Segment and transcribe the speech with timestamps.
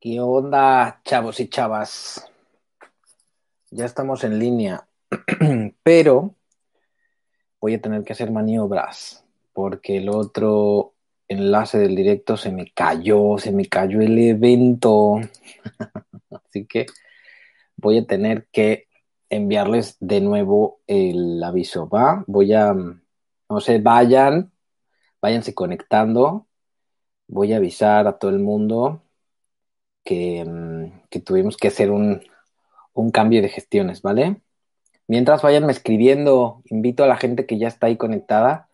[0.00, 2.24] ¿Qué onda, chavos y chavas?
[3.72, 4.86] Ya estamos en línea,
[5.82, 6.36] pero
[7.60, 10.94] voy a tener que hacer maniobras porque el otro
[11.26, 15.16] enlace del directo se me cayó, se me cayó el evento.
[16.30, 16.86] Así que
[17.76, 18.86] voy a tener que
[19.28, 22.22] enviarles de nuevo el aviso, ¿va?
[22.28, 24.52] Voy a, no sé, vayan,
[25.20, 26.46] váyanse conectando.
[27.26, 29.02] Voy a avisar a todo el mundo
[30.08, 32.22] que, mm, que tuvimos que hacer un,
[32.94, 34.40] un cambio de gestiones, ¿vale?
[35.06, 38.70] Mientras vayan escribiendo, invito a la gente que ya está ahí conectada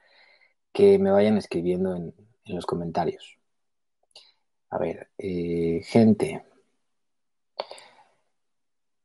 [0.73, 3.39] que me vayan escribiendo en, en los comentarios.
[4.71, 6.45] A ver, eh, gente,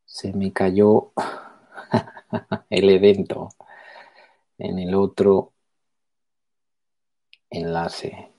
[0.06, 1.12] se me cayó
[2.70, 3.50] el evento
[4.60, 5.54] en el otro
[7.50, 8.30] enlace.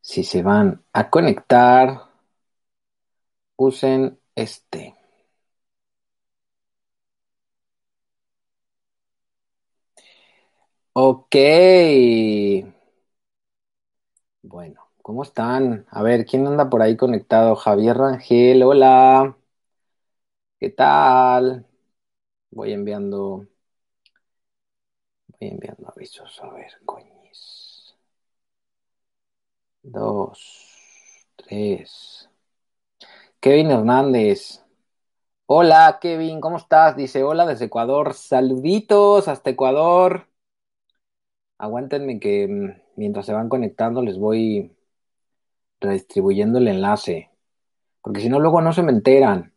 [0.00, 2.07] Si se van a conectar,
[3.58, 4.94] usen este.
[10.94, 11.34] Ok.
[14.42, 15.86] Bueno, ¿cómo están?
[15.90, 17.54] A ver, ¿quién anda por ahí conectado?
[17.56, 19.36] Javier Rangel, hola.
[20.60, 21.66] ¿Qué tal?
[22.50, 23.46] Voy enviando.
[25.26, 26.38] Voy enviando avisos.
[26.44, 27.40] A ver, coñis.
[29.82, 30.38] Dos,
[31.36, 32.27] tres.
[33.40, 34.64] Kevin Hernández.
[35.46, 36.96] Hola, Kevin, ¿cómo estás?
[36.96, 38.14] Dice, hola desde Ecuador.
[38.14, 40.28] Saluditos hasta Ecuador.
[41.58, 44.76] Aguántenme que mm, mientras se van conectando les voy
[45.80, 47.30] redistribuyendo el enlace.
[48.02, 49.54] Porque si no, luego no se me enteran.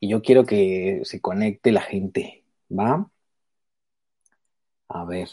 [0.00, 2.44] Y yo quiero que se conecte la gente.
[2.70, 3.10] ¿Va?
[4.88, 5.28] A ver.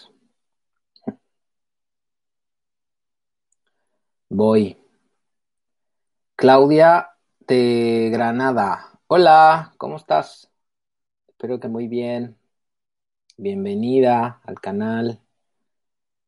[4.30, 4.78] Voy.
[6.36, 7.13] Claudia
[7.48, 9.00] de Granada.
[9.08, 10.52] Hola, ¿cómo estás?
[11.28, 12.38] Espero que muy bien.
[13.38, 15.22] Bienvenida al canal.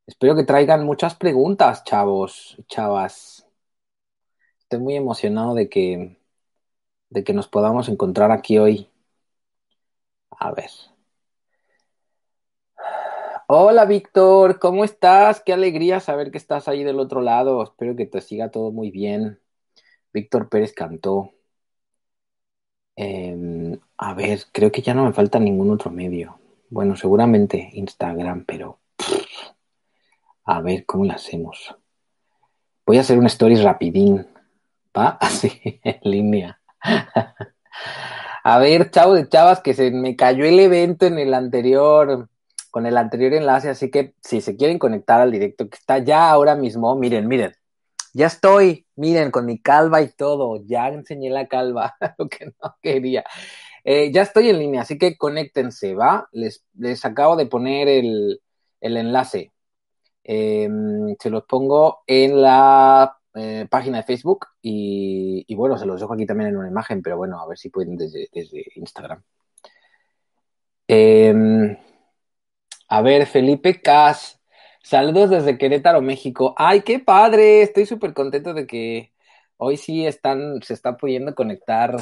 [0.08, 3.48] Espero que traigan muchas preguntas, chavos, chavas.
[4.62, 6.18] Estoy muy emocionado de que,
[7.10, 8.90] de que nos podamos encontrar aquí hoy.
[10.40, 10.70] A ver.
[13.48, 15.42] Hola, Víctor, ¿cómo estás?
[15.42, 17.64] Qué alegría saber que estás ahí del otro lado.
[17.64, 19.40] Espero que te siga todo muy bien.
[20.16, 21.34] Víctor Pérez cantó.
[22.96, 26.40] Eh, a ver, creo que ya no me falta ningún otro medio.
[26.70, 28.80] Bueno, seguramente Instagram, pero
[30.46, 31.76] a ver cómo lo hacemos.
[32.86, 34.26] Voy a hacer un stories rapidín.
[34.98, 35.10] ¿Va?
[35.20, 36.62] Así, en línea.
[38.44, 42.30] a ver, chavo de chavas, que se me cayó el evento en el anterior,
[42.72, 46.30] con el anterior enlace, así que si se quieren conectar al directo que está ya
[46.30, 47.54] ahora mismo, miren, miren.
[48.14, 50.64] Ya estoy, miren, con mi calva y todo.
[50.66, 53.24] Ya enseñé la calva, lo que no quería.
[53.84, 56.28] Eh, ya estoy en línea, así que conéctense, ¿va?
[56.32, 58.42] Les, les acabo de poner el,
[58.82, 59.54] el enlace.
[60.24, 60.68] Eh,
[61.20, 66.14] se los pongo en la eh, página de Facebook y, y, bueno, se los dejo
[66.14, 69.22] aquí también en una imagen, pero bueno, a ver si pueden desde, desde Instagram.
[70.88, 71.78] Eh,
[72.88, 74.40] a ver, Felipe Cas,
[74.86, 76.54] saludos desde Querétaro, México.
[76.58, 77.62] ¡Ay, qué padre!
[77.62, 79.12] Estoy súper contento de que
[79.58, 81.96] hoy sí están, se está pudiendo conectar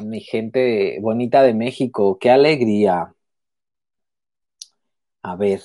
[0.00, 2.18] mi gente bonita de México.
[2.18, 3.14] ¡Qué alegría!
[5.22, 5.60] A ver,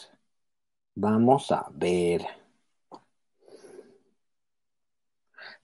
[0.96, 2.22] Vamos a ver.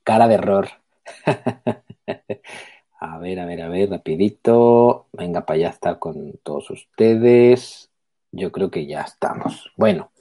[0.03, 0.67] Cara de error.
[2.99, 5.07] a ver, a ver, a ver, rapidito.
[5.13, 7.91] Venga para allá estar con todos ustedes.
[8.31, 9.71] Yo creo que ya estamos.
[9.75, 10.11] Bueno.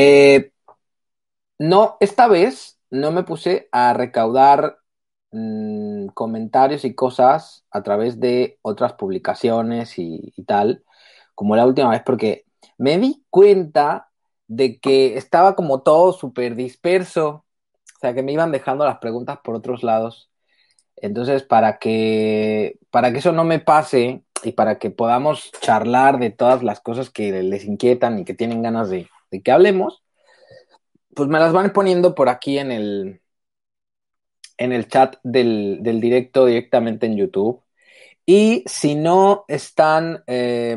[0.00, 0.52] Eh,
[1.58, 4.78] no, esta vez no me puse a recaudar
[5.32, 10.84] mmm, comentarios y cosas a través de otras publicaciones y, y tal,
[11.34, 12.44] como la última vez, porque
[12.78, 14.08] me di cuenta
[14.46, 19.38] de que estaba como todo súper disperso, o sea, que me iban dejando las preguntas
[19.42, 20.30] por otros lados.
[20.96, 26.30] Entonces, para que, para que eso no me pase y para que podamos charlar de
[26.30, 30.02] todas las cosas que les inquietan y que tienen ganas de, de que hablemos,
[31.14, 33.20] pues me las van poniendo por aquí en el,
[34.56, 37.62] en el chat del, del directo directamente en YouTube.
[38.30, 40.76] Y si no están eh,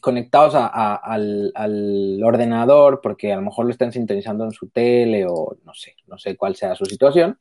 [0.00, 5.56] conectados al, al, ordenador, porque a lo mejor lo están sintonizando en su tele o
[5.64, 7.38] no sé, no sé cuál sea su situación,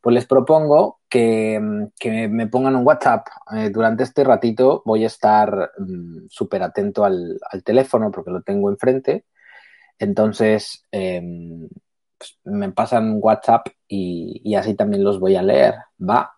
[0.00, 1.60] pues les propongo que,
[1.98, 3.26] que me pongan un WhatsApp.
[3.56, 8.42] Eh, durante este ratito voy a estar um, súper atento al, al, teléfono porque lo
[8.42, 9.24] tengo enfrente.
[9.98, 11.20] Entonces, eh,
[12.18, 16.32] pues, me pasan WhatsApp y, así también los voy a leer, ¿va?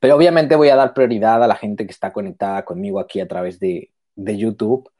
[0.00, 3.28] Pero obviamente voy a dar prioridad a la gente que está conectada conmigo aquí a
[3.28, 4.90] través de, YouTube.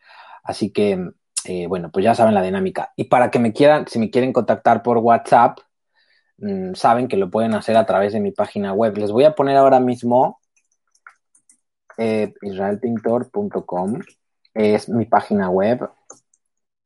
[0.44, 1.10] Así que,
[1.44, 2.93] eh, bueno, pues ya saben la dinámica.
[2.96, 5.58] Y para que me quieran, si me quieren contactar por WhatsApp,
[6.38, 8.96] mm, saben que lo pueden hacer a través de mi página web.
[8.96, 10.40] Les voy a poner ahora mismo
[11.99, 12.32] eh.
[14.54, 15.90] Es mi página web.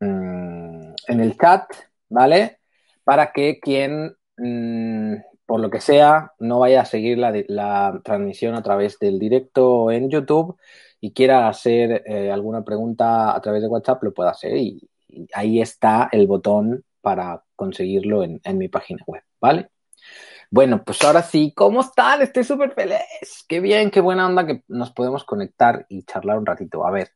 [0.00, 0.61] Mm,
[1.08, 1.64] en el chat,
[2.08, 2.58] ¿vale?
[3.04, 5.14] Para que quien, mm,
[5.46, 10.10] por lo que sea, no vaya a seguir la, transmisión a través del directo en
[10.10, 10.56] YouTube
[11.00, 14.88] y quiera hacer eh, alguna pregunta a través de WhatsApp, lo pueda hacer y,
[15.34, 19.68] ahí está el botón para conseguirlo en, en mi página web, ¿vale?
[20.50, 22.20] Bueno, pues ahora sí, ¿cómo están?
[22.20, 23.44] Estoy súper feliz.
[23.48, 26.86] Qué bien, qué buena onda que nos podemos conectar y charlar un ratito.
[26.86, 27.10] A ver,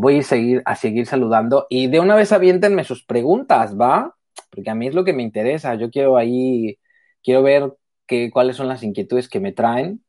[0.00, 4.16] voy a seguir, a seguir saludando y de una vez aviéntenme sus preguntas, ¿va?
[4.50, 5.74] Porque a mí es lo que me interesa.
[5.74, 6.78] Yo quiero ahí,
[7.22, 7.74] quiero ver
[8.06, 10.04] qué, cuáles son las inquietudes que me traen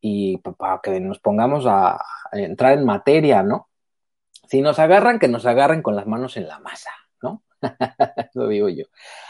[0.00, 2.00] y para que nos pongamos a,
[2.32, 3.68] entrar en materia, ¿no?
[4.48, 6.90] Si nos agarran, que nos agarren con las manos en la masa,
[7.22, 7.42] ¿no?
[8.34, 8.84] lo digo yo.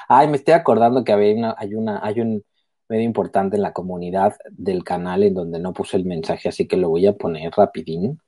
[0.09, 2.45] Ay, me estoy acordando que había una, hay una, hay un,
[2.89, 6.77] medio importante en la comunidad del canal en donde no puse el mensaje, así que
[6.77, 8.21] lo voy a poner rapidín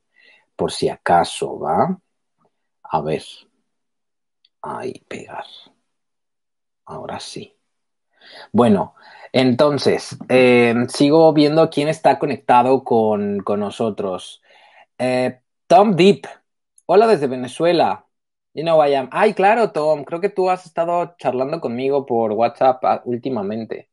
[0.62, 1.98] por si acaso, ¿va?
[2.84, 3.24] A ver.
[4.62, 5.44] Ahí, pegar.
[6.84, 7.58] Ahora sí.
[8.52, 8.94] Bueno,
[9.32, 14.40] entonces, eh, sigo viendo quién está conectado con, nosotros.
[14.98, 16.28] Eh, Tom Deep.
[16.86, 18.06] Hola desde Venezuela.
[18.54, 19.08] You know I am.
[19.10, 20.04] Ay, claro, Tom.
[20.04, 23.90] Creo que tú has estado charlando conmigo por WhatsApp ah, últimamente.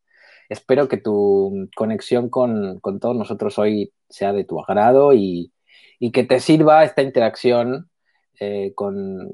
[0.50, 5.52] Espero que tu conexión con, todos nosotros hoy sea de tu agrado y,
[6.12, 7.90] que te sirva esta interacción
[8.40, 9.32] eh, con,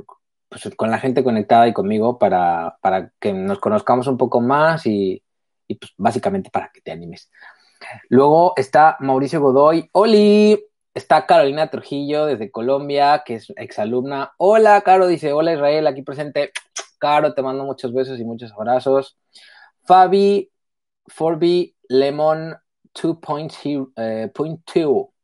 [0.50, 2.78] pues, con la gente conectada y conmigo para,
[3.20, 5.24] que nos conozcamos un poco más y,
[5.68, 7.30] pues, básicamente para que te animes.
[8.10, 9.90] Luego está Mauricio Godoy.
[9.94, 10.60] ¡Oli!
[10.94, 14.34] Está Carolina Trujillo desde Colombia, que es exalumna.
[14.38, 16.52] Hola, Caro, dice, hola Israel, aquí presente.
[16.98, 19.18] Caro, te mando muchos besos y muchos abrazos.
[19.84, 20.50] Fabi
[21.06, 22.56] 4B Lemon
[22.94, 25.15] 2.2.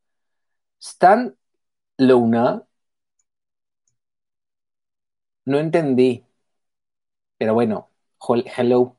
[0.81, 1.33] Stan
[1.97, 2.67] Luna.
[5.45, 6.25] No entendí.
[7.37, 7.89] Pero bueno,
[8.57, 8.97] hello.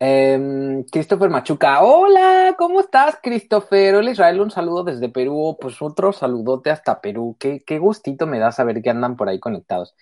[0.00, 1.82] Em, Christopher Machuca.
[1.82, 3.96] Hola, ¿cómo estás, Christopher?
[3.96, 5.56] Hola, Israel, un saludo desde Perú.
[5.60, 7.36] Pues otro saludote hasta Perú.
[7.40, 9.94] Qué gustito me da saber que andan por ahí conectados.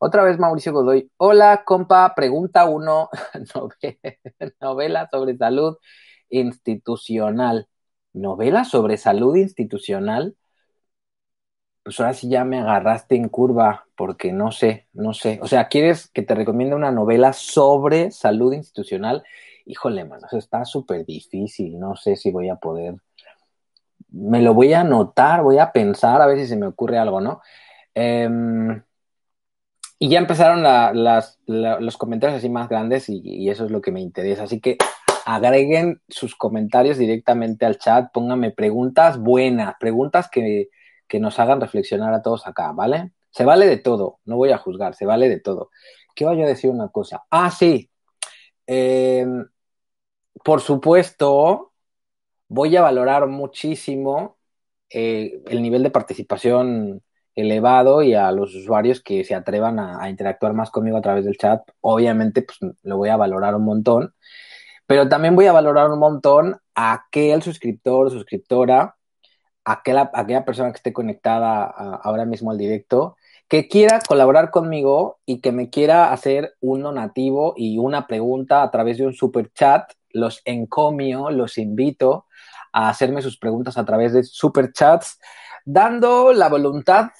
[0.00, 1.10] Otra vez Mauricio Godoy.
[1.18, 3.10] Hola, compa, pregunta uno,
[4.60, 5.78] novela sobre salud
[6.30, 7.68] institucional.
[8.12, 10.36] ¿Novela sobre salud institucional?
[11.90, 15.40] Pues ahora sí ya me agarraste en curva, porque no sé, no sé.
[15.42, 19.24] O sea, ¿quieres que te recomiende una novela sobre salud institucional?
[19.66, 21.80] Híjole, mano, eso está súper difícil.
[21.80, 22.94] No sé si voy a poder.
[24.10, 27.20] Me lo voy a anotar, voy a pensar a ver si se me ocurre algo,
[27.20, 27.40] ¿no?
[27.92, 28.28] Eh,
[29.98, 34.44] y ya empezaron los comentarios así más grandes y, eso es lo que me interesa.
[34.44, 34.78] Así que
[35.26, 40.68] agreguen sus comentarios directamente al chat, pónganme preguntas buenas, preguntas que,
[41.18, 43.12] nos hagan reflexionar a todos acá, ¿vale?
[43.30, 45.70] Se vale de todo, no voy a juzgar, se vale de todo.
[46.14, 47.24] ¿Qué voy a decir una cosa?
[47.30, 47.90] Ah, sí.
[48.66, 49.26] Eh,
[50.44, 51.72] por supuesto,
[52.48, 54.38] voy a valorar muchísimo
[54.90, 57.02] eh, el nivel de participación
[57.34, 61.36] elevado y a los usuarios que se atrevan a, interactuar más conmigo a través del
[61.36, 64.14] chat, obviamente pues lo voy a valorar un montón,
[64.86, 68.96] pero también voy a valorar un montón a aquel suscriptor o suscriptora,
[69.64, 73.16] aquella, aquella persona que esté conectada ahora mismo al directo,
[73.48, 78.70] que quiera colaborar conmigo y que me quiera hacer un donativo y una pregunta a
[78.70, 82.26] través de un super chat, los encomio, los invito
[82.72, 85.18] a hacerme sus preguntas a través de super chats
[85.64, 87.10] dando la voluntad,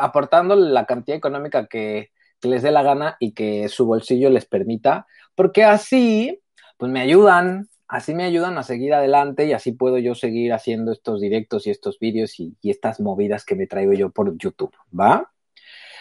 [0.00, 2.10] aportando la cantidad económica que,
[2.42, 5.06] les dé la gana y que su bolsillo les permita,
[5.36, 6.42] porque así,
[6.76, 10.92] pues me ayudan, así me ayudan a seguir adelante y así puedo yo seguir haciendo
[10.92, 15.30] estos directos y estos vídeos y, estas movidas que me traigo yo por YouTube, ¿va?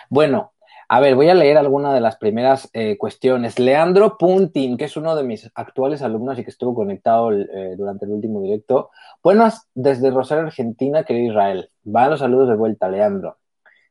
[0.09, 0.53] Bueno,
[0.87, 3.59] a ver, voy a leer alguna de las primeras eh, cuestiones.
[3.59, 8.05] Leandro Puntin, que es uno de mis actuales alumnos y que estuvo conectado eh, durante
[8.05, 8.89] el último directo.
[9.21, 11.71] Buenas desde Rosario, Argentina, querido Israel.
[11.83, 13.37] Van los saludos de vuelta, Leandro.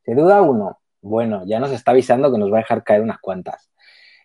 [0.07, 0.79] ¿Se duda uno?
[1.03, 3.71] Bueno, ya nos está avisando que nos va a dejar caer unas cuantas.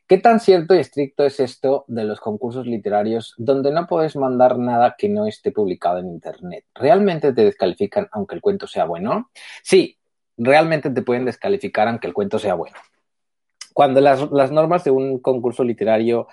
[0.07, 4.59] ¿Qué tan cierto y estricto es esto de los concursos literarios donde no puedes mandar
[4.59, 6.63] nada que no esté publicado en Internet?
[6.75, 9.31] ¿Realmente te descalifican aunque el cuento sea bueno?
[9.63, 9.97] Sí,
[10.37, 12.75] realmente te pueden descalificar aunque el cuento sea bueno.
[13.73, 16.27] Cuando las, normas de un concurso literario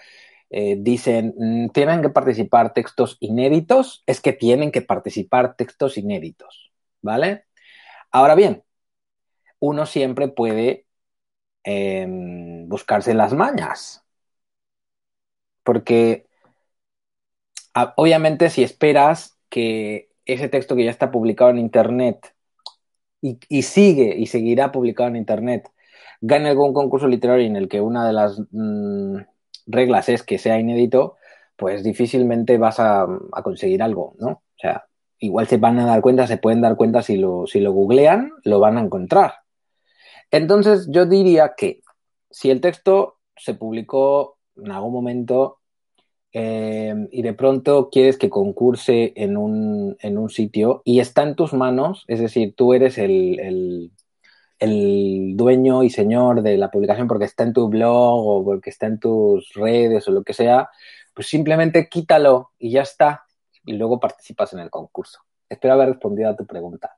[0.50, 6.72] eh, dicen, mm, tienen que participar textos inéditos, es que tienen que participar textos inéditos,
[7.00, 7.46] ¿vale?
[8.10, 8.64] Ahora bien,
[9.60, 10.84] uno siempre puede
[11.64, 14.04] em, buscarse las mañas,
[15.62, 16.26] porque
[17.96, 22.34] obviamente si esperas que ese texto que ya está publicado en Internet
[23.20, 25.70] y, sigue y seguirá publicado en Internet
[26.20, 29.16] gane algún concurso literario en el que una de las mm,
[29.66, 31.16] reglas es que sea inédito,
[31.56, 33.06] pues difícilmente vas a,
[33.44, 34.28] conseguir algo, ¿no?
[34.30, 34.86] O sea,
[35.18, 38.32] igual se van a dar cuenta, se pueden dar cuenta si lo, si lo googlean,
[38.44, 39.41] lo van a encontrar.
[40.32, 41.82] Entonces, yo diría que
[42.30, 45.58] si el texto se publicó en algún momento
[46.32, 51.36] eh, y de pronto quieres que concurse en un, en un, sitio y está en
[51.36, 53.92] tus manos, es decir, tú eres el,
[54.58, 58.86] el dueño y señor de la publicación porque está en tu blog o porque está
[58.86, 60.70] en tus redes o lo que sea,
[61.14, 63.24] pues simplemente quítalo y ya está.
[63.66, 65.20] Y luego participas en el concurso.
[65.48, 66.96] Espero haber respondido a tu pregunta.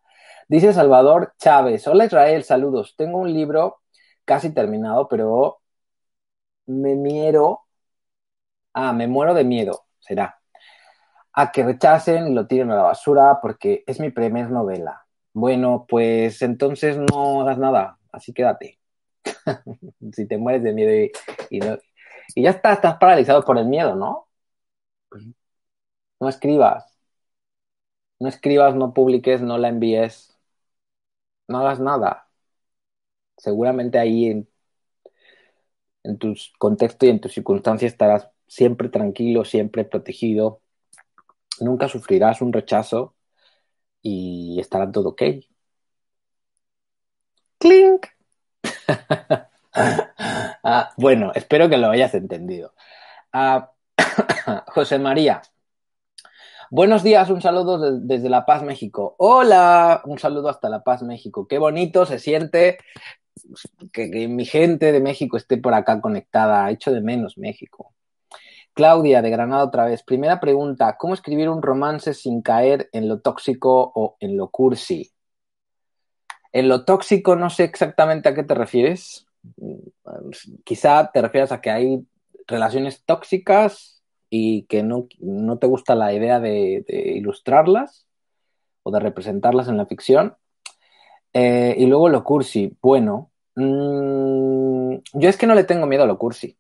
[0.49, 2.95] Dice Salvador Chávez, hola Israel, saludos.
[2.97, 3.81] Tengo un libro
[4.25, 5.61] casi terminado, pero
[6.67, 7.63] me miero.
[8.73, 10.41] Ah, me muero de miedo, será.
[11.33, 15.07] A que rechacen y lo tiren a la basura porque es mi primer novela.
[15.33, 18.79] Bueno, pues entonces no hagas nada, así quédate.
[20.13, 20.93] si te mueres de miedo
[21.51, 21.61] y,
[22.43, 24.29] ya está, estás paralizado por el miedo, ¿no?
[26.21, 26.85] No escribas.
[28.19, 30.34] No escribas, no publiques, no la envíes.
[31.49, 32.29] No hagas nada.
[33.37, 34.49] Seguramente ahí en,
[36.03, 40.61] en tu contexto y en tus circunstancias estarás siempre tranquilo, siempre protegido.
[41.61, 43.17] Nunca sufrirás un rechazo
[44.03, 45.23] y estará todo ok.
[47.59, 48.07] ¡Clink!
[50.67, 52.75] Ah, bueno, espero que lo hayas entendido.
[53.33, 53.73] Ah,
[54.69, 55.43] José María.
[56.71, 59.15] Buenos días, un saludo desde La Paz, México.
[59.19, 61.47] Hola, un saludo hasta La Paz, México.
[61.47, 62.79] Qué bonito se siente
[63.93, 66.71] que, mi gente de México esté por acá conectada.
[66.71, 67.93] Hecho de menos México.
[68.73, 70.03] Claudia, de Granada otra vez.
[70.03, 75.13] Primera pregunta, ¿cómo escribir un romance sin caer en lo tóxico o en lo cursi?
[76.53, 79.27] En lo tóxico no sé exactamente a qué te refieres.
[80.65, 82.07] Quizá te refieras a que hay
[82.47, 83.94] relaciones tóxicas
[84.37, 85.07] y que no,
[85.61, 88.07] te gusta la idea de, ilustrarlas
[88.83, 90.37] o de representarlas en la ficción.
[91.33, 92.77] Eh, y luego lo cursi.
[92.83, 96.57] Bueno, mm, yo es que no le tengo miedo a lo cursi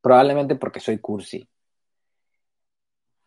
[0.00, 1.48] probablemente porque soy cursi.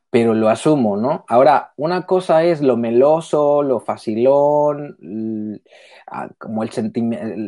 [0.10, 1.26] Pero lo asumo, ¿no?
[1.28, 5.64] Ahora, una cosa es lo meloso, lo facilón,
[6.08, 6.70] ah, como el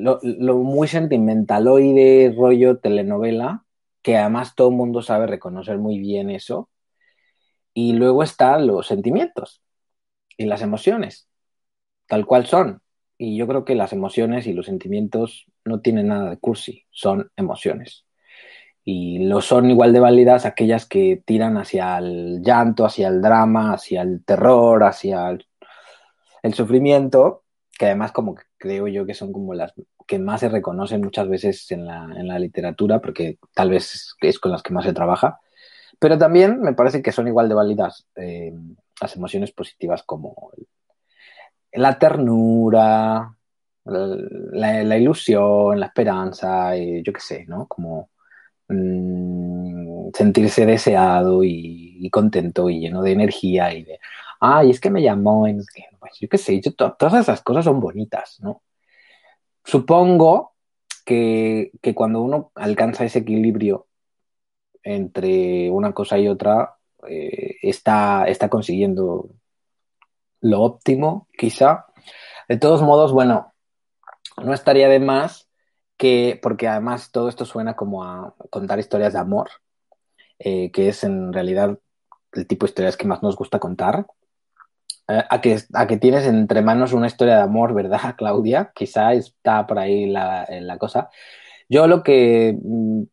[0.04, 3.65] lo, lo, muy sentimentaloide, rollo telenovela,
[4.06, 6.70] que además todo el mundo sabe reconocer muy bien eso.
[7.74, 9.64] Y luego están los sentimientos
[10.38, 11.28] y las emociones,
[12.08, 12.84] tal cual son.
[13.18, 17.32] Y yo creo que las emociones y los sentimientos no tienen nada de cursi, son
[17.36, 18.06] emociones
[18.84, 23.74] y lo son igual de válidas aquellas que tiran hacia el llanto, hacia el drama,
[23.74, 27.44] hacia el terror, hacia el, sufrimiento,
[27.80, 29.74] que además como que creo yo que son como las
[30.06, 34.40] que más se reconocen muchas veces en la, en la literatura, porque tal vez es
[34.40, 35.40] con las que más se trabaja,
[36.00, 38.54] pero también me parece que son igual de válidas eh,
[39.02, 40.52] las emociones positivas como
[41.74, 43.36] la ternura,
[43.86, 47.68] la, ilusión, la esperanza, y yo qué sé, ¿no?
[47.68, 48.10] Como
[48.68, 54.00] Mm, sentirse deseado y, contento y lleno de energía y de,
[54.40, 55.46] ay, es que me llamó,
[56.00, 58.62] pues, yo qué sé, todas esas cosas son bonitas, ¿no?
[59.66, 60.54] Supongo
[61.06, 63.88] que, cuando uno alcanza ese equilibrio
[64.84, 69.30] entre una cosa y otra, eh, está, está consiguiendo
[70.42, 71.88] lo óptimo, quizá.
[72.48, 73.54] De todos modos, bueno,
[74.38, 75.50] no estaría de más
[75.98, 79.50] que, porque además todo esto suena como a contar historias de amor,
[80.38, 81.80] eh, que es en realidad
[82.34, 84.06] el tipo de historias que más nos gusta contar.
[85.08, 88.72] Eh, a, que, a que tienes entre manos una historia de amor, ¿verdad, Claudia?
[88.76, 91.10] Quizá está por ahí la, la cosa.
[91.70, 93.04] Yo lo que mm,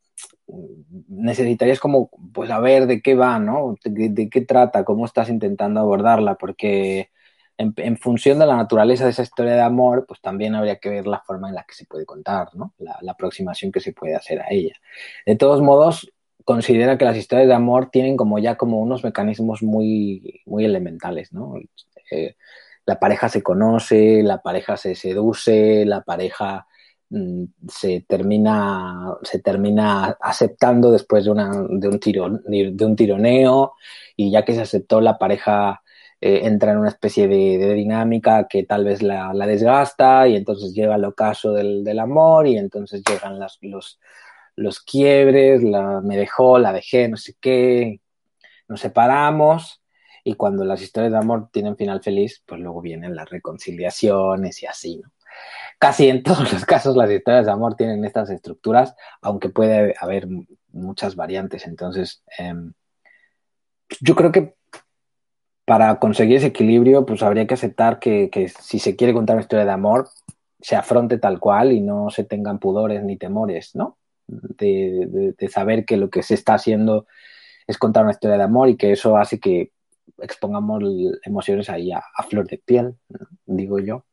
[1.09, 3.77] necesitaría es como, pues a ver de qué va, ¿no?
[3.85, 7.11] de, qué trata, cómo estás intentando abordarla, porque
[7.59, 11.07] en, función de la naturaleza de esa historia de amor, pues también habría que ver
[11.07, 12.75] la forma en la que se puede contar, ¿no?
[12.79, 14.75] La, aproximación que se puede hacer a ella.
[15.27, 16.11] De todos modos,
[16.45, 21.33] considera que las historias de amor tienen como ya como unos mecanismos muy, muy elementales,
[21.33, 21.55] ¿no?
[22.11, 22.37] Eh,
[22.87, 26.67] la pareja se conoce, la pareja se seduce, la pareja
[27.11, 33.75] mm, se termina, se termina aceptando después de, una, de, un tiro, de un tironeo
[34.17, 35.83] y ya que se aceptó la pareja
[36.25, 40.95] eh, entra en una especie de, dinámica que tal vez la, desgasta y entonces llega
[40.95, 43.99] el ocaso del, del amor y entonces llegan las, los,
[44.57, 48.01] los quiebres, la, me dejó, la dejé, no sé qué,
[48.69, 49.83] nos separamos
[50.25, 54.67] y cuando las historias de amor tienen final feliz, pues luego vienen las reconciliaciones y
[54.67, 55.11] así, ¿no?
[55.79, 60.29] Casi en todos los casos las historias de amor tienen estas estructuras, aunque puede haber
[60.69, 61.67] muchas variantes.
[61.67, 62.73] Entonces, em,
[64.01, 64.55] yo creo que
[65.65, 69.43] para conseguir ese equilibrio, pues habría que aceptar que, que, si se quiere contar una
[69.43, 70.09] historia de amor,
[70.61, 73.99] se afronte tal cual y no se tengan pudores ni temores, ¿no?
[74.59, 77.07] De, saber que lo que se está haciendo
[77.67, 79.73] es contar una historia de amor y que eso hace que
[80.19, 80.83] expongamos
[81.25, 82.95] emociones ahí a, flor de piel,
[83.47, 84.05] digo yo.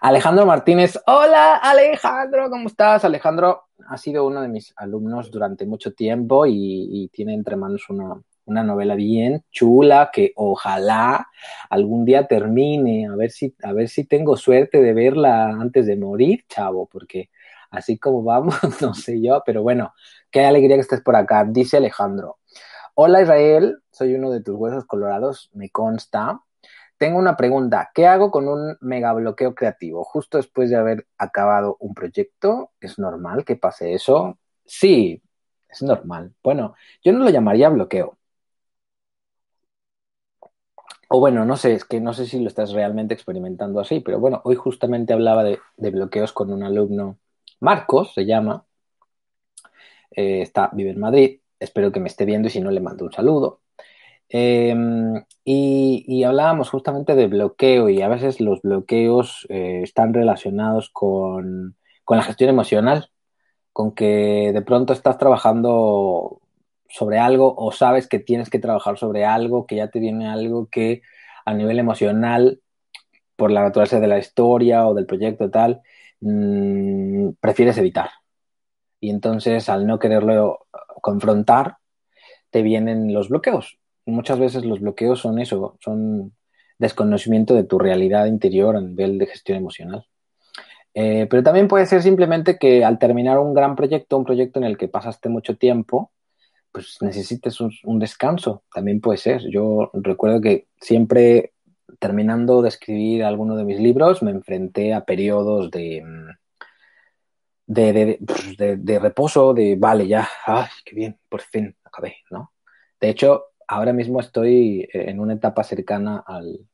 [0.00, 3.04] Alejandro Martínez, hola Alejandro, ¿cómo estás?
[3.04, 7.88] Alejandro ha sido uno de mis alumnos durante mucho tiempo y, y tiene entre manos
[7.90, 11.28] una, una novela bien chula que ojalá
[11.70, 15.96] algún día termine, a ver si, a ver si tengo suerte de verla antes de
[15.96, 17.30] morir, chavo, porque
[17.70, 19.92] así como vamos, no sé yo, pero bueno,
[20.30, 22.38] qué alegría que estés por acá, dice Alejandro.
[22.94, 26.40] Hola Israel, soy uno de tus huesos colorados, me consta.
[26.98, 30.04] Tengo una pregunta, ¿qué hago con un mega bloqueo creativo?
[30.04, 34.38] Justo después de haber acabado un proyecto, ¿es normal que pase eso?
[34.64, 35.22] Sí,
[35.68, 36.34] es normal.
[36.42, 38.18] Bueno, yo no lo llamaría bloqueo,
[41.08, 44.20] o bueno, no sé, es que no sé si lo estás realmente experimentando así, pero
[44.20, 47.18] bueno, hoy justamente hablaba de, bloqueos con un alumno,
[47.60, 48.64] Marcos se llama,
[50.10, 53.04] eh, está, vive en Madrid, espero que me esté viendo y si no le mando
[53.04, 53.60] un saludo.
[54.30, 61.76] Em, y, hablábamos justamente de bloqueo y a veces los bloqueos eh, están relacionados con,
[62.04, 63.10] con la gestión emocional,
[63.72, 66.40] con que de pronto estás trabajando
[66.88, 70.68] sobre algo o sabes que tienes que trabajar sobre algo, que ya te viene algo
[70.70, 71.02] que
[71.44, 72.60] a nivel emocional,
[73.36, 75.82] por la naturaleza de la historia o del proyecto tal,
[76.20, 78.10] mmm, prefieres evitar.
[79.00, 80.66] Y entonces al no quererlo
[81.00, 81.76] confrontar,
[82.50, 83.78] te vienen los bloqueos.
[84.06, 86.34] Muchas veces los bloqueos son eso, son
[86.78, 90.06] desconocimiento de tu realidad interior a nivel de gestión emocional.
[90.94, 94.64] Eh, pero también puede ser simplemente que al terminar un gran proyecto, un proyecto en
[94.64, 96.12] el que pasaste mucho tiempo,
[96.72, 99.42] pues necesites un, descanso, también puede ser.
[99.50, 101.52] Yo recuerdo que siempre
[101.98, 106.28] terminando de escribir alguno de mis libros me enfrenté a periodos de, mm,
[108.26, 112.52] pues, de, de, reposo, de vale, ya, ay, qué bien, por fin acabé, ¿no?
[113.00, 116.66] De hecho, ahora mismo estoy en una etapa cercana al,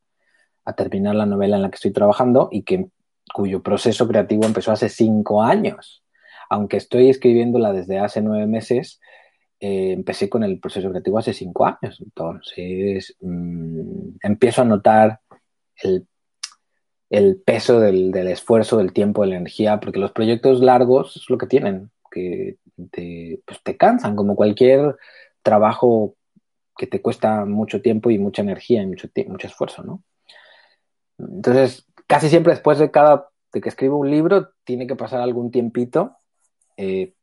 [0.64, 2.88] a terminar la novela en la que estoy trabajando y que,
[3.32, 6.04] cuyo proceso creativo empezó hace cinco años.
[6.50, 9.00] Aunque estoy escribiéndola desde hace nueve meses,
[9.66, 15.20] eh, empecé con el proceso creativo hace cinco años, entonces mm, empiezo a notar
[15.76, 16.06] el,
[17.46, 21.46] peso del, esfuerzo, del tiempo, de la energía, porque los proyectos largos es lo que
[21.46, 22.58] tienen, que
[22.90, 24.96] te, pues te cansan, como cualquier
[25.42, 26.14] trabajo
[26.76, 30.02] que te cuesta mucho tiempo y mucha energía y mucho, mucho esfuerzo, ¿no?
[31.16, 35.50] Entonces, casi siempre después de cada de que escribo un libro, tiene que pasar algún
[35.50, 36.18] tiempito
[36.76, 37.14] eh,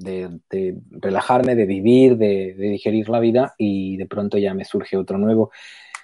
[0.00, 5.18] de, relajarme, de vivir, de, digerir la vida y de pronto ya me surge otro
[5.18, 5.50] nuevo.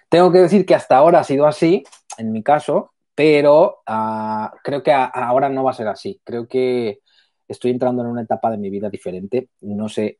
[0.08, 1.82] Tengo que decir que hasta ahora ha sido así,
[2.18, 6.20] en mi caso, pero uh, creo que ahora no va a ser así.
[6.24, 7.00] Creo que
[7.48, 9.48] estoy entrando en una etapa de mi vida diferente.
[9.60, 10.18] No sé,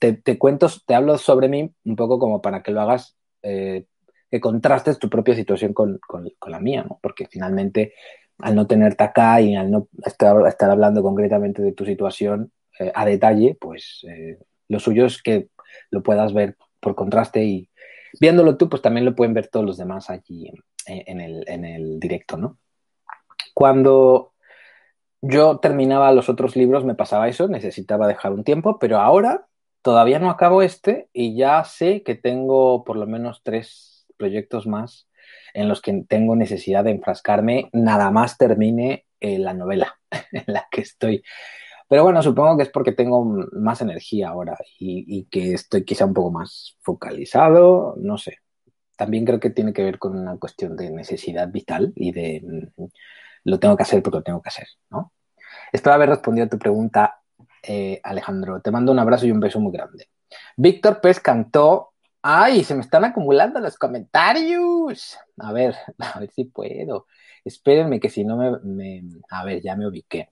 [0.00, 3.86] te, te cuento, te hablo sobre mí un poco como para que lo hagas, eh,
[4.30, 6.00] que contrastes tu propia situación con,
[6.46, 6.98] la mía, ¿no?
[7.02, 7.94] Porque finalmente
[8.38, 13.04] al no tenerte acá y al no estar hablando concretamente de tu situación, eh, a
[13.04, 14.38] detalle, pues eh,
[14.68, 15.48] lo suyo es que
[15.90, 17.68] lo puedas ver por contraste y
[18.20, 20.50] viéndolo tú, pues también lo pueden ver todos los demás allí
[20.86, 22.58] en, el, directo, ¿no?
[23.52, 24.32] Cuando
[25.20, 29.46] yo terminaba los otros libros me pasaba eso, necesitaba dejar un tiempo, pero ahora
[29.82, 35.08] todavía no acabo este y ya sé que tengo por lo menos tres proyectos más
[35.54, 39.98] en los que tengo necesidad de enfrascarme nada más termine eh, la novela
[40.32, 41.22] en la que estoy.
[41.88, 46.14] Pero bueno, supongo que es porque tengo más energía ahora y, que estoy quizá un
[46.14, 48.38] poco más focalizado, no sé.
[48.96, 52.42] También creo que tiene que ver con una cuestión de necesidad vital y de
[52.76, 52.84] mm,
[53.44, 55.12] lo tengo que hacer porque lo tengo que hacer, ¿no?
[55.72, 57.20] Espero haber respondido a tu pregunta,
[57.62, 58.60] eh, Alejandro.
[58.60, 60.08] Te mando un abrazo y un beso muy grande.
[60.56, 61.92] Víctor Pez cantó.
[62.22, 62.64] ¡Ay!
[62.64, 65.18] Se me están acumulando los comentarios.
[65.38, 67.06] A ver, a ver si puedo.
[67.44, 69.02] Espérenme que si no me.
[69.30, 70.30] A ver, ya me ubiqué.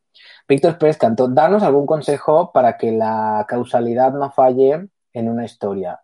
[0.48, 6.00] Víctor Pérez Cantó, danos algún consejo para que la causalidad no falle en una historia.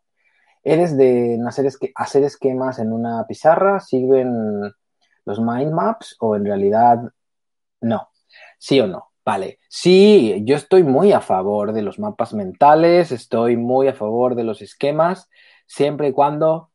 [0.65, 3.81] ¿Eres de hacer, hacer esquemas en una pizarra?
[3.81, 4.73] ¿Sirven
[5.25, 6.99] los mind maps o en realidad
[7.81, 8.11] no?
[8.59, 9.13] ¿Sí o no?
[9.25, 14.35] Vale, sí, yo estoy muy a favor de los mapas mentales, estoy muy a favor
[14.35, 15.29] de los esquemas,
[15.67, 16.71] siempre y cuando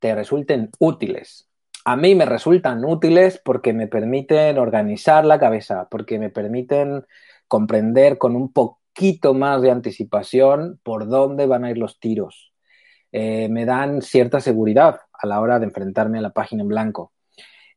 [0.00, 1.48] te resulten útiles.
[1.84, 7.04] A mí me resultan útiles porque me permiten organizar la cabeza, porque me permiten
[7.48, 12.52] comprender con un poquito más de anticipación por dónde van a ir los tiros.
[13.10, 17.12] Eh, me dan cierta seguridad a la hora de enfrentarme a la página en blanco.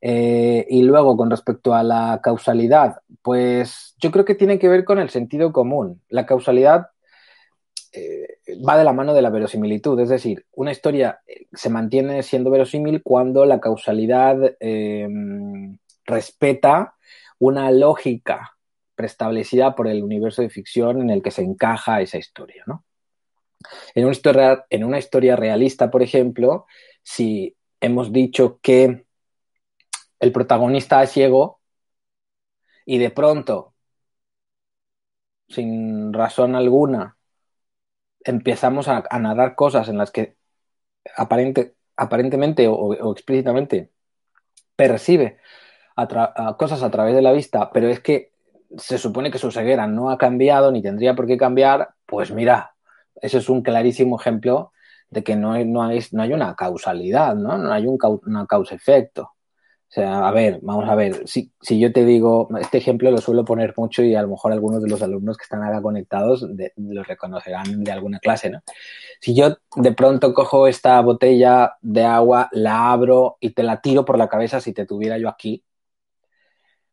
[0.01, 4.85] Eh, y luego, con respecto a la causalidad, pues yo creo que tiene que ver
[4.85, 6.01] con el sentido común.
[6.09, 6.89] La causalidad
[7.95, 12.23] eh, va de la mano de la verosimilitud, es decir, una historia eh, se mantiene
[12.23, 14.38] siendo verosímil cuando la causalidad
[16.05, 16.95] respeta
[17.39, 18.55] una lógica
[18.95, 22.86] preestablecida por el universo de ficción en el que se encaja esa historia, ¿no?
[23.95, 26.65] Historia, en una historia realista, por ejemplo,
[27.03, 29.05] si hemos dicho que
[30.19, 31.60] el protagonista es ciego
[32.86, 33.73] y de pronto,
[35.47, 37.17] sin razón alguna,
[38.25, 40.35] empezamos a, narrar cosas en las que
[41.15, 43.91] aparente, aparentemente o, explícitamente
[44.75, 45.38] percibe
[46.57, 48.33] cosas a través de la vista, pero es que
[48.77, 52.75] se supone que su ceguera no ha cambiado ni tendría por qué cambiar, pues mira,
[53.21, 54.73] ese es un clarísimo ejemplo
[55.09, 57.57] de que no hay, no hay, no hay una causalidad, ¿no?
[57.57, 59.34] No hay un una causa-efecto.
[59.95, 63.19] O sea, a ver, vamos a ver, si, si, yo te digo, este ejemplo lo
[63.19, 66.45] suelo poner mucho y a lo mejor algunos de los alumnos que están acá conectados
[66.75, 68.62] los reconocerán de alguna clase, ¿no?
[69.21, 74.03] Si yo de pronto cojo esta botella de agua, la abro y te la tiro
[74.03, 75.63] por la cabeza si te tuviera yo aquí,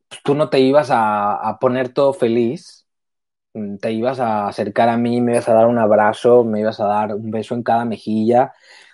[0.09, 2.87] pues tú no te ibas a, a poner todo feliz,
[3.81, 6.87] te ibas a acercar a mí, me ibas a dar un abrazo, me ibas a
[6.87, 8.53] dar un beso en cada mejilla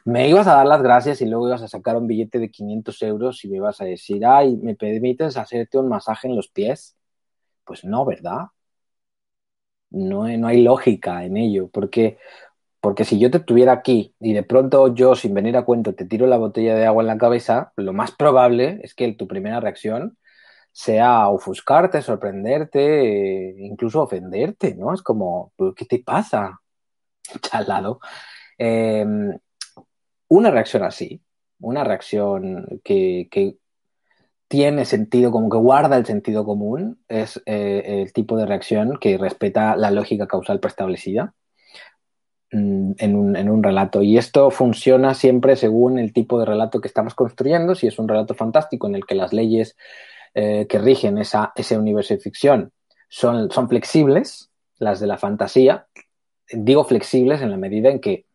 [0.09, 3.03] me ibas a dar las gracias y luego ibas a sacar un billete de 500
[3.03, 6.97] euros y me ibas a decir, ay, ¿me permites hacerte un masaje en los pies?
[7.65, 8.47] Pues no, ¿verdad?
[9.91, 12.19] No, no hay lógica en ello, porque,
[12.81, 16.07] porque si yo te tuviera aquí y de pronto yo, sin venir a cuento, te
[16.07, 19.61] tiro la botella de agua en la cabeza, lo más probable es que tu primera
[19.61, 20.19] reacción
[20.73, 24.95] sea ofuscarte, sorprenderte, incluso ofenderte, ¿no?
[24.95, 26.61] Es como, ¿qué te pasa?
[27.43, 28.01] Chalado.
[28.59, 29.07] Eh,
[30.29, 31.23] una reacción así,
[31.61, 33.57] una reacción que,
[34.49, 39.19] tiene sentido, como que guarda el sentido común, es eh, el tipo de reacción que
[39.19, 41.35] respeta la lógica causal preestablecida
[42.53, 43.15] mm, en
[43.51, 44.03] un, relato.
[44.03, 47.75] Y esto funciona siempre según el tipo de relato que estamos construyendo.
[47.75, 49.77] Si es un relato fantástico en el que las leyes
[50.33, 52.73] eh, que rigen ese universo de ficción
[53.09, 55.89] son, flexibles, las de la fantasía,
[56.51, 58.27] digo flexibles en la medida en que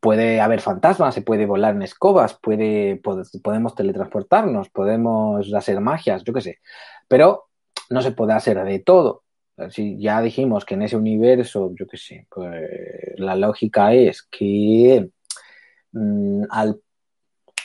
[0.00, 3.00] puede haber fantasmas, se puede volar en escobas, puede,
[3.42, 6.58] podemos teletransportarnos, podemos hacer magias, yo qué sé.
[7.08, 7.48] Pero
[7.90, 9.24] no se puede hacer de todo.
[9.70, 12.68] Si ya dijimos que en ese universo, yo qué sé, pues
[13.16, 15.10] la lógica es que
[15.92, 16.80] mm, al,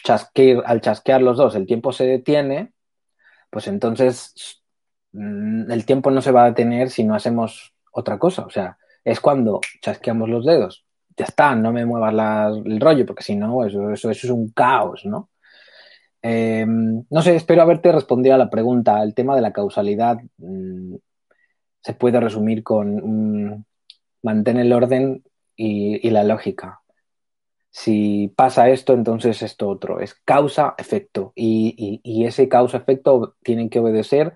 [0.03, 2.73] chasquear, al chasquear los dos el tiempo se detiene,
[3.49, 4.61] pues entonces
[5.13, 8.45] mm, el tiempo no se va a detener si no hacemos otra cosa.
[8.45, 10.86] O sea, es cuando chasqueamos los dedos
[11.17, 12.13] ya está, no me muevas
[12.65, 15.29] el rollo, porque si no, eso, eso, es un caos, ¿no?
[16.21, 19.01] Em, no sé, espero haberte respondido a la pregunta.
[19.03, 20.95] El tema de la causalidad mm,
[21.81, 23.65] se puede resumir con mm,
[24.23, 25.23] mantén el orden
[25.55, 26.81] y, la lógica.
[27.71, 29.99] Si pasa esto, entonces esto otro.
[29.99, 31.33] Es causa-efecto.
[31.35, 34.35] Y, ese causa-efecto tienen que obedecer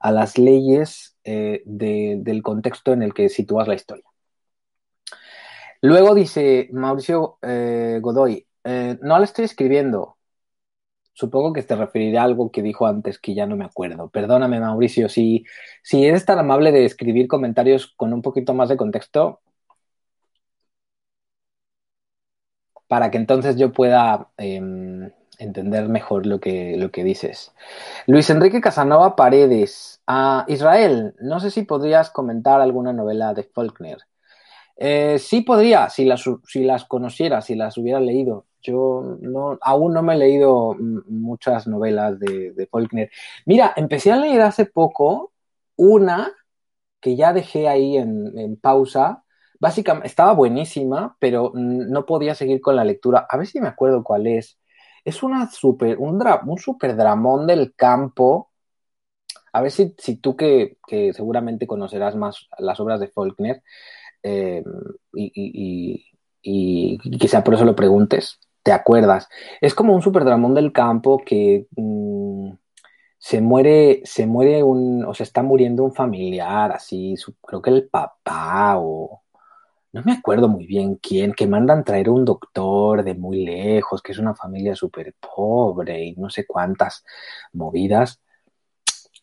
[0.00, 4.04] a las leyes eh, del contexto en el que sitúas la historia.
[5.82, 10.16] Luego dice Mauricio eh, Godoy, eh, no le estoy escribiendo.
[11.14, 14.10] Supongo que te referirá a algo que dijo antes que ya no me acuerdo.
[14.10, 15.08] Perdóname, Mauricio.
[15.08, 15.44] Si,
[15.82, 19.40] si eres tan amable de escribir comentarios con un poquito más de contexto,
[22.88, 27.52] para que entonces yo pueda em, entender mejor lo que, lo que dices.
[28.06, 30.02] Luis Enrique Casanova Paredes.
[30.06, 33.98] A Israel, no sé si podrías comentar alguna novela de Faulkner.
[34.76, 38.46] Eh, sí podría, si las, si las conociera, si las hubiera leído.
[38.62, 40.74] Yo no, aún no me he leído
[41.08, 43.10] muchas novelas de, Faulkner.
[43.46, 45.32] Mira, empecé a leer hace poco
[45.76, 46.32] una
[47.00, 49.24] que ya dejé ahí en, pausa.
[49.60, 53.26] Básicamente, estaba buenísima, pero no podía seguir con la lectura.
[53.30, 54.58] A ver si me acuerdo cuál es.
[55.04, 58.50] Es una super, un, un super dramón del campo
[59.52, 63.62] A ver si, si tú que, que, seguramente conocerás más las obras de Faulkner
[64.26, 64.64] eh,
[66.42, 69.28] y, quizá por eso lo preguntes, te acuerdas.
[69.60, 72.50] Es como un superdramón del campo que mmm,
[73.18, 77.70] se muere, se muere un, o se está muriendo un familiar, así, su, creo que
[77.70, 79.22] el papá o
[79.92, 84.12] no me acuerdo muy bien quién, que mandan traer un doctor de muy lejos, que
[84.12, 87.04] es una familia súper pobre y no sé cuántas
[87.52, 88.20] movidas.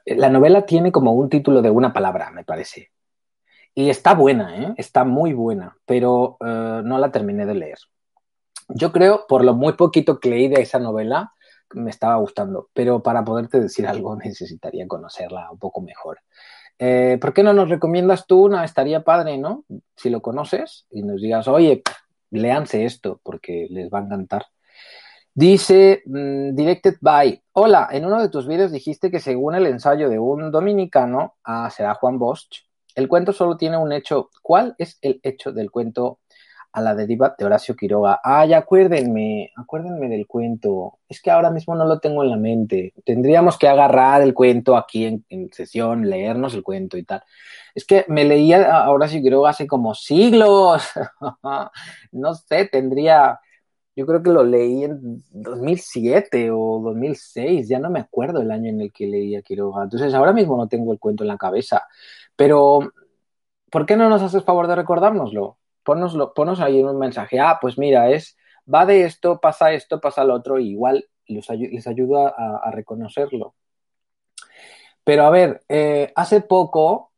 [0.06, 2.92] La novela tiene como un título de una palabra, me parece.
[3.76, 4.74] Y está buena, ¿eh?
[4.78, 7.80] está muy buena, pero uh, no la terminé de leer.
[8.70, 11.34] Yo creo, por lo muy poquito que leí de esa novela,
[11.74, 16.20] me estaba gustando, pero para poderte decir algo necesitaría conocerla un poco mejor.
[16.80, 18.64] Eh, ¿Por qué no nos recomiendas tú una?
[18.64, 19.64] Estaría padre, ¿no?
[19.96, 21.82] Si lo conoces y nos digas, oye,
[22.32, 24.46] léanse esto porque les va a encantar.
[25.36, 30.10] Dice mm, Directed by, hola, en uno de tus vídeos dijiste que según el ensayo
[30.10, 34.30] de un dominicano, ah, será Juan Bosch, el cuento solo tiene un hecho.
[34.42, 36.20] ¿Cuál es el hecho del cuento
[36.72, 38.20] a la deriva de Horacio Quiroga?
[38.24, 41.00] Ay, acuérdenme, acuérdenme del cuento.
[41.08, 42.94] Es que ahora mismo no lo tengo en la mente.
[43.06, 47.24] Tendríamos que agarrar el cuento aquí en, sesión, leernos el cuento y tal.
[47.76, 50.84] Es que me leía a Horacio Quiroga hace como siglos.
[52.12, 53.40] no sé, tendría
[53.96, 58.70] yo creo que lo leí en 2007 o 2006, ya no me acuerdo el año
[58.70, 59.84] en el que leí a Quiroga.
[59.84, 61.84] Entonces ahora mismo no tengo el cuento en la cabeza.
[62.36, 62.92] Pero,
[63.72, 65.58] ¿por qué no nos haces favor de recordárnoslo?
[65.84, 67.40] Ponoslo, ponos ahí en un mensaje.
[67.40, 68.38] Ah, pues mira, es,
[68.72, 71.50] va de esto, pasa esto, pasa lo otro, y igual les,
[71.88, 73.56] ayuda a, reconocerlo.
[75.04, 77.12] Pero a ver, eh, hace poco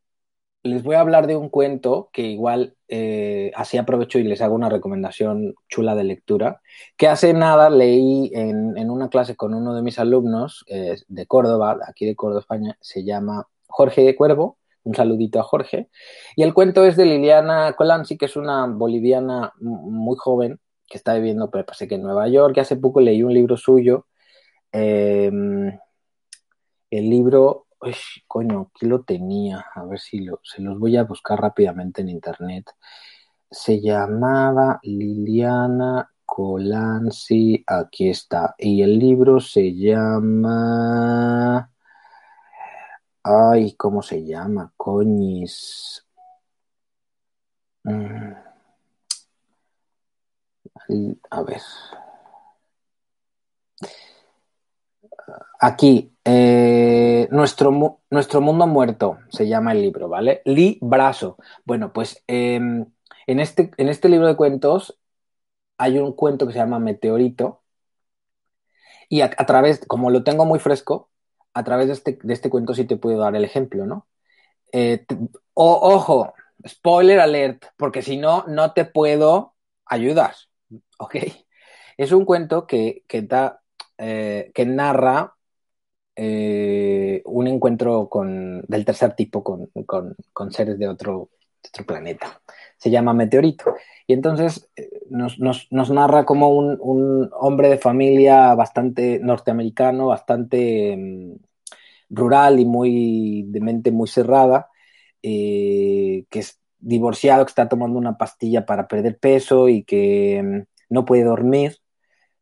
[0.65, 4.55] les voy a hablar de un cuento que igual eh, así aprovecho y les hago
[4.55, 6.61] una recomendación chula de lectura,
[6.97, 11.27] que hace nada leí en, en una clase con uno de mis alumnos eh, de
[11.27, 15.89] Córdoba, aquí de Córdoba, España, se llama Jorge de Cuervo, un saludito a Jorge,
[16.35, 21.15] y el cuento es de Liliana Colanzi, que es una boliviana muy joven, que está
[21.15, 24.07] viviendo, pero parece que en Nueva York, que hace poco leí un libro suyo,
[24.71, 25.31] eh,
[26.91, 27.93] el libro Uy,
[28.27, 29.65] coño, aquí lo tenía.
[29.75, 32.71] A ver si lo, se los voy a buscar rápidamente en internet.
[33.51, 37.63] Se llamaba Liliana Colanzi.
[37.67, 38.55] Aquí está.
[38.57, 41.69] Y el libro se llama.
[43.25, 44.71] Ay, ¿cómo se llama?
[44.77, 46.05] Coñis.
[47.85, 48.33] Mm.
[51.31, 51.61] A ver.
[55.59, 60.41] Aquí, eh, nuestro, nuestro mundo muerto se llama el libro, ¿vale?
[60.45, 61.37] Librazo.
[61.65, 64.99] Bueno, pues eh, en, este, en este libro de cuentos
[65.77, 67.63] hay un cuento que se llama Meteorito
[69.09, 71.09] y a través, como lo tengo muy fresco,
[71.55, 74.07] a través de este, de este cuento sí te puedo dar el ejemplo, ¿no?
[74.73, 75.05] Eh,
[75.53, 76.33] ojo,
[76.67, 80.35] spoiler alert, porque si no, no te puedo ayudar,
[80.99, 81.15] ¿ok?
[81.97, 83.61] Es un cuento que, que, da,
[83.97, 85.33] eh, que narra
[86.15, 91.29] eh, un encuentro con, del tercer tipo con, con, con seres de otro,
[91.63, 92.41] de otro, planeta.
[92.77, 93.75] Se llama Meteorito.
[94.07, 100.07] Y entonces eh, nos, nos, nos, narra como un, un, hombre de familia bastante norteamericano,
[100.07, 101.37] bastante um,
[102.09, 104.69] rural y muy de mente muy cerrada,
[105.23, 110.65] eh, que es divorciado, que está tomando una pastilla para perder peso y que um,
[110.89, 111.77] no puede dormir.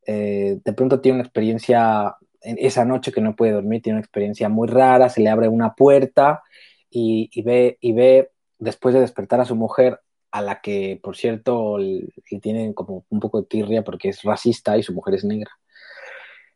[0.06, 4.50] Eh, de pronto tiene una experiencia esa noche que no puede dormir, tiene una experiencia
[4.50, 6.44] muy rara, se le abre una puerta
[6.90, 10.00] y, ve, y ve, después de despertar a su mujer,
[10.34, 12.08] a la que, por cierto, le,
[12.42, 15.52] tienen como un poco de tirria porque es racista y su mujer es negra,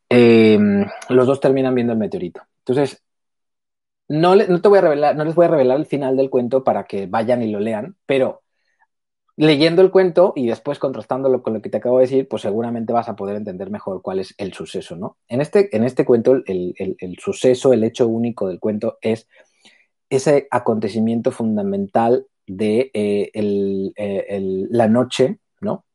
[0.10, 0.58] eh,
[1.10, 2.42] los dos terminan viendo el meteorito.
[2.60, 3.04] Entonces,
[4.08, 6.64] no, no, te voy a revelar, no les voy a revelar el final del cuento
[6.64, 8.42] para que vayan y lo lean, pero
[9.36, 12.94] leyendo el cuento y después contrastándolo con lo que te acabo de decir, pues seguramente
[12.94, 15.18] vas a poder entender mejor cuál es el suceso, ¿no?
[15.28, 19.28] En este, en este cuento, el, el, el suceso, el hecho único del cuento es
[20.10, 25.86] ese acontecimiento fundamental de eh, el, la noche, ¿no?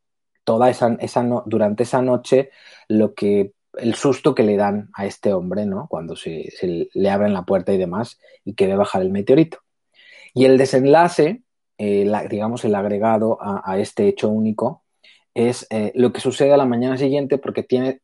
[0.44, 2.50] Toda esa, esa durante esa noche,
[2.88, 5.86] lo que el susto que le dan a este hombre, ¿no?
[5.88, 6.50] Cuando se,
[6.92, 9.58] le abren la puerta y demás y que ve bajar el meteorito.
[10.34, 11.42] Y el desenlace,
[11.78, 14.84] eh, digamos, el agregado a, a, este hecho único
[15.34, 18.00] es eh, lo que sucede a la mañana siguiente porque tiene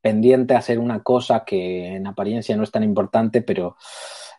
[0.00, 3.76] pendiente hacer una cosa que en apariencia no es tan importante, pero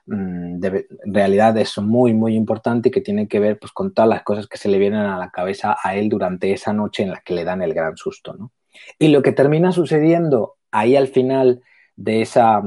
[0.06, 4.10] de, en realidad es muy, muy importante y que tiene que ver pues, con todas
[4.10, 7.12] las cosas que se le vienen a la cabeza a él durante esa noche en
[7.12, 8.34] la que le dan el gran susto.
[8.34, 8.52] ¿no?
[9.00, 11.62] Y lo que termina sucediendo ahí al final
[11.96, 12.62] de, esa,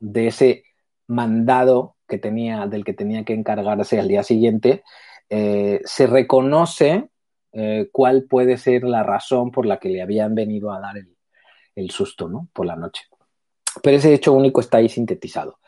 [0.00, 0.64] de ese
[1.06, 4.82] mandado que tenía, del que tenía que encargarse al día siguiente,
[5.28, 7.08] eh, se reconoce
[7.52, 11.16] eh, cuál puede ser la razón por la que le habían venido a dar el,
[11.74, 12.48] el susto, ¿no?
[12.52, 13.04] Por la noche.
[13.82, 15.58] Pero ese hecho único está ahí sintetizado.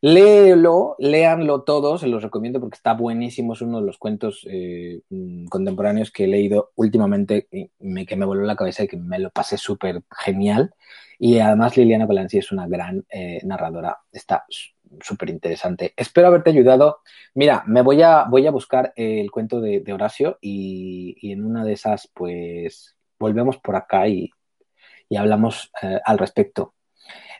[0.00, 5.00] Léelo, léanlo todos, se los recomiendo porque está buenísimo, es uno de los cuentos eh,
[5.08, 9.18] mm, contemporáneos que he leído últimamente y que me voló la cabeza y que me
[9.18, 10.74] lo pasé súper genial.
[11.18, 14.44] Y además Liliana Balanci es una gran eh, narradora, está
[15.00, 15.94] súper interesante.
[15.96, 17.00] Espero haberte ayudado.
[17.34, 21.72] Mira, me voy a, voy a buscar el cuento de, Horacio y, en una de
[21.72, 24.30] esas, pues, volvemos por acá y,
[25.08, 26.74] y hablamos eh, al respecto.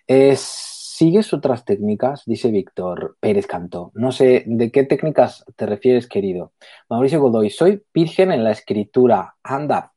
[0.06, 2.22] Es ¿Sigues otras técnicas?
[2.24, 3.92] Dice Víctor Pérez Cantó.
[3.92, 6.54] No sé de qué técnicas te refieres, querido.
[6.88, 9.36] Mauricio Godoy, soy virgen en la escritura.
[9.42, 9.92] Anda.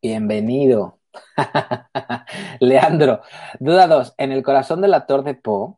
[0.00, 1.00] Bienvenido.
[2.60, 3.20] Leandro,
[3.60, 4.14] duda dos.
[4.16, 5.74] En el corazón del actor de Poe,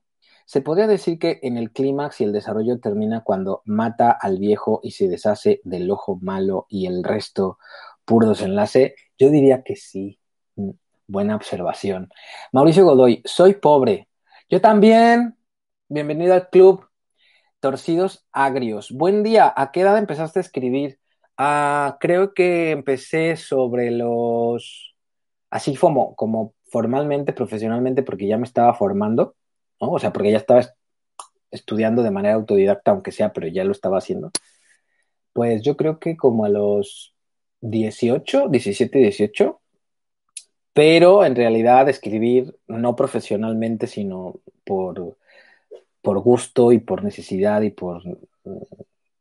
[0.46, 4.78] ¿se podría decir que en el clímax y el desarrollo termina cuando mata al viejo
[4.84, 7.58] y se deshace del ojo malo y el resto
[8.04, 8.94] puro desenlace?
[9.18, 10.20] Yo diría que sí.
[11.06, 12.08] Buena observación.
[12.52, 14.08] Mauricio Godoy, soy pobre.
[14.48, 15.36] Yo también.
[15.88, 16.86] Bienvenido al club.
[17.60, 18.90] Torcidos Agrios.
[18.90, 19.52] Buen día.
[19.54, 20.98] ¿A qué edad empezaste a escribir?
[21.36, 24.94] Ah, creo que empecé sobre los.
[25.50, 29.36] Así como, como formalmente, profesionalmente, porque ya me estaba formando,
[29.80, 29.92] ¿no?
[29.92, 30.64] O sea, porque ya estaba
[31.50, 34.30] estudiando de manera autodidacta, aunque sea, pero ya lo estaba haciendo.
[35.32, 37.14] Pues yo creo que como a los
[37.60, 39.60] 18, 17, 18,
[40.74, 45.16] pero en realidad escribir no profesionalmente, sino por,
[46.02, 48.16] por gusto y por necesidad y por mm,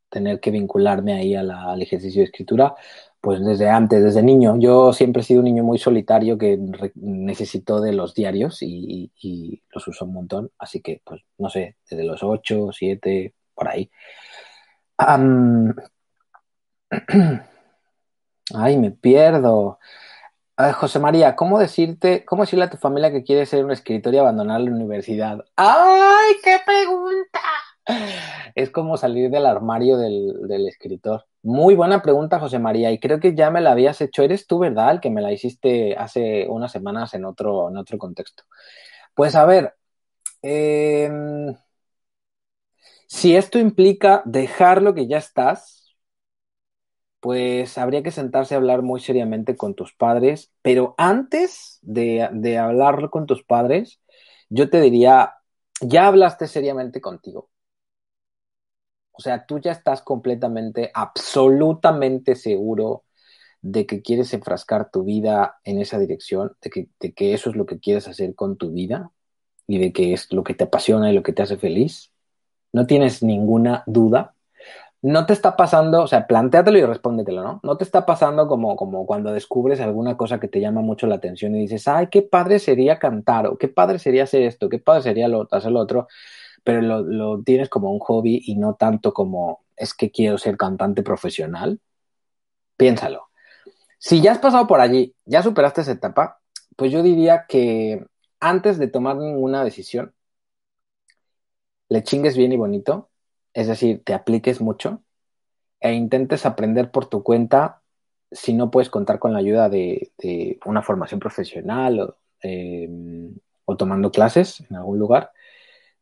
[0.09, 2.75] tener que vincularme ahí al ejercicio de escritura,
[3.21, 4.57] pues desde antes, desde niño.
[4.59, 6.57] Yo siempre he sido un niño muy solitario que
[6.95, 9.11] necesito de los diarios y,
[9.71, 13.89] los uso un montón, así que, pues, no sé, desde los ocho, siete, por ahí.
[18.53, 19.79] Ay, me pierdo.
[20.55, 24.19] José María, ¿cómo decirte, cómo decirle a tu familia que quieres ser un escritor y
[24.19, 25.43] abandonar la universidad?
[25.55, 27.39] ¡Ay, qué pregunta!
[28.55, 31.25] Es como salir del armario del, escritor.
[31.41, 34.21] Muy buena pregunta, José María, y creo que ya me la habías hecho.
[34.21, 34.91] Eres tú, ¿verdad?
[34.91, 38.43] El que me la hiciste hace unas semanas en otro, contexto.
[39.15, 39.75] Pues a ver,
[40.41, 41.55] em,
[43.07, 45.82] si esto implica dejar lo que ya estás,
[47.23, 52.57] pues habría que sentarse a hablar muy seriamente con tus padres, pero antes de, de
[52.57, 54.01] hablar con tus padres,
[54.49, 55.35] yo te diría,
[55.79, 57.49] ya hablaste seriamente contigo.
[59.13, 63.05] O sea, tú ya estás completamente, absolutamente seguro
[63.61, 67.55] de que quieres enfrascar tu vida en esa dirección, de que, de que, eso es
[67.55, 69.11] lo que quieres hacer con tu vida
[69.65, 72.11] y de que es lo que te apasiona y lo que te hace feliz.
[72.73, 74.35] No tienes ninguna duda
[75.03, 77.59] no te está pasando, o sea, plantéatelo y respóndetelo, ¿no?
[77.61, 81.15] No te está pasando como, como cuando descubres alguna cosa que te llama mucho la
[81.15, 84.79] atención y dices, ay, qué padre sería cantar, o qué padre sería hacer esto, qué
[84.79, 86.07] padre sería lo, hacer lo otro,
[86.63, 90.55] pero lo, lo tienes como un hobby y no tanto como es que quiero ser
[90.55, 91.81] cantante profesional.
[92.77, 93.29] Piénsalo.
[93.97, 96.39] Si ya has pasado por allí, ya superaste esa etapa,
[96.77, 98.05] pues yo diría que
[98.39, 100.13] antes de tomar ninguna decisión,
[101.89, 103.09] le chingues bien y bonito
[103.53, 105.03] es decir, te apliques mucho
[105.79, 107.81] e intentes aprender por tu cuenta
[108.31, 110.11] si no puedes contar con la ayuda de,
[110.65, 113.35] una formación profesional em,
[113.65, 115.31] o, tomando clases en algún lugar,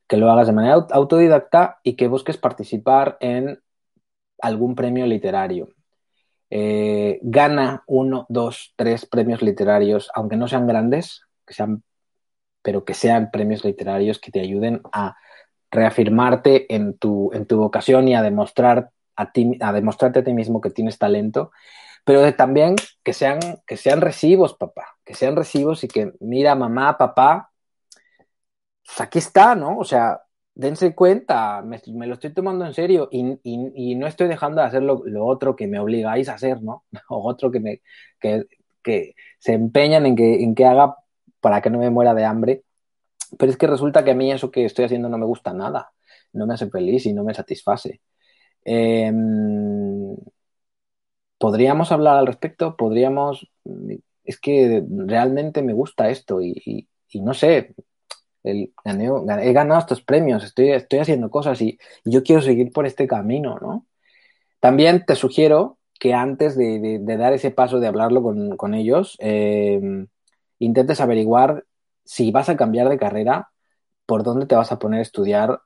[0.08, 3.62] que lo hagas de manera autodidacta y que busques participar en
[4.42, 5.70] algún premio literario.
[6.50, 11.84] Eh, gana uno, dos, tres premios literarios, aunque no sean grandes, que sean,
[12.62, 15.16] pero que sean premios literarios que te ayuden a
[15.72, 20.34] reafirmarte en tu, en tu vocación y a demostrar a ti, a demostrarte a ti
[20.34, 21.52] mismo que tienes talento,
[22.04, 26.98] pero también que sean, que sean recibos, papá, que sean recibos y que, mira, mamá,
[26.98, 27.52] papá,
[28.86, 29.78] pues aquí está, ¿no?
[29.78, 30.22] O sea,
[30.54, 35.04] dense cuenta, me, lo estoy tomando en serio y, no estoy dejando de hacer lo,
[35.26, 36.84] otro que me obligáis a hacer, ¿no?
[37.10, 37.82] O otro que me,
[38.20, 38.46] que,
[38.84, 40.96] que se empeñan en que, en que haga
[41.40, 42.64] para que no me muera de hambre
[43.38, 45.92] pero es que resulta que a mí eso que estoy haciendo no me gusta nada,
[46.34, 48.02] no me hace feliz y no me satisface.
[48.64, 50.16] Em,
[51.38, 52.76] ¿Podríamos hablar al respecto?
[52.78, 53.50] ¿Podríamos...?
[54.24, 57.74] Es que realmente me gusta esto y, no sé,
[58.44, 63.58] he ganado estos premios, estoy, estoy haciendo cosas y, yo quiero seguir por este camino,
[63.60, 63.88] ¿no?
[64.60, 68.22] También te sugiero que antes de, dar ese paso de hablarlo
[68.58, 70.08] con, ellos, em,
[70.60, 71.66] intentes averiguar
[72.12, 73.52] si vas a cambiar de carrera,
[74.06, 75.62] por dónde te vas a poner a estudiar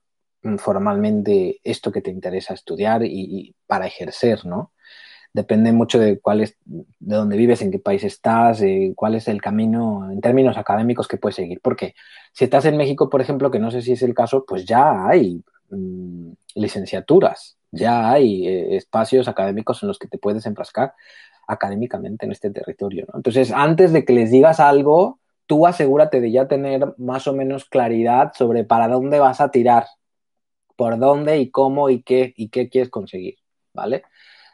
[0.59, 4.71] formalmente esto que te interesa estudiar y, para ejercer, ¿no?
[5.33, 8.61] Depende mucho de cuál es, de dónde vives, en qué país estás,
[8.95, 11.61] cuál es el camino en términos académicos que puedes seguir.
[11.63, 11.95] Porque
[12.31, 15.07] si estás en México, por ejemplo, que no sé si es el caso, pues ya
[15.07, 20.93] hay mm, licenciaturas, ya hay eh, espacios académicos en los que te puedes enfrascar
[21.47, 23.07] académicamente en este territorio.
[23.15, 27.65] Entonces, antes de que les digas algo, tú asegúrate de ya tener más o menos
[27.65, 29.85] claridad sobre para dónde vas a tirar,
[30.75, 33.37] por dónde y cómo y qué y qué quieres conseguir,
[33.73, 34.03] ¿vale?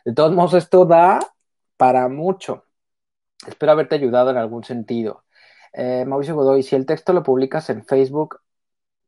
[0.05, 1.19] De todos modos, esto da
[1.77, 2.65] para mucho.
[3.47, 5.25] Espero haberte ayudado en algún sentido.
[5.73, 8.41] Eh, Mauricio Godoy, si el texto lo publicas en Facebook,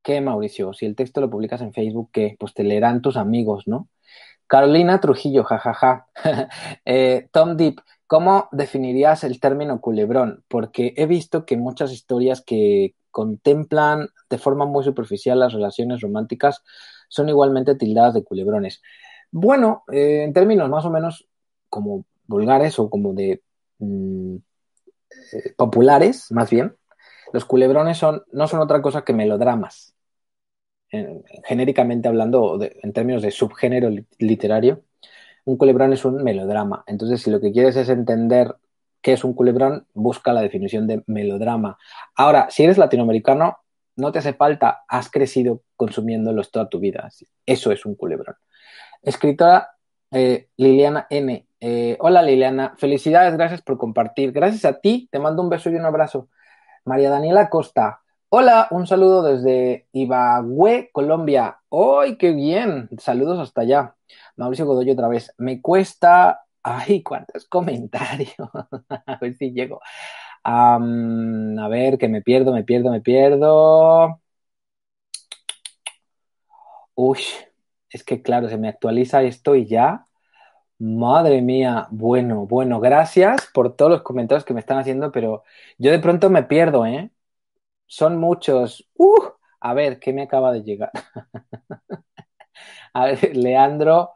[0.02, 0.74] ¿qué, Mauricio?
[0.74, 2.36] Si el texto lo publicas en Facebook, ¿qué?
[2.40, 3.90] Pues te leerán tus amigos, ¿no?
[4.48, 6.08] Carolina Trujillo, jajaja.
[6.86, 7.82] Eh, Tom Deep,
[8.14, 10.44] ¿cómo definirías el término culebrón?
[10.48, 16.62] Porque he visto que muchas historias que contemplan de forma muy superficial las relaciones románticas
[17.08, 18.84] son igualmente tildadas de culebrones.
[19.32, 21.28] Bueno, eh, en términos más o menos
[21.70, 23.42] como vulgares o como de
[23.80, 26.76] mm, eh, populares, más bien,
[27.34, 28.00] los culebrones
[28.32, 29.96] no son otra cosa que melodramas
[31.44, 33.90] genéricamente hablando, en términos de subgénero
[34.20, 34.84] literario,
[35.46, 36.84] un culebrón es un melodrama.
[36.88, 38.56] Entonces, si lo que quieres es entender
[39.02, 41.78] qué es un culebrón, busca la definición de melodrama.
[42.16, 43.58] Ahora, si eres latinoamericano,
[43.96, 47.10] no te hace falta, has crecido consumiéndolos toda tu vida.
[47.46, 48.36] Eso es un culebrón.
[49.02, 49.74] Escritora
[50.12, 51.48] eh, Liliana N.
[51.60, 54.32] Eh, hola Liliana, felicidades, gracias por compartir.
[54.32, 56.30] Gracias a ti, te mando un beso y un abrazo.
[56.86, 58.03] María Daniela Costa,
[58.36, 61.60] Hola, un saludo desde Ibagüe, Colombia.
[61.70, 62.90] ¡Ay, qué bien!
[62.98, 63.96] Saludos hasta allá.
[64.38, 65.32] Mauricio Godoy otra vez.
[65.38, 66.44] Me cuesta.
[66.64, 68.34] ¡Ay, cuántos comentarios!
[68.90, 69.82] a ver si llego.
[70.44, 70.80] a
[71.70, 74.20] ver, que me pierdo, me pierdo, me pierdo.
[76.96, 77.20] Uy,
[77.90, 80.08] es que claro, se me actualiza esto y ya.
[80.80, 85.44] Madre mía, bueno, bueno, gracias por todos los comentarios que me están haciendo, pero
[85.78, 87.12] yo de pronto me pierdo, ¿eh?
[87.94, 88.90] Son muchos.
[88.96, 89.22] Uh,
[89.60, 90.92] a ver, ¿qué me acaba de llegar?
[92.94, 94.14] a ver, Leandro,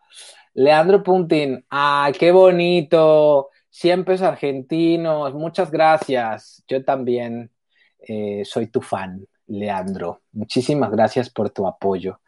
[0.56, 1.64] Leandro Puntin.
[1.70, 3.50] ¡Ah, qué bonito!
[3.70, 5.36] Siempre es argentinos.
[5.36, 6.64] Muchas gracias.
[6.68, 7.52] Yo también
[8.00, 10.22] eh, soy tu fan, Leandro.
[10.32, 12.20] Muchísimas gracias por tu apoyo.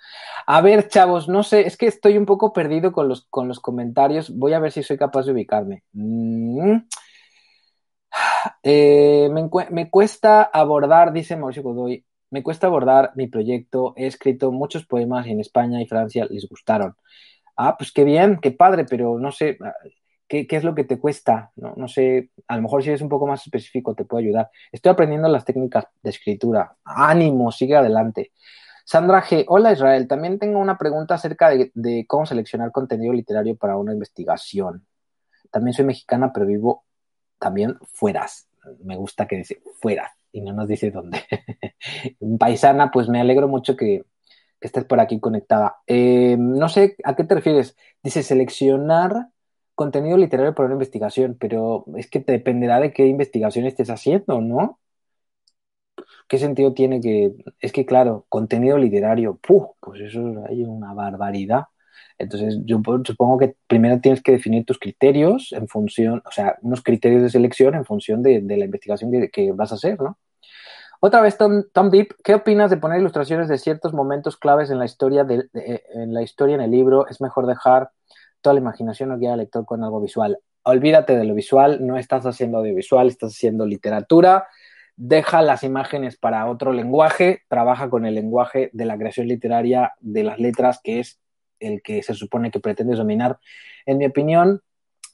[0.45, 3.59] A ver, chavos, no sé, es que estoy un poco perdido con los, con los
[3.59, 4.29] comentarios.
[4.37, 5.83] Voy a ver si soy capaz de ubicarme.
[5.93, 6.77] Mm.
[8.63, 13.93] Eh, me, cuesta abordar, dice Mauricio Godoy, me cuesta abordar mi proyecto.
[13.95, 16.95] He escrito muchos poemas y en España y Francia les gustaron.
[17.55, 19.73] Ah, pues qué bien, qué padre, pero no sé, ah,
[20.27, 21.51] ¿qué, es lo que te cuesta?
[21.55, 24.49] No, sé, a lo mejor si eres un poco más específico te puedo ayudar.
[24.71, 26.75] Estoy aprendiendo las técnicas de escritura.
[26.83, 28.31] Ánimo, sigue adelante.
[28.85, 29.45] Sandra G.
[29.47, 34.85] Hola Israel, también tengo una pregunta acerca de cómo seleccionar contenido literario para una investigación.
[35.51, 36.85] También soy mexicana, pero vivo
[37.39, 38.47] también fueras.
[38.83, 41.23] Me gusta que dice fuera y no nos dice dónde.
[42.39, 44.03] Paisana, pues me alegro mucho que,
[44.61, 45.77] estés por aquí conectada.
[45.87, 47.77] Eh, no sé a qué te refieres.
[48.03, 49.29] Dice seleccionar
[49.75, 54.79] contenido literario para una investigación, pero es que dependerá de qué investigación estés haciendo, ¿no?
[56.27, 57.33] ¿Qué sentido tiene que.?
[57.59, 59.39] Es que, claro, contenido literario.
[59.41, 61.65] Pues eso hay una barbaridad.
[62.19, 66.83] Entonces, yo supongo que primero tienes que definir tus criterios en función, o sea, unos
[66.83, 70.17] criterios de selección en función de, la investigación que, vas a hacer, ¿no?
[70.99, 74.85] Otra vez, Tom, Deep, ¿qué opinas de poner ilustraciones de ciertos momentos claves en la
[74.85, 75.47] historia, de,
[75.93, 77.07] en la historia en el libro?
[77.07, 77.91] Es mejor dejar
[78.41, 80.37] toda la imaginación o guiar al lector con algo visual.
[80.63, 84.49] Olvídate de lo visual, no estás haciendo audiovisual, estás haciendo literatura.
[84.97, 90.25] Deja las imágenes para otro lenguaje, trabaja con el lenguaje de la creación literaria de
[90.25, 91.17] las letras, que es
[91.59, 93.39] el que se supone que pretendes dominar.
[93.85, 94.61] En mi opinión,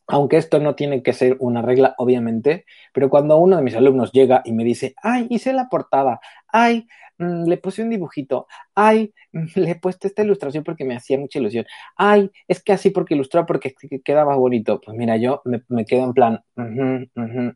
[0.08, 4.12] aunque esto no tiene que ser una regla, obviamente, pero cuando uno de mis alumnos
[4.12, 6.88] llega y me dice, ay, hice la portada, ay,
[7.18, 11.40] le puse un dibujito, ay, mm, le he puesto esta ilustración porque me hacía mucha
[11.40, 11.66] ilusión,
[11.98, 14.82] ay, es que así porque ilustró porque quedaba bonito.
[14.82, 16.44] Pues mira, yo me, quedo en plan,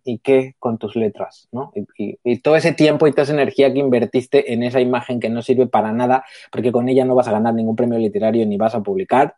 [0.04, 1.48] ¿y qué con tus letras?
[1.52, 1.72] ¿no?
[1.98, 5.30] Y, y, todo ese tiempo y toda esa energía que invertiste en esa imagen que
[5.30, 8.58] no sirve para nada, porque con ella no vas a ganar ningún premio literario ni
[8.58, 9.36] vas a publicar,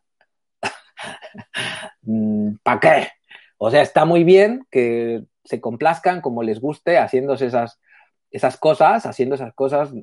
[2.03, 3.07] Mm, ¿para qué?
[3.57, 7.79] O sea, está muy bien que se complazcan como les guste haciéndose esas,
[8.31, 9.93] esas cosas, haciendo esas cosas,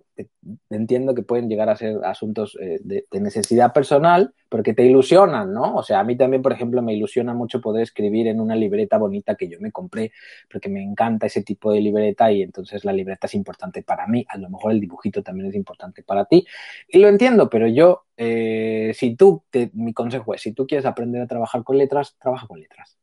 [0.69, 5.77] entiendo que pueden llegar a ser asuntos eh, de, necesidad personal, porque te ilusionan, ¿no?
[5.77, 8.99] O sea, a mí también, por ejemplo, me ilusiona mucho poder escribir en una libreta
[8.99, 10.13] bonita que yo me compré,
[10.51, 14.27] porque me encanta ese tipo de libreta y entonces la libreta es importante para mí.
[14.29, 16.47] A lo mejor el dibujito también es importante para ti.
[16.87, 21.23] Y lo entiendo, pero yo, eh, si tú, mi consejo es, si tú quieres aprender
[21.23, 22.99] a trabajar con letras, trabaja con letras.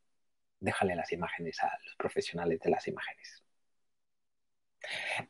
[0.59, 3.44] Déjale las imágenes a los profesionales de las imágenes.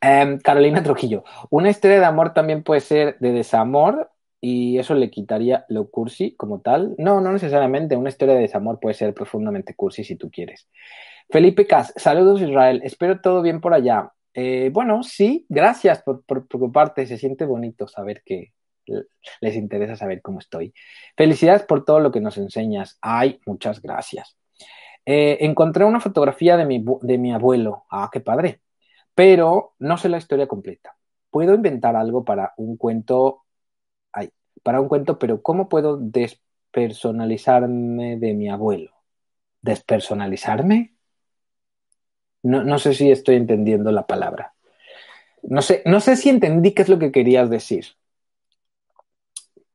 [0.01, 5.09] Em, Carolina Trujillo, una historia de amor también puede ser de desamor y eso le
[5.09, 6.93] quitaría lo cursi como tal.
[6.97, 7.95] No, no necesariamente.
[7.95, 10.67] Una historia de desamor puede ser profundamente cursi si tú quieres.
[11.29, 14.11] Felipe Cas, saludos Israel, espero todo bien por allá.
[14.33, 18.53] Eh, bueno, sí, gracias por, preocuparte, se siente bonito saber que
[19.41, 20.73] les interesa saber cómo estoy.
[21.17, 22.99] Felicidades por todo lo que nos enseñas.
[23.01, 24.37] Ay, muchas gracias.
[25.07, 27.85] Eh, encontré una fotografía de mi, de mi abuelo.
[27.89, 28.59] Ah, qué padre
[29.15, 30.95] pero no sé la historia completa.
[31.31, 33.45] Puedo inventar algo para un cuento,
[34.11, 34.29] ay,
[34.61, 38.91] para un cuento, pero ¿cómo puedo despersonalizarme de mi abuelo?
[39.61, 40.95] ¿Despersonalizarme?
[42.43, 44.53] No, no sé si estoy entendiendo la palabra.
[45.41, 47.85] No sé, no sé si entendí qué es lo que querías decir.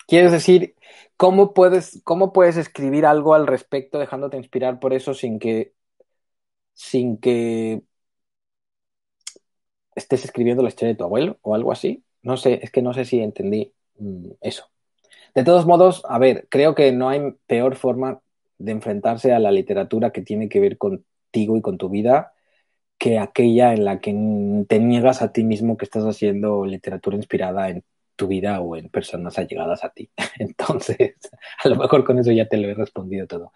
[0.06, 0.74] ¿Quieres decir
[1.16, 5.72] cómo puedes, cómo puedes escribir algo al respecto dejándote inspirar por eso sin que,
[6.74, 7.82] sin que
[10.00, 12.04] estés escribiendo la historia de tu abuelo o algo así.
[12.22, 14.70] No sé, es que no sé si entendí mm, eso.
[15.34, 18.20] De todos modos, a ver, creo que no hay peor forma
[18.58, 22.32] de enfrentarse a la literatura que tiene que ver contigo y con tu vida
[22.98, 24.12] que aquella en la que
[24.68, 27.82] te niegas a ti mismo que estás haciendo literatura inspirada en
[28.14, 30.10] tu vida o en personas allegadas a ti.
[30.38, 31.14] Entonces,
[31.64, 33.52] a lo mejor con eso ya te lo he respondido todo.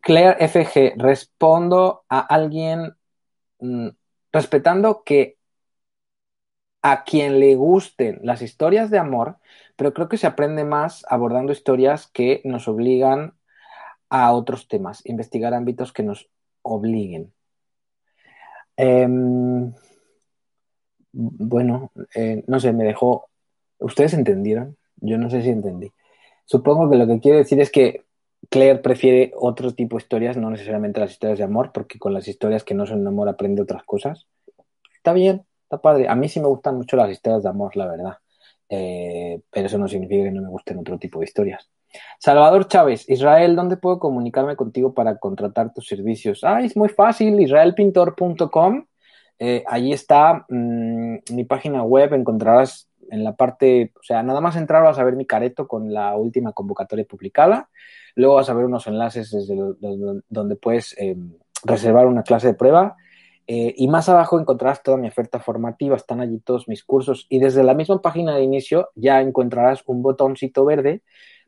[0.00, 2.94] Claire FG, respondo a alguien
[3.58, 3.88] mm,
[4.32, 5.38] respetando que
[6.82, 9.36] a quien le gusten las historias de amor,
[9.76, 13.34] pero creo que se aprende más abordando historias que nos obligan
[14.08, 16.28] a otros temas, investigar ámbitos que nos
[16.62, 17.32] obliguen.
[18.76, 19.72] Em,
[21.12, 23.28] bueno, eh, no sé, me dejó.
[23.78, 24.76] ¿Ustedes entendieron?
[24.96, 25.92] Yo no sé si entendí.
[26.44, 28.04] Supongo que lo que quiere decir es que
[28.48, 32.26] Claire prefiere otro tipo de historias, no necesariamente las historias de amor, porque con las
[32.26, 34.26] historias que no son de amor aprende otras cosas.
[34.94, 36.08] Está bien, está padre.
[36.08, 38.18] A mí sí me gustan mucho las historias de amor, la verdad.
[38.68, 41.68] Eh, pero eso no significa que no me gusten otro tipo de historias.
[42.18, 46.44] Salvador Chávez, Israel, ¿dónde puedo comunicarme contigo para contratar tus servicios?
[46.44, 48.86] Ah, es muy fácil, israelpintor.com.
[49.38, 54.56] Eh, allí está mm, mi página web, encontrarás en la parte, o sea, nada más
[54.56, 57.68] entrar vas a ver mi careto con la última convocatoria publicada.
[58.14, 59.56] Luego vas a ver unos enlaces desde
[60.28, 61.16] donde puedes eh,
[61.64, 62.96] reservar una clase de prueba.
[63.46, 67.26] Eh, y más abajo encontrarás toda mi oferta formativa, están allí todos mis cursos.
[67.28, 71.02] Y desde la misma página de inicio ya encontrarás un botoncito verde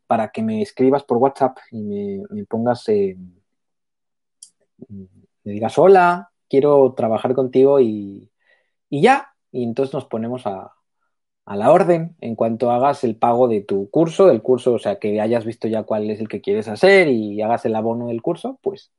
[0.09, 3.17] para que me escribas por WhatsApp y me, pongas, eh,
[4.89, 8.31] me digas, hola, quiero trabajar contigo y,
[8.91, 9.29] y ya.
[9.53, 10.73] Y entonces nos ponemos a,
[11.45, 14.99] a la orden en cuanto hagas el pago de tu curso, del curso, o sea,
[14.99, 18.23] que hayas visto ya cuál es el que quieres hacer y hagas el abono del
[18.23, 18.93] curso, pues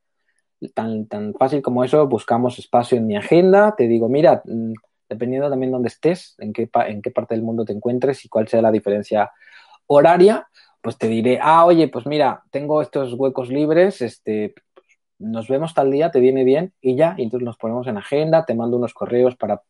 [0.74, 4.74] tan, tan fácil como eso, buscamos espacio en mi agenda, te digo, mira, mm,
[5.10, 8.48] dependiendo también dónde estés, en qué, en qué parte del mundo te encuentres y cuál
[8.48, 9.32] sea la diferencia
[9.88, 10.48] horaria,
[10.82, 14.54] pues te diré, ah, oye, pues mira, tengo estos huecos libres, este,
[15.20, 18.46] nos vemos tal día, te viene bien y ya, y entonces nos ponemos en agenda,
[18.46, 19.62] te mando unos correos para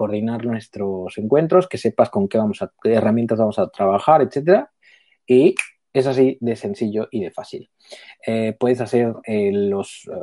[0.00, 4.72] coordinar nuestros encuentros, que sepas con qué vamos a, qué herramientas vamos a trabajar, etcétera.
[5.26, 5.54] Y
[5.92, 7.68] es así de sencillo y de fácil.
[8.26, 10.16] Eh, puedes hacer eh, los, eh,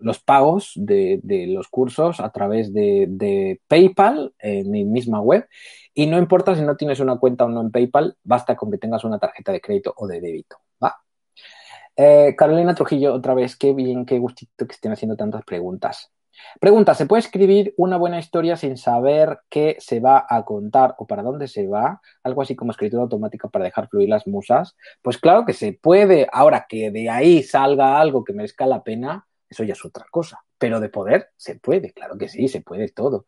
[0.00, 5.46] los, pagos de, de, los cursos a través de, de, PayPal en mi misma web.
[5.92, 8.78] Y no importa si no tienes una cuenta o no en PayPal, basta con que
[8.78, 10.56] tengas una tarjeta de crédito o de débito.
[10.82, 10.96] ¿va?
[12.34, 16.10] Carolina Trujillo, otra vez, qué bien, qué gustito que estén haciendo tantas preguntas.
[16.60, 21.06] Pregunta, ¿se puede escribir una buena historia sin saber qué se va a contar o
[21.06, 22.00] para dónde se va?
[22.22, 24.76] Algo así como escritura automática para dejar fluir las musas.
[25.02, 26.28] Pues claro que se puede.
[26.32, 30.40] Ahora que de ahí salga algo que merezca la pena, eso ya es otra cosa.
[30.58, 33.26] Pero de poder, se puede, claro que sí, se puede todo.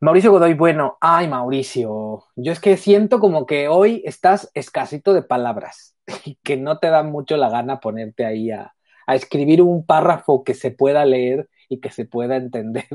[0.00, 5.22] Mauricio Godoy, bueno, ay Mauricio, yo es que siento como que hoy estás escasito de
[5.22, 8.74] palabras y que no te da mucho la gana ponerte ahí a,
[9.06, 12.86] a escribir un párrafo que se pueda leer y que se pueda entender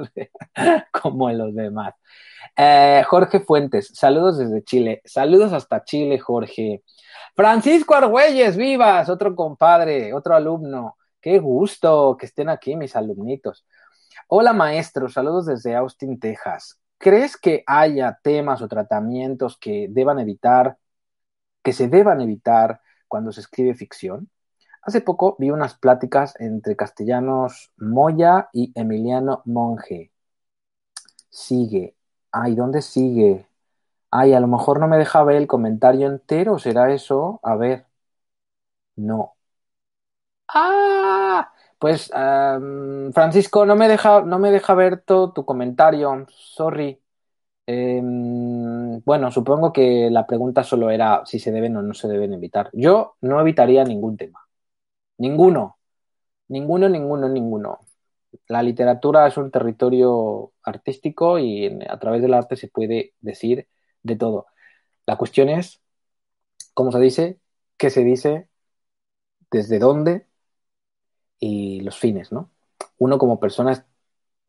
[0.91, 1.93] como los demás.
[2.55, 5.01] Eh, Jorge Fuentes, saludos desde Chile.
[5.05, 6.83] Saludos hasta Chile, Jorge.
[7.35, 10.97] Francisco Argüelles, vivas, otro compadre, otro alumno.
[11.21, 13.65] Qué gusto que estén aquí mis alumnitos.
[14.27, 16.79] Hola maestro, saludos desde Austin, Texas.
[16.97, 20.77] ¿Crees que haya temas o tratamientos que deban evitar,
[21.63, 24.29] que se deban evitar cuando se escribe ficción?
[24.83, 30.11] Hace poco vi unas pláticas entre castellanos Moya y Emiliano Monge.
[31.31, 31.95] Sigue.
[32.31, 33.47] Ay, ¿dónde sigue?
[34.11, 37.39] Ay, a lo mejor no me deja ver el comentario entero, ¿será eso?
[37.43, 37.87] A ver.
[38.95, 39.35] No.
[40.47, 41.51] ¡Ah!
[41.79, 42.09] Pues,
[43.13, 46.25] Francisco, no me deja, no me deja ver todo tu comentario.
[46.29, 47.01] Sorry.
[47.67, 48.01] Eh,
[49.05, 52.69] bueno, supongo que la pregunta solo era si se deben o no se deben evitar.
[52.73, 54.41] Yo no evitaría ningún tema.
[55.21, 55.77] Ninguno.
[56.47, 57.79] Ninguno, ninguno, ninguno.
[58.47, 63.67] La literatura es un territorio artístico y a través del arte se puede decir
[64.01, 64.47] de todo.
[65.05, 65.79] La cuestión es
[66.73, 67.39] cómo se dice,
[67.77, 68.49] qué se dice,
[69.51, 70.25] desde dónde
[71.39, 72.49] y los fines, ¿no?
[72.97, 73.85] Uno como persona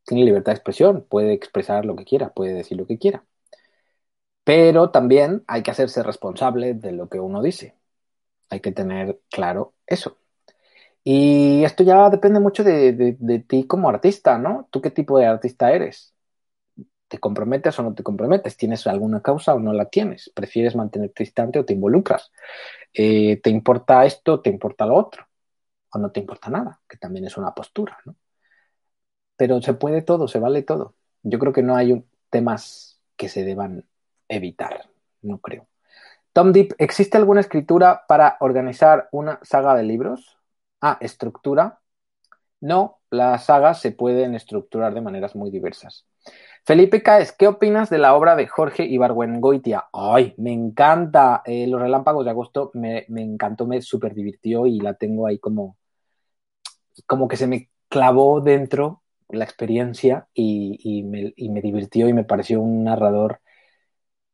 [0.07, 3.25] tiene libertad de expresión, puede expresar lo que quiera, puede decir lo que quiera.
[4.45, 7.77] Pero también hay que hacerse responsable de lo que uno dice.
[8.51, 10.22] Hay que tener claro eso.
[11.05, 14.69] Y esto ya depende mucho de, de, ti como artista, ¿no?
[14.71, 16.15] ¿Tú qué tipo de artista eres?
[17.09, 18.57] ¿Te comprometes o no te comprometes?
[18.57, 20.31] ¿Tienes alguna causa o no la tienes?
[20.35, 22.31] ¿Prefieres mantenerte distante o te involucras?
[22.95, 25.27] Eh, ¿Te importa esto te importa lo otro?
[25.91, 26.81] ¿O no te importa nada?
[26.89, 28.17] Que también es una postura, ¿no?
[29.37, 30.95] Pero se puede todo, se vale todo.
[31.23, 33.87] Yo creo que no hay temas que se deban
[34.29, 34.89] evitar,
[35.23, 35.67] no creo.
[36.33, 40.42] Tom Deep, ¿existe alguna escritura para organizar una saga de libros?
[40.83, 41.81] Ah, estructura.
[42.61, 46.07] No, las sagas se pueden estructurar de maneras muy diversas.
[46.65, 49.87] Felipe Caes, ¿qué opinas de la obra de Jorge Ibargüengoitia?
[49.93, 51.43] Ay, me encanta.
[51.45, 55.39] Eh, Los Relámpagos de Agosto me, me encantó, me súper divirtió y la tengo ahí
[55.39, 55.77] como,
[57.07, 62.13] como que se me clavó dentro la experiencia y, y, me, y me divirtió y
[62.13, 63.41] me pareció un narrador.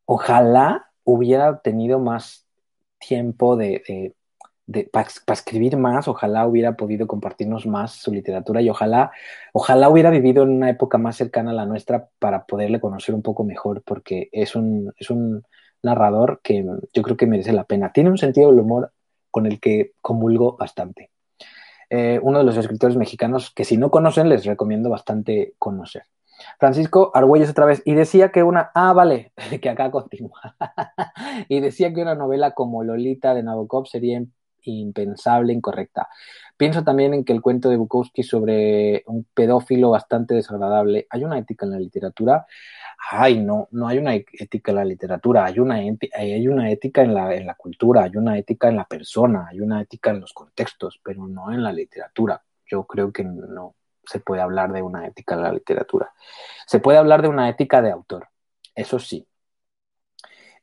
[0.06, 2.46] Ojalá hubiera tenido más
[2.98, 4.14] tiempo de
[4.92, 9.12] para pa escribir más, ojalá hubiera podido compartirnos más su literatura y ojalá,
[9.52, 13.22] ojalá hubiera vivido en una época más cercana a la nuestra para poderle conocer un
[13.22, 15.42] poco mejor, porque es un, es un
[15.82, 17.92] narrador que yo creo que merece la pena.
[17.92, 18.92] Tiene un sentido del humor
[19.30, 21.10] con el que comulgo bastante.
[21.90, 26.02] Eh, uno de los escritores mexicanos que si no conocen les recomiendo bastante conocer.
[26.58, 30.56] Francisco Argüelles otra vez, y decía que una, ah, vale, que acá continúa,
[31.48, 34.22] y decía que una novela como Lolita de Nabokov sería
[34.72, 36.08] impensable, incorrecta.
[36.56, 41.38] Pienso también en que el cuento de Bukowski sobre un pedófilo bastante desagradable, ¿hay una
[41.38, 42.46] ética en la literatura?
[43.10, 47.14] Ay, no, no hay una ética en la literatura, hay una, hay una ética en
[47.14, 50.32] la, en la cultura, hay una ética en la persona, hay una ética en los
[50.32, 52.42] contextos, pero no en la literatura.
[52.66, 56.12] Yo creo que no se puede hablar de una ética en la literatura.
[56.66, 58.28] Se puede hablar de una ética de autor,
[58.74, 59.26] eso sí,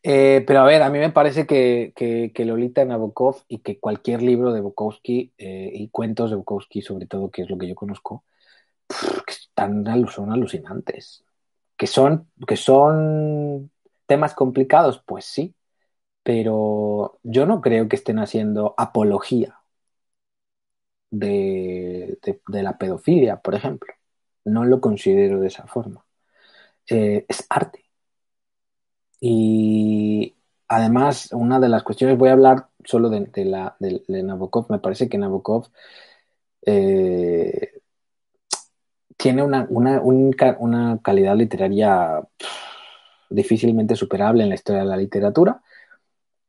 [0.07, 3.79] eh, pero a ver, a mí me parece que, que, que, Lolita Nabokov y que
[3.79, 7.67] cualquier libro de Bukowski eh, y cuentos de Bukowski, sobre todo, que es lo que
[7.67, 8.23] yo conozco,
[8.87, 9.25] pff,
[10.11, 11.23] son alucinantes.
[11.77, 13.71] ¿Que son, ¿Que son
[14.05, 15.01] temas complicados?
[15.05, 15.55] Pues sí,
[16.23, 19.59] pero yo no creo que estén haciendo apología
[21.09, 23.93] de, de, de la pedofilia, por ejemplo.
[24.45, 26.05] No lo considero de esa forma.
[26.89, 27.84] Eh, es arte
[29.19, 30.35] y
[30.67, 35.09] además, una de las cuestiones, voy a hablar solo de, la, de, Nabokov, me parece
[35.09, 35.67] que Nabokov
[36.65, 37.81] eh,
[39.17, 42.21] tiene una, una, un, una, calidad literaria
[43.29, 45.61] difícilmente superable en la historia de la literatura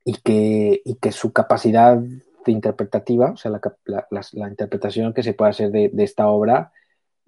[0.05, 2.01] y que, y que su capacidad
[2.47, 6.73] interpretativa, o sea, la, la, la, interpretación que se puede hacer de, de esta obra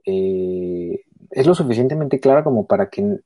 [0.05, 3.21] eh, es lo suficientemente clara como para que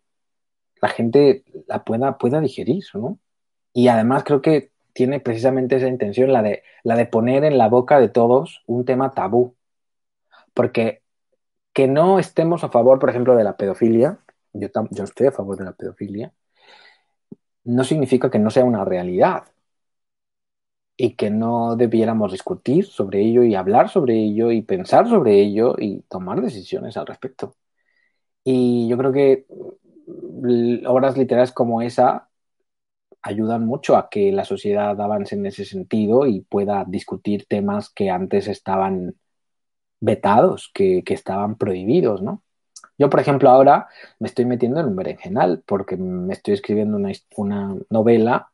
[0.82, 3.18] la gente la pueda, pueda digerir, ¿no?
[3.72, 7.68] Y además creo que tiene precisamente esa intención, la de, la de poner en la
[7.68, 9.56] boca de todos un tema tabú.
[10.54, 11.02] Porque
[11.72, 14.18] que no estemos a favor, por ejemplo, de la pedofilia,
[14.52, 16.34] yo, yo estoy a favor de la pedofilia,
[17.64, 19.44] no significa que no sea una realidad
[20.96, 25.76] y que no debiéramos discutir sobre ello y hablar sobre ello y pensar sobre ello
[25.78, 27.56] y tomar decisiones al respecto.
[28.44, 29.46] Y yo creo que
[30.86, 32.28] obras literarias como esa
[33.22, 38.10] ayudan mucho a que la sociedad avance en ese sentido y pueda discutir temas que
[38.10, 39.16] antes estaban
[40.00, 42.42] vetados, que, estaban prohibidos, ¿no?
[42.98, 43.88] Yo, por ejemplo, ahora
[44.18, 48.52] me estoy metiendo en un berenjenal porque me estoy escribiendo una, una novela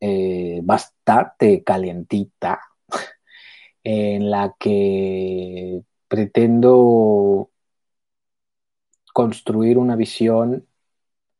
[0.00, 2.60] eh, bastante calientita
[3.84, 7.50] en la que pretendo
[9.12, 10.67] construir una visión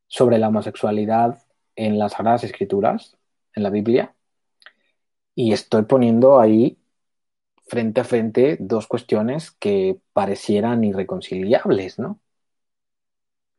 [0.09, 1.43] sobre la homosexualidad
[1.77, 3.17] en las Sagradas Escrituras,
[3.55, 4.15] en la Biblia,
[5.35, 6.79] y estoy poniendo ahí
[7.69, 12.21] frente a frente dos cuestiones que parecieran irreconciliables, ¿no?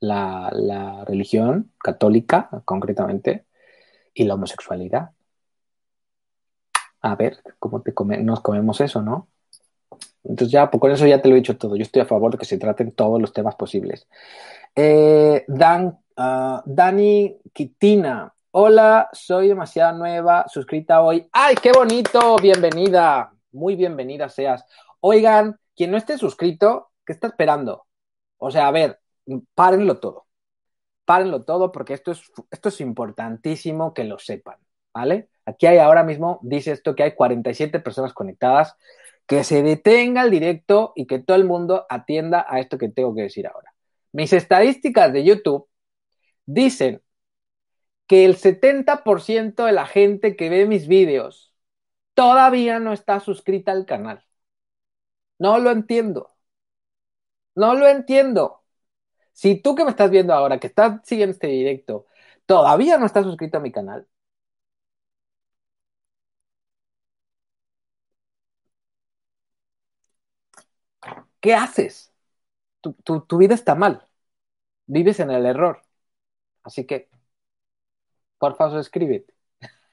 [0.02, 0.50] La,
[1.08, 3.46] religión católica, concretamente,
[4.14, 5.12] y la homosexualidad.
[7.02, 9.30] A ver, ¿cómo te nos comemos eso, no?
[10.24, 11.76] Entonces ya, pues con eso ya te lo he dicho todo.
[11.76, 14.08] Yo estoy a favor de que se traten todos los temas posibles.
[14.76, 18.34] Eh, Dan, uh, Dani Quitina.
[18.52, 21.28] Hola, soy demasiado nueva, suscrita hoy.
[21.32, 22.36] ¡Ay, qué bonito!
[22.42, 23.32] Bienvenida.
[23.52, 24.66] Muy bienvenida seas.
[25.00, 27.86] Oigan, quien no esté suscrito, ¿qué está esperando?
[28.38, 29.00] O sea, a ver,
[29.56, 30.26] párenlo todo.
[31.06, 34.58] Párenlo todo porque esto es, esto es importantísimo que lo sepan,
[34.94, 35.30] ¿vale?
[35.46, 38.76] Aquí hay ahora mismo, dice esto, que hay 47 personas conectadas
[39.26, 43.16] que se detenga el directo y que todo el mundo atienda a esto que tengo
[43.16, 43.74] que decir ahora.
[44.12, 45.69] Mis estadísticas de YouTube
[46.50, 47.02] dicen
[48.08, 51.54] que el 70% de la gente que ve mis vídeos
[52.16, 54.26] todavía no está suscrita al canal.
[55.40, 56.30] No lo entiendo.
[57.56, 58.64] No lo entiendo.
[59.34, 62.08] Si tú que me estás viendo ahora, que estás siguiendo este directo,
[62.46, 64.08] todavía no estás suscrito a mi canal,
[71.40, 72.14] ¿qué haces?
[72.82, 74.08] Tu, vida está mal.
[74.88, 75.84] Vives en el error.
[76.64, 77.10] Así que,
[78.38, 79.34] por favor, escríbete.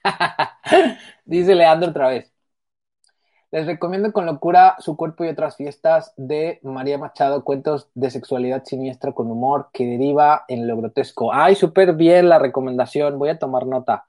[1.24, 2.32] Dice Leandro otra vez.
[3.52, 8.64] Les recomiendo con locura Su cuerpo y otras fiestas de María Machado, cuentos de sexualidad
[8.64, 11.32] siniestra con humor que deriva en lo grotesco.
[11.32, 14.06] Ay, súper bien la recomendación, voy a tomar nota.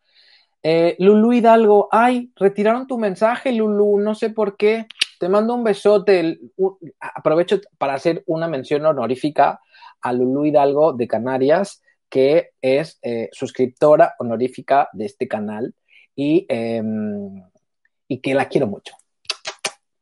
[0.64, 4.88] Eh, Lulu Hidalgo, ay, retiraron tu mensaje, Lulu, no sé por qué.
[5.20, 6.40] Te mando un besote.
[7.00, 9.62] aprovecho para hacer una mención honorífica
[10.02, 15.76] a Lulu Hidalgo de Canarias, que es eh, suscriptora honorífica de este canal
[16.16, 17.44] y, em,
[18.08, 18.96] y que la quiero mucho.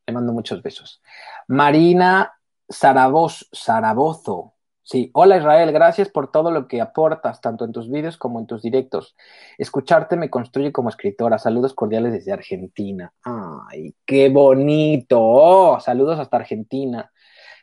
[0.07, 1.01] Le mando muchos besos.
[1.47, 2.33] Marina
[2.71, 4.55] Zarabozo,
[4.87, 8.45] Sí, hola Israel, gracias por todo lo que aportas, tanto en tus vídeos como en
[8.45, 9.15] tus directos.
[9.57, 11.39] Escucharte me construye como escritora.
[11.39, 13.11] Saludos cordiales desde Argentina.
[13.23, 15.17] Ay, qué bonito.
[15.19, 17.11] Oh, saludos hasta Argentina.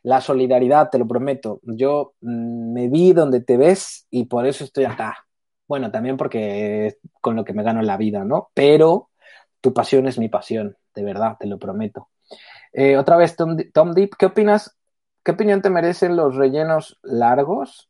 [0.02, 1.60] La solidaridad, te lo prometo.
[1.62, 5.26] Yo mm, me vi donde te ves y por eso estoy acá.
[5.68, 8.50] Bueno, también porque con lo que me gano la vida, ¿no?
[8.54, 9.10] Pero
[9.60, 12.08] tu pasión es mi pasión, de verdad, te lo prometo.
[12.72, 14.76] Eh, otra vez, Tom, Tom Deep, ¿qué opinas
[15.24, 17.88] ¿Qué opinión te merecen los rellenos largos?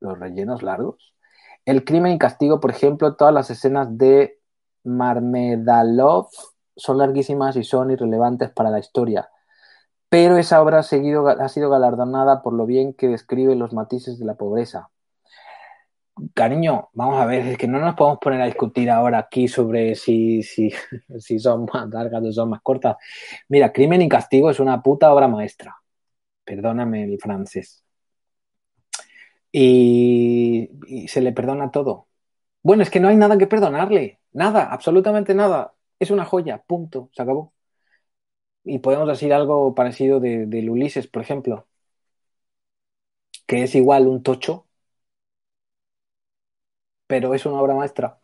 [0.00, 1.14] ¿Los rellenos largos?
[1.64, 4.40] El crimen y castigo, por ejemplo, todas las escenas de
[4.84, 6.28] Marmedalov
[6.76, 9.30] son larguísimas y son irrelevantes para la historia.
[10.14, 14.34] Pero esa obra ha, sido galardonada por lo bien que describe los matices de la
[14.34, 14.90] pobreza.
[16.34, 19.96] Cariño, vamos a ver, es que no nos podemos poner a discutir ahora aquí sobre
[19.96, 20.42] si,
[21.40, 22.96] son más largas o son más cortas.
[23.48, 25.74] Mira, Crimen y Castigo es una puta obra maestra
[26.44, 27.84] perdóname el francés.
[29.50, 30.70] Y,
[31.08, 32.08] se le perdona todo.
[32.62, 35.74] Bueno, es que no hay nada que perdonarle, nada, absolutamente nada.
[35.98, 37.53] Es una joya, punto, se acabó.
[38.64, 41.66] Y podemos decir algo parecido de, Ulises, por ejemplo,
[43.46, 44.66] que es igual un tocho,
[47.06, 48.20] pero es una obra maestra.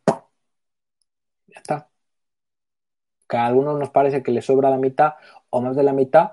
[1.49, 1.91] Ya está.
[3.29, 5.15] Que a algunos nos parece que le sobra la mitad
[5.51, 6.33] o más de la mitad,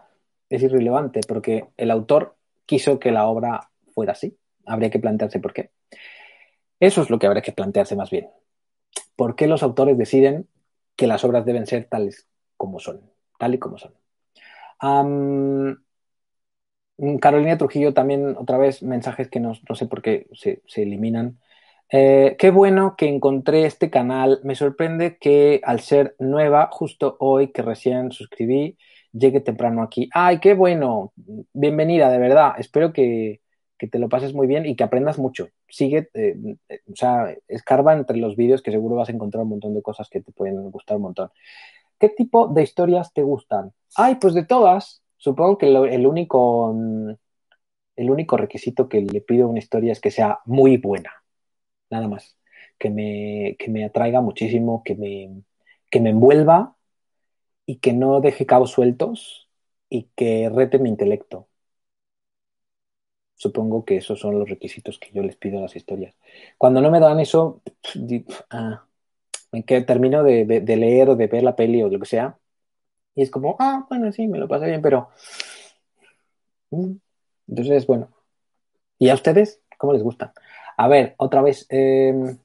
[0.49, 2.35] es irrelevante porque el autor
[2.65, 4.37] quiso que la obra fuera así.
[4.65, 5.71] Habría que plantearse por qué.
[6.79, 8.29] Eso es lo que habría que plantearse más bien.
[9.15, 10.47] ¿Por qué los autores deciden
[10.95, 12.27] que las obras deben ser tales
[12.57, 13.01] como son?
[13.37, 13.93] Tal y como son.
[17.19, 21.39] Carolina Trujillo también, otra vez, mensajes que no, sé por qué se, eliminan.
[21.91, 24.39] Eh, qué bueno que encontré este canal.
[24.43, 28.77] Me sorprende que al ser nueva, justo hoy que recién suscribí,
[29.13, 30.09] llegue temprano aquí.
[30.13, 31.13] ¡Ay, qué bueno!
[31.53, 32.53] Bienvenida, de verdad.
[32.57, 33.41] Espero que,
[33.77, 35.49] te lo pases muy bien y que aprendas mucho.
[35.69, 36.35] Sigue, eh,
[36.91, 40.09] o sea, escarba entre los vídeos que seguro vas a encontrar un montón de cosas
[40.09, 41.29] que te pueden gustar un montón.
[41.99, 43.73] ¿Qué tipo de historias te gustan?
[43.95, 45.01] Ay, pues de todas.
[45.17, 46.73] Supongo que el único
[47.97, 51.11] el único requisito que le pido a una historia es que sea muy buena.
[51.89, 52.37] Nada más.
[52.77, 55.41] Que me, que me atraiga muchísimo, que me,
[55.89, 56.75] que me envuelva
[57.65, 59.49] y que no deje cabos sueltos
[59.89, 61.47] y que rete mi intelecto.
[63.35, 66.15] Supongo que esos son los requisitos que yo les pido a las historias.
[66.57, 67.61] Cuando no me dan eso,
[68.51, 68.86] ah,
[69.65, 72.37] que termino de, leer o de ver la peli o lo que sea,
[73.15, 75.09] y es como, ah, bueno, sí, me lo pasé bien, pero...
[76.71, 76.97] Mm".
[77.47, 78.09] Entonces, bueno,
[78.99, 79.61] ¿Y a ustedes?
[79.77, 80.31] ¿Cómo les gustan?
[80.75, 81.65] A ver, otra vez.
[81.69, 82.37] Em,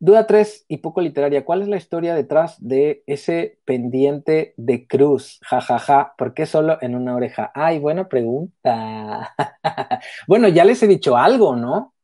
[0.00, 1.44] duda 3 y poco literaria.
[1.44, 5.38] ¿Cuál es la historia detrás de ese pendiente de cruz?
[5.42, 6.14] Ja, ja, ja.
[6.18, 7.52] ¿Por qué solo en una oreja?
[7.54, 9.34] Ay, buena pregunta.
[10.26, 11.94] bueno, ya les he dicho algo, ¿no?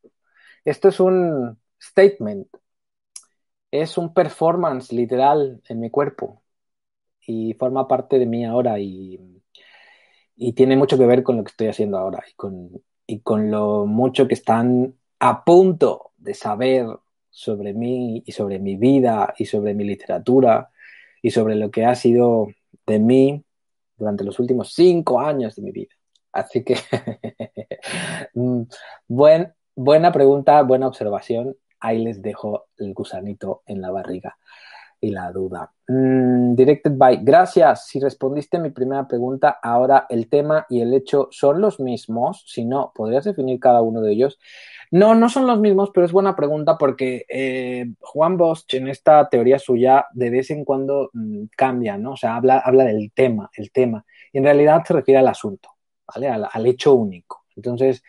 [0.64, 2.46] Esto es un statement.
[3.70, 6.42] Es un performance literal en mi cuerpo.
[7.26, 9.20] Y forma parte de mí ahora y,
[10.36, 13.50] y tiene mucho que ver con lo que estoy haciendo ahora y con, y con
[13.50, 16.86] lo mucho que están a punto de saber
[17.30, 20.70] sobre mí y sobre mi vida y sobre mi literatura
[21.22, 22.48] y sobre lo que ha sido
[22.86, 23.44] de mí
[23.96, 25.94] durante los últimos cinco años de mi vida.
[26.32, 26.76] Así que,
[28.34, 28.62] mm,
[29.08, 31.56] buen, buena pregunta, buena observación.
[31.80, 34.36] Ahí les dejo el gusanito en la barriga
[35.00, 35.72] y la duda.
[35.88, 37.86] Mm, directed by, gracias.
[37.86, 42.44] Si respondiste mi primera pregunta, ahora el tema y el hecho son los mismos.
[42.46, 44.38] Si no, ¿podrías definir cada uno de ellos?
[44.90, 49.28] No, no son los mismos, pero es buena pregunta porque eh, Juan Bosch en esta
[49.28, 52.12] teoría suya de vez en cuando mm, cambia, ¿no?
[52.12, 54.04] O sea, habla, habla del tema, el tema.
[54.32, 55.70] Y en realidad se refiere al asunto,
[56.12, 56.28] ¿vale?
[56.28, 57.44] Al, al hecho único.
[57.56, 58.02] Entonces,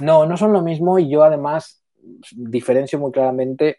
[0.00, 1.83] no, no son lo mismo y yo además
[2.32, 3.78] diferencio muy claramente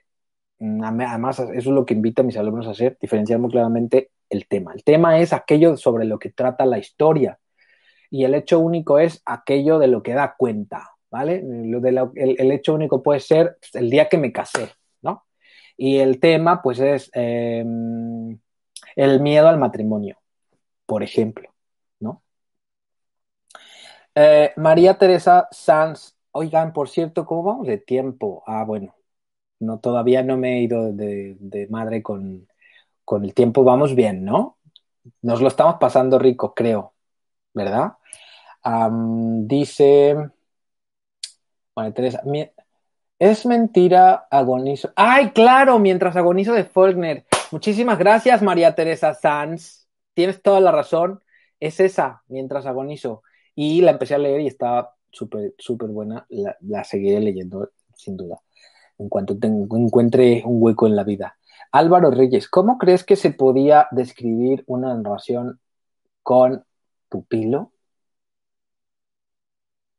[0.60, 4.12] Mm, además, eso es lo que invito a mis alumnos a hacer, diferenciar muy claramente
[4.30, 4.74] el tema.
[4.74, 7.40] El tema es aquello sobre lo que trata la historia
[8.10, 11.42] y el hecho único es aquello de lo que da cuenta, ¿vale?
[11.44, 14.70] De el, hecho único puede ser el día que me casé,
[15.02, 15.26] ¿no?
[15.78, 18.40] Y el tema, pues, es em,
[18.96, 20.18] el miedo al matrimonio,
[20.86, 21.50] por ejemplo.
[24.18, 28.44] Eh, María Teresa Sanz, oigan, por cierto, ¿cómo vamos de tiempo?
[28.46, 28.96] Ah, bueno,
[29.60, 32.48] no, todavía no me he ido de, madre con,
[33.24, 33.64] el tiempo.
[33.64, 34.58] Vamos bien, ¿no?
[35.22, 36.94] Nos lo estamos pasando rico, creo,
[37.54, 37.94] ¿verdad?
[39.48, 40.16] dice,
[41.76, 42.22] bueno, Teresa,
[43.20, 44.92] es mentira, agonizo.
[44.96, 45.80] ¡Ay, claro!
[45.80, 47.26] Mientras agonizo de Faulkner.
[47.52, 49.88] Muchísimas gracias, María Teresa Sanz.
[50.14, 51.24] Tienes toda la razón.
[51.60, 53.24] Es esa, mientras agonizo.
[53.54, 56.28] Y la empecé a leer y estaba súper, súper buena.
[56.30, 58.39] la seguiré leyendo, sin duda
[58.97, 61.38] en cuanto encuentre un hueco en la vida.
[61.72, 65.59] Álvaro Reyes, ¿cómo crees que se podía describir una narración
[66.24, 66.63] con
[67.09, 67.72] pupilo?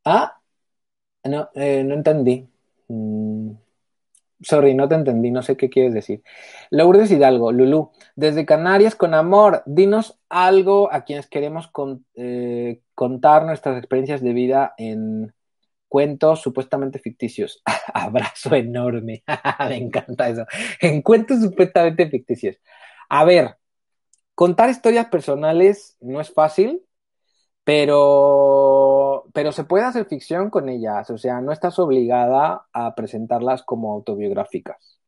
[0.04, 0.38] Ah,
[1.24, 2.48] no, eh, no entendí.
[2.88, 3.50] Mm,
[4.40, 6.22] sorry, no te entendí, no sé qué quieres decir.
[6.70, 11.70] Lourdes Hidalgo, Lulú, desde Canarias con amor, dinos algo a quienes queremos
[12.14, 15.34] eh, contar nuestras experiencias de vida en
[15.88, 17.62] cuentos supuestamente ficticios.
[17.94, 19.22] Abrazo enorme.
[19.68, 20.47] Me encanta eso.
[20.80, 22.57] En cuentos supuestamente ficticios.
[23.09, 23.57] A ver,
[24.34, 26.82] contar historias personales no es fácil,
[27.64, 31.11] pero, pero se puede hacer ficción con ellas.
[31.11, 35.01] O sea, no estás obligada a presentarlas como autobiográficas.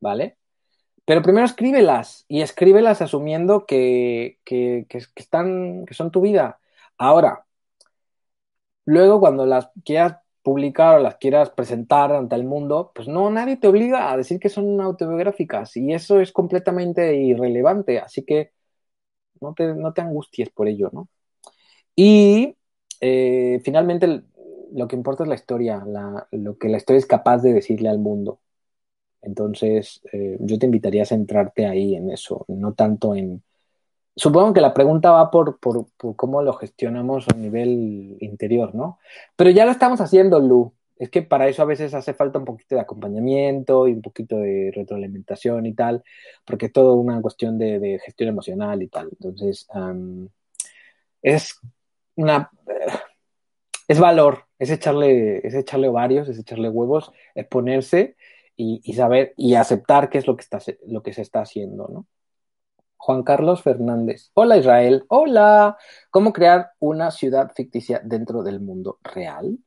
[0.00, 0.38] ¿Vale?
[1.04, 6.60] Pero primero escríbelas y escríbelas asumiendo que, que, están, que son tu vida.
[7.06, 7.44] Ahora,
[8.84, 13.56] Luego, cuando las quieras publicar o las quieras presentar ante el mundo, pues no, nadie
[13.56, 18.50] te obliga a decir que son autobiográficas y eso es completamente irrelevante, así que
[19.40, 21.08] no te, no te angusties por ello, ¿no?
[21.96, 22.56] Y
[23.00, 24.22] eh, finalmente
[24.72, 25.84] lo que importa es la historia,
[26.32, 28.40] lo que la historia es capaz de decirle al mundo.
[29.22, 33.42] Entonces, eh, yo te invitaría a centrarte ahí en eso, no tanto en,
[34.14, 38.98] Supongo que la pregunta va por, cómo lo gestionamos a nivel interior, ¿no?
[39.36, 40.74] Pero ya lo estamos haciendo, Lu.
[40.98, 44.36] Es que para eso a veces hace falta un poquito de acompañamiento y un poquito
[44.36, 46.04] de retroalimentación y tal,
[46.44, 49.08] porque es todo una cuestión de, gestión emocional y tal.
[49.10, 49.66] Entonces,
[51.22, 51.58] es
[52.16, 52.50] una...
[53.88, 58.16] es valor, es echarle, es echarle ovarios, es echarle huevos, es ponerse
[58.56, 61.88] y, y saber y aceptar qué es lo que, está, lo que se está haciendo,
[61.88, 62.06] ¿no?
[63.02, 64.30] Juan Carlos Fernández.
[64.34, 65.04] Hola Israel.
[65.08, 65.76] Hola.
[66.10, 69.58] ¿Cómo crear una ciudad ficticia dentro del mundo real?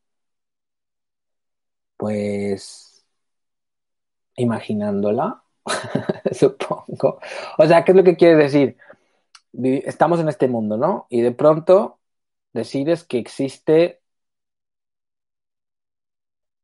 [1.98, 3.06] Pues
[4.38, 5.44] imaginándola,
[6.32, 7.20] supongo.
[7.58, 8.78] O sea, ¿qué es lo que quiere decir?
[9.54, 11.08] Estamos en este mundo, ¿no?
[11.10, 12.00] Y de pronto
[12.54, 14.02] decides que existe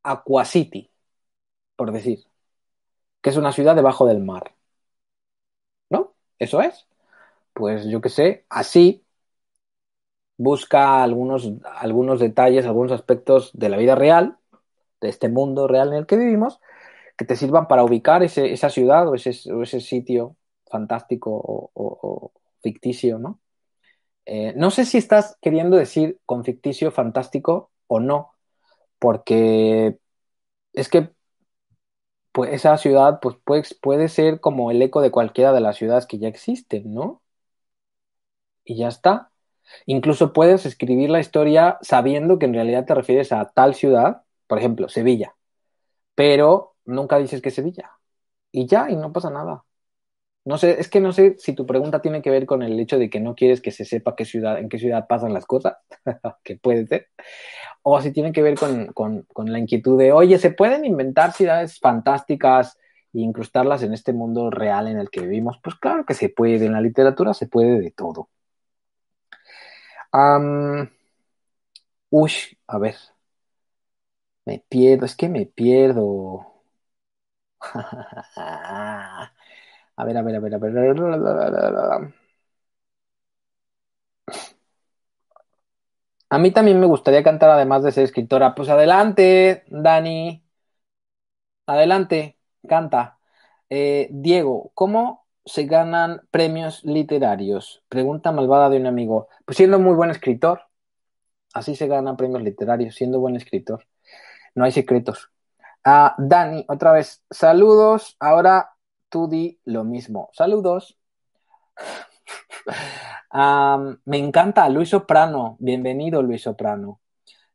[0.04, 0.92] Aquacity,
[1.76, 2.26] por decir,
[3.22, 4.56] que es una ciudad debajo del mar.
[6.42, 6.88] Eso es.
[7.54, 9.06] Pues yo qué sé, así
[10.38, 14.38] busca algunos, algunos detalles, algunos aspectos de la vida real,
[15.02, 16.60] de este mundo real en el que vivimos,
[17.16, 20.36] que te sirvan para ubicar esa ciudad o ese, ese sitio
[20.66, 22.32] fantástico o,
[22.64, 23.40] ficticio, ¿no?
[24.26, 28.32] Eh, no sé si estás queriendo decir con ficticio fantástico o no,
[28.98, 30.00] porque
[30.74, 31.12] es que
[32.32, 36.06] pues, esa ciudad pues, puede, puede ser como el eco de cualquiera de las ciudades
[36.08, 37.22] que ya existen, ¿no?
[38.64, 39.32] Y ya está.
[39.86, 44.60] Incluso puedes escribir la historia sabiendo que en realidad te refieres a tal ciudad, por
[44.60, 45.36] ejemplo, Sevilla,
[46.16, 47.92] pero nunca dices que es Sevilla.
[48.52, 49.66] Y ya, y no pasa nada.
[50.46, 53.00] No sé, es que no sé si tu pregunta tiene que ver con el hecho
[53.00, 55.78] de que no quieres que se sepa qué ciudad, en qué ciudad pasan las cosas,
[56.44, 57.10] que puede ser,
[57.84, 61.34] o si tiene que ver con, con, con, la inquietud de, oye, ¿se pueden inventar
[61.34, 62.78] ciudades fantásticas
[63.14, 65.60] e incrustarlas en este mundo real en el que vivimos?
[65.64, 68.30] Pues claro que se puede, en la literatura se puede de todo.
[70.14, 70.88] Um,
[72.10, 72.32] uy,
[72.68, 72.96] a ver,
[74.46, 76.48] me pierdo, es que me pierdo.
[79.98, 80.58] A ver, a ver, a ver, a
[82.00, 82.21] ver.
[86.32, 88.56] A mí también me gustaría cantar además de ser escritora.
[88.56, 90.44] Pues adelante, Dani.
[91.66, 93.20] Adelante, canta.
[93.70, 97.84] Eh, Diego, ¿cómo se ganan premios literarios?
[97.90, 99.30] Pregunta malvada de un amigo.
[99.46, 100.64] Pues siendo muy buen escritor.
[101.54, 103.88] Así se ganan premios literarios, siendo buen escritor.
[104.56, 105.32] No hay secretos.
[105.86, 108.18] Ah, Dani, otra vez, saludos.
[108.20, 108.72] Ahora
[109.10, 110.30] tú di lo mismo.
[110.34, 110.98] Saludos.
[114.06, 115.58] Me encanta Luis Soprano.
[115.60, 117.00] Bienvenido, Luis Soprano.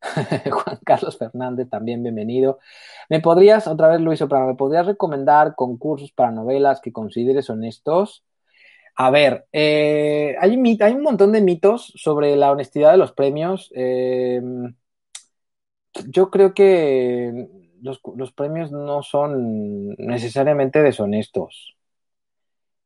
[0.50, 2.58] Juan Carlos Fernández, también bienvenido.
[3.08, 8.24] ¿Me podrías, otra vez Luis Soprano, ¿me podrías recomendar concursos para novelas que consideres honestos?
[8.96, 13.70] A ver, eh, hay, un montón de mitos sobre la honestidad de los premios.
[13.74, 14.74] Em,
[16.08, 17.48] yo creo que
[17.82, 21.75] los, premios no son necesariamente deshonestos.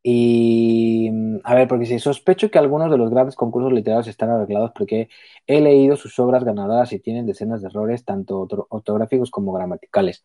[0.02, 1.10] Y,
[1.44, 5.08] a ver, porque si sospecho que algunos de los grandes concursos literarios están arreglados porque
[5.46, 10.24] he leído sus obras ganadoras y tienen decenas de errores, tanto ortográficos como gramaticales.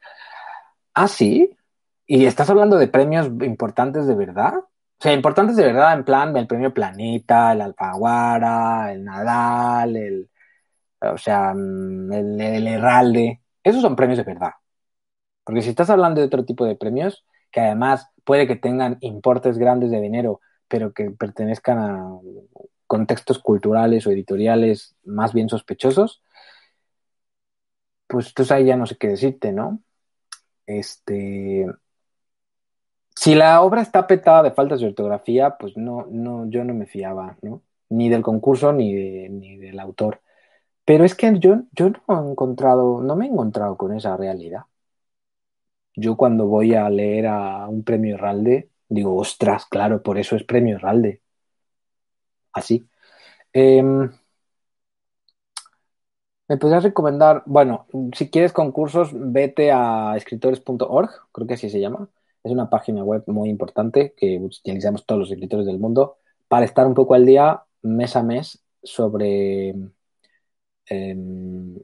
[0.93, 1.51] ¿Ah, sí?
[2.07, 4.53] ¿Y estás hablando de premios importantes de verdad?
[4.57, 4.67] O
[4.99, 10.29] sea, importantes de verdad en plan el premio Planeta, el Alfaguara, el Nadal, el,
[11.01, 13.41] o sea, mm, el, el Herralde.
[13.63, 14.51] Esos son premios de verdad.
[15.43, 17.25] Porque si estás hablando de otro tipo de premios,
[17.55, 22.19] que además puede que tengan importes grandes de dinero, pero que pertenezcan a
[22.85, 26.21] contextos culturales o editoriales más bien sospechosos,
[28.07, 29.79] pues entonces ahí ya no sé qué decirte, ¿no?
[30.65, 31.65] Este.
[33.15, 36.85] Si la obra está petada de faltas de ortografía, pues no, no, yo no me
[36.85, 37.61] fiaba, ¿no?
[37.87, 40.21] Ni del concurso ni, ni del autor.
[40.83, 44.63] Pero es que yo, yo no he encontrado, no me he encontrado con esa realidad.
[45.95, 50.43] Yo cuando voy a leer a un premio Herralde, digo, ostras, claro, por eso es
[50.43, 51.21] premio Herralde.
[52.53, 52.89] Así.
[53.53, 54.11] Em,
[56.47, 57.41] ¿Me podrías recomendar?
[57.47, 62.07] Bueno, si quieres concursos, vete a escritores.org, creo que así se llama.
[62.43, 66.17] Es una página web muy importante que utilizamos todos los escritores del mundo
[66.47, 69.73] para estar un poco al día, mes a mes, sobre
[70.87, 71.75] em,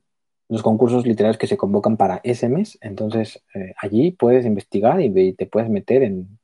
[0.51, 2.77] los concursos literarios que se convocan para ese mes.
[2.81, 6.39] Entonces, eh, allí puedes investigar y te puedes meter en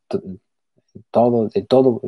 [1.12, 1.99] todo, de todo,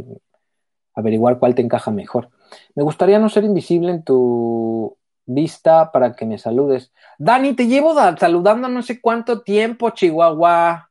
[0.96, 2.30] averiguar cuál te encaja mejor.
[2.74, 6.94] Me gustaría no ser invisible en tu vista para que me saludes.
[7.18, 10.90] Dani, te llevo saludando no sé cuánto tiempo, Chihuahua.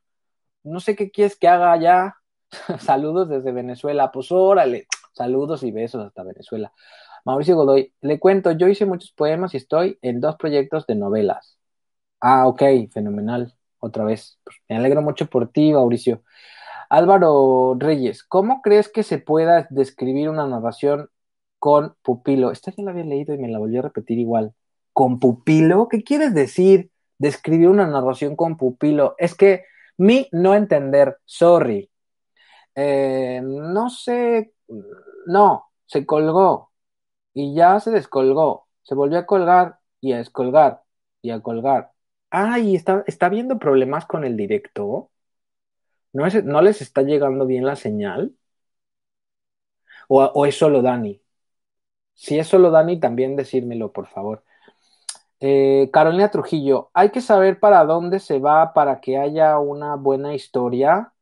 [0.63, 2.17] No sé qué quieres que haga allá.
[2.77, 4.11] Saludos desde Venezuela.
[4.11, 6.71] Pues órale, saludos y besos hasta Venezuela.
[7.25, 11.57] Mauricio Godoy, le cuento, yo hice muchos poemas y estoy en dos proyectos de novelas.
[12.21, 12.61] Ah, ok,
[12.91, 13.53] fenomenal.
[13.79, 14.39] Otra vez.
[14.43, 16.23] Pues, me alegro mucho por ti, Mauricio.
[16.89, 21.09] Álvaro Reyes, ¿cómo crees que se pueda describir una narración
[21.59, 22.51] con pupilo?
[22.51, 24.53] Esta ya la había leído y me la volví a repetir igual.
[24.93, 25.87] ¿Con pupilo?
[25.87, 26.91] ¿Qué quieres decir?
[27.19, 29.15] Describir una narración con pupilo.
[29.17, 29.65] Es que
[29.97, 31.91] mi no entender, sorry.
[32.75, 34.53] Eh, no sé,
[35.27, 36.68] no, se colgó
[37.33, 40.83] y ya se descolgó, se volvió a colgar y a descolgar
[41.21, 41.91] y a colgar.
[42.29, 45.11] Ay, está, está viendo problemas con el directo.
[46.13, 48.35] ¿No, ¿No les está llegando bien la señal?
[50.07, 51.21] ¿O, es solo Dani?
[52.15, 54.43] Si es solo Dani, también decírmelo, por favor.
[55.39, 60.35] Eh, Carolina Trujillo, hay que saber para dónde se va para que haya una buena
[60.35, 61.13] historia.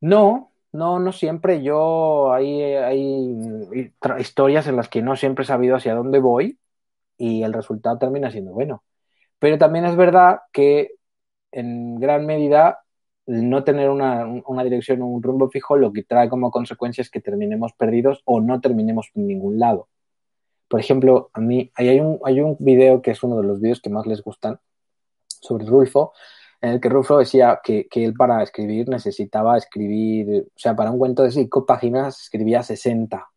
[0.00, 1.62] No, no, no siempre.
[1.62, 6.58] Yo hay, hay historias en las que no siempre he sabido hacia dónde voy
[7.16, 8.84] y el resultado termina siendo bueno.
[9.38, 10.92] Pero también es verdad que
[11.52, 12.80] en gran medida
[13.26, 17.10] no tener una, una dirección o un rumbo fijo lo que trae como consecuencia es
[17.10, 19.88] que terminemos perdidos o no terminemos en ningún lado.
[20.68, 23.80] Por ejemplo, a mí hay un, hay un video que es uno de los videos
[23.80, 24.58] que más les gustan,
[25.26, 26.12] sobre Rulfo,
[26.60, 30.90] en el que Rulfo decía que, que, él para escribir necesitaba escribir, o sea, para
[30.90, 33.28] un cuento de cinco páginas escribía 60.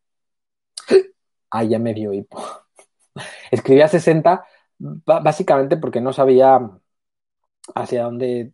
[1.52, 2.40] Ah, ya me dio hipo.
[3.50, 4.44] escribía 60
[4.80, 6.60] básicamente porque no sabía
[7.74, 8.52] hacia dónde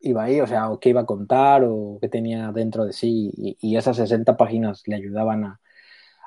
[0.00, 2.92] iba a ir, o sea, o qué iba a contar o qué tenía dentro de
[2.92, 3.32] sí.
[3.36, 5.60] Y, y esas 60 páginas le ayudaban a,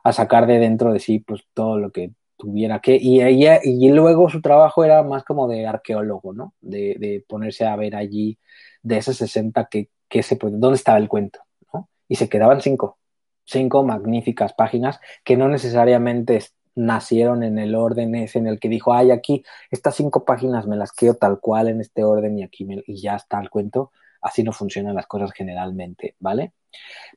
[0.04, 2.96] a, sacar de dentro de sí pues todo lo que tuviera que.
[2.96, 6.54] Y, ella, y luego su trabajo era más como de arqueólogo, ¿no?
[6.62, 8.40] De, ponerse a ver allí
[8.82, 11.42] de esas 60 que, que se dónde estaba el cuento,
[11.74, 11.90] ¿no?
[12.08, 12.98] Y se quedaban cinco,
[13.46, 16.40] cinco magníficas páginas que no necesariamente
[16.76, 20.78] nacieron en el orden ese en el que dijo, ay, aquí estas cinco páginas me
[20.78, 23.92] las quedo tal cual en este orden y aquí me, y ya está el cuento.
[24.22, 26.54] Así no funcionan las cosas generalmente, ¿vale?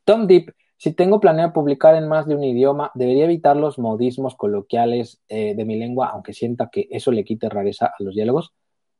[0.04, 0.52] Tom Deep,
[0.82, 5.54] si tengo planeado publicar en más de un idioma, debería evitar los modismos coloquiales eh,
[5.54, 8.52] de mi lengua, aunque sienta que eso le quite rareza a los diálogos,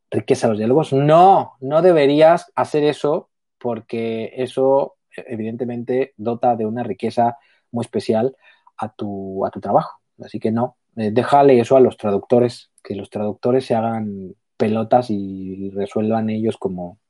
[0.08, 0.92] riqueza a los diálogos.
[0.92, 7.36] No, no deberías hacer eso porque eso evidentemente dota de una riqueza
[7.72, 8.36] muy especial
[8.76, 10.02] a tu, a tu trabajo.
[10.24, 15.10] Así que no, eh, déjale eso a los traductores, que los traductores se hagan pelotas
[15.10, 17.00] y resuelvan ellos como,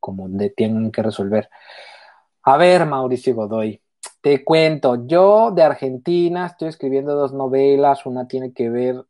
[0.00, 1.48] como de, tienen que resolver.
[2.42, 3.80] A ver, Mauricio Godoy,
[4.20, 9.04] te cuento, yo de Argentina estoy escribiendo dos novelas, una tiene que ver,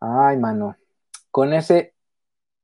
[0.00, 0.76] ay mano,
[1.30, 1.94] con ese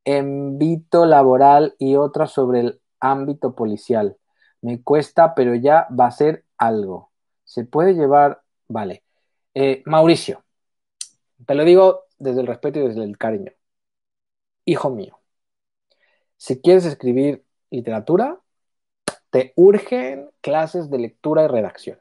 [0.05, 4.17] ámbito laboral y otra sobre el ámbito policial.
[4.63, 7.11] Me cuesta, pero ya va a ser algo.
[7.45, 9.03] Se puede llevar, vale.
[9.55, 10.45] Eh, Mauricio,
[11.47, 13.53] te lo digo desde el respeto y desde el cariño.
[14.65, 15.19] Hijo mío,
[16.37, 18.41] si quieres escribir literatura,
[19.31, 21.99] te urgen clases de lectura y redacción.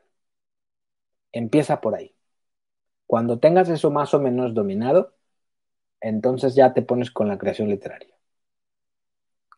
[1.32, 2.16] Empieza por ahí.
[3.08, 5.16] Cuando tengas eso más o menos dominado,
[6.02, 8.16] entonces ya te pones con la creación literaria.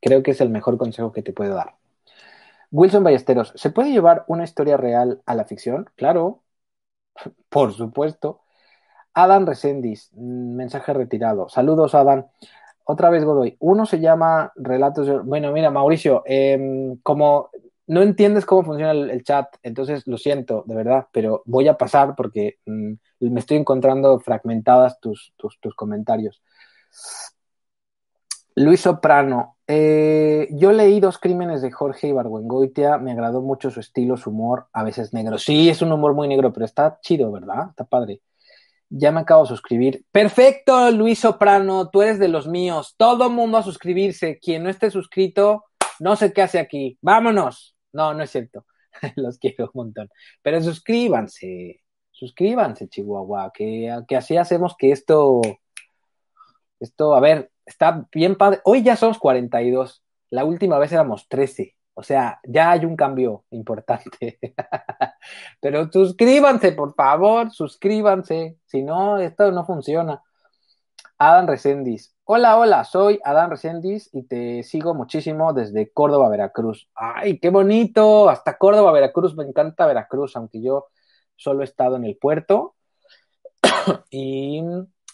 [0.01, 1.75] Creo que es el mejor consejo que te puedo dar.
[2.71, 5.89] Wilson Ballesteros, ¿se puede llevar una historia real a la ficción?
[5.95, 6.43] Claro,
[7.49, 8.41] por supuesto.
[9.13, 11.49] Adam Resendiz, mm, mensaje retirado.
[11.49, 12.27] Saludos, Adam.
[12.91, 13.55] Otra vez Godoy.
[13.59, 15.19] Uno se llama Relatos de...
[15.19, 17.49] Bueno, mira, Mauricio, eh, como
[17.87, 21.77] no entiendes cómo funciona el, el, chat, entonces lo siento, de verdad, pero voy a
[21.77, 26.41] pasar porque mm, me estoy encontrando fragmentadas tus, tus, tus comentarios.
[28.55, 34.17] Luis Soprano, eh, yo leí dos crímenes de Jorge Ibargüengoitia, me agradó mucho su estilo,
[34.17, 35.37] su humor, a veces negro.
[35.37, 37.69] Sí, es un humor muy negro, pero está chido, ¿verdad?
[37.69, 38.19] Está padre.
[38.93, 40.05] Ya me acabo de suscribir.
[40.11, 42.95] Perfecto, Luis Soprano, tú eres de los míos.
[42.97, 44.37] Todo mundo a suscribirse.
[44.37, 45.63] Quien no esté suscrito,
[45.99, 46.97] no sé qué hace aquí.
[47.01, 47.75] Vámonos.
[47.93, 48.65] No, no es cierto.
[49.15, 50.09] los quiero un montón.
[50.41, 51.81] Pero suscríbanse,
[52.11, 55.41] suscríbanse, Chihuahua, que, que así hacemos que esto,
[56.79, 58.59] esto, a ver, está bien padre.
[58.65, 60.03] Hoy ya somos 42.
[60.31, 61.75] La última vez éramos 13.
[61.93, 64.39] O sea, ya hay un cambio importante.
[65.61, 68.57] Pero suscríbanse, por favor, suscríbanse.
[68.65, 70.21] Si no, esto no funciona.
[71.17, 72.15] Adán Resendiz.
[72.23, 76.89] Hola, hola, soy Adán Resendiz y te sigo muchísimo desde Córdoba, Veracruz.
[76.95, 78.29] ¡Ay, qué bonito!
[78.29, 79.35] Hasta Córdoba, Veracruz.
[79.35, 80.87] Me encanta Veracruz, aunque yo
[81.35, 82.75] solo he estado en el puerto.
[84.09, 84.63] y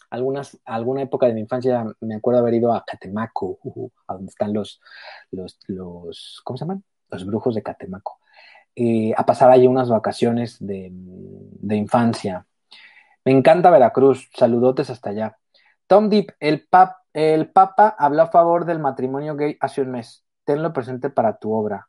[0.09, 3.59] algunas, alguna época de mi infancia me acuerdo haber ido a Catemaco,
[4.07, 4.81] a donde están los,
[5.31, 6.83] los, los, ¿cómo se llaman?
[7.09, 8.19] Los brujos de Catemaco.
[8.75, 12.45] Eh, a pasar allí unas vacaciones de, de, infancia.
[13.25, 15.37] Me encanta Veracruz, saludotes hasta allá.
[15.87, 20.23] Tom Deep, el, pap, el Papa habló a favor del matrimonio gay hace un mes.
[20.43, 21.87] Tenlo presente para tu obra.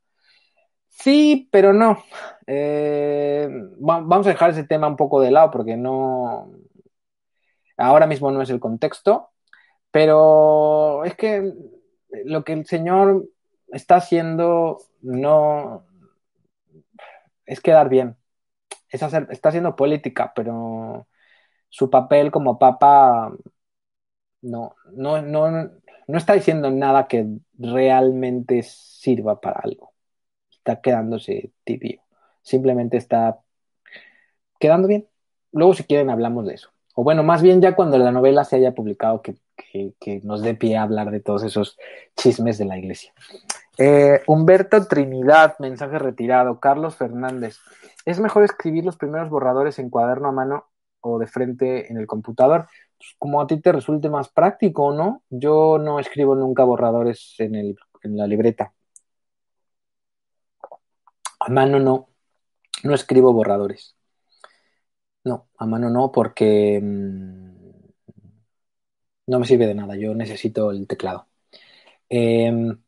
[0.88, 1.98] Sí, pero no.
[2.46, 3.48] Eh,
[3.78, 6.50] vamos a dejar ese tema un poco de lado porque no,
[7.78, 9.30] Ahora mismo no es el contexto,
[9.92, 11.54] pero es que
[12.24, 13.28] lo que el Señor
[13.68, 15.84] está haciendo no
[17.46, 18.16] es quedar bien.
[18.90, 21.06] Es hacer, está haciendo política, pero
[21.68, 23.32] su papel como papa
[24.42, 27.26] no, no, no, no está diciendo nada que
[27.58, 29.92] realmente sirva para algo.
[30.50, 32.02] Está quedándose tibio.
[32.42, 33.40] Simplemente está
[34.58, 35.08] quedando bien.
[35.52, 38.56] Luego, si quieren, hablamos de eso o bueno, más bien ya cuando la novela se
[38.56, 39.36] haya publicado, que,
[40.00, 41.78] que, nos dé pie a hablar de todos esos
[42.16, 43.12] chismes de la iglesia.
[43.78, 46.58] Eh, Humberto Trinidad, mensaje retirado.
[46.58, 47.60] Carlos Fernández,
[48.04, 50.64] ¿es mejor escribir los primeros borradores en cuaderno a mano
[51.00, 52.66] o de frente en el computador?
[52.98, 55.22] Pues como a ti te resulte más práctico, ¿no?
[55.30, 58.72] Yo no escribo nunca borradores en, el, en la libreta.
[61.38, 62.08] A mano no,
[62.82, 63.97] no escribo borradores.
[65.24, 67.88] No, a mano no, porque mm,
[69.26, 71.28] no me sirve de nada, yo necesito el teclado.
[72.08, 72.78] Em,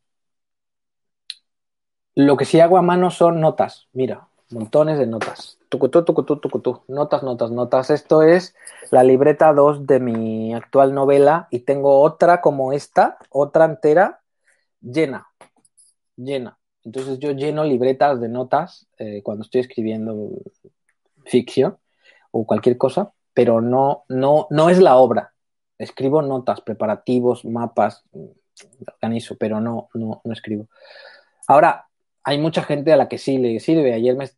[2.15, 5.59] lo que sí hago a mano son notas, mira, montones de notas.
[5.69, 6.83] Tucutú, tucutú, tucutú.
[6.89, 7.91] Notas, notas, notas.
[7.91, 8.55] Esto es
[8.91, 14.21] la libreta 2 de mi actual novela y tengo otra como esta, otra entera,
[14.81, 15.29] llena,
[16.17, 16.59] llena.
[16.85, 20.31] Entonces yo lleno libretas de notas eh, cuando estoy escribiendo
[21.25, 21.79] ficción
[22.31, 25.35] o cualquier cosa, pero no, no, no es la obra.
[25.79, 28.05] Escribo notas, preparativos, mapas,
[28.87, 30.69] organizo, pero no, no, no escribo.
[31.49, 31.89] Ahora,
[32.25, 33.95] hay mucha gente a la que sí le sirve.
[33.95, 34.29] Ayer me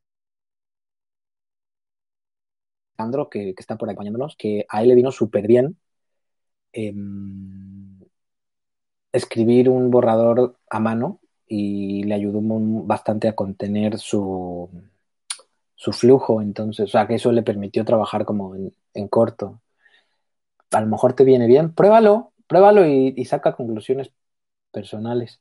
[2.97, 5.77] Andro, que, que está por acompañándonos, que a él le vino súper bien
[6.73, 6.93] eh,
[9.13, 14.71] escribir un borrador a mano y le ayudó bastante a contener su,
[15.83, 19.61] su flujo, entonces, o sea, que eso le permitió trabajar como en, en corto.
[20.71, 24.13] A lo mejor te viene bien, pruébalo, pruébalo y, y saca conclusiones
[24.71, 25.41] personales.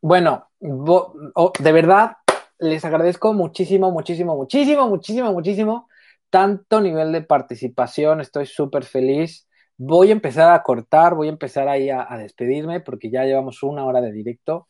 [0.00, 2.16] Bueno, de verdad,
[2.58, 5.88] les agradezco muchísimo, muchísimo, muchísimo, muchísimo, muchísimo.
[6.30, 9.48] Tanto nivel de participación, estoy súper feliz.
[9.76, 13.84] Voy a empezar a cortar, voy a empezar ahí a, despedirme porque ya llevamos una
[13.84, 14.68] hora de directo.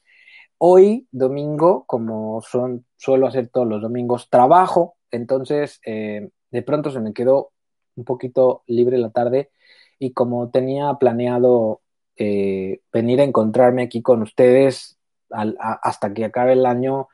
[0.59, 7.01] Hoy, domingo, como son, suelo hacer todos los domingos, trabajo, entonces eh, de pronto se
[7.01, 7.53] me quedó
[7.97, 9.51] un poquito libre la tarde
[9.99, 11.83] y como tenía planeado
[12.17, 14.99] eh, venir a encontrarme aquí con ustedes
[15.31, 17.09] hasta que acabe el año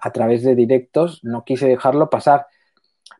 [0.00, 2.46] a través de directos, no quise dejarlo pasar.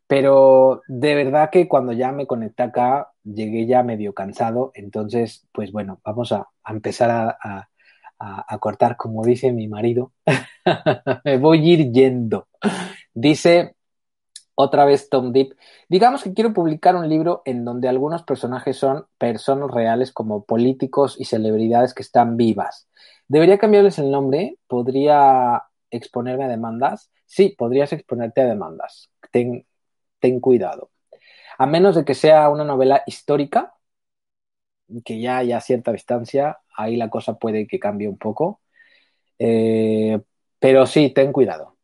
[0.06, 4.70] Pero de verdad que cuando ya me conecté acá, llegué ya medio cansado.
[4.74, 7.68] Entonces, pues bueno, vamos a, empezar a,
[8.19, 10.12] a, cortar, como dice mi marido.
[11.24, 12.49] me voy a ir yendo.
[13.15, 13.77] Dice
[14.61, 15.57] otra vez Tom Deep,
[15.89, 21.15] digamos que quiero publicar un libro en donde algunos personajes son personas reales como políticos
[21.16, 22.89] y celebridades que están vivas.
[23.28, 24.59] ¿Debería cambiarles el nombre?
[24.66, 27.11] ¿Podría exponerme a demandas?
[27.24, 29.11] Sí, podrías exponerte a demandas.
[29.31, 29.65] Ten,
[30.19, 30.90] ten cuidado.
[31.57, 33.74] A menos de que sea una novela histórica,
[35.05, 38.60] que ya haya cierta distancia, ahí la cosa puede que cambie un poco.
[39.39, 40.20] Eh,
[40.59, 41.77] pero sí, ten cuidado,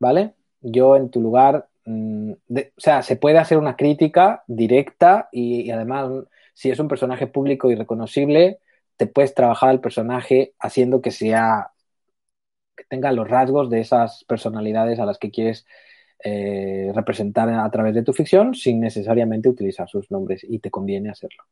[0.00, 0.34] ¿vale?
[0.60, 5.70] Yo en tu lugar de, o sea, se puede hacer una crítica directa y, y,
[5.70, 6.10] además,
[6.54, 8.60] si es un personaje público y reconocible,
[8.96, 11.72] te puedes trabajar al personaje haciendo que sea,
[12.76, 15.66] que tenga los rasgos de esas personalidades a las que quieres
[16.26, 21.10] eh, representar a través de tu ficción sin necesariamente utilizar sus nombres y te conviene
[21.10, 21.44] hacerlo.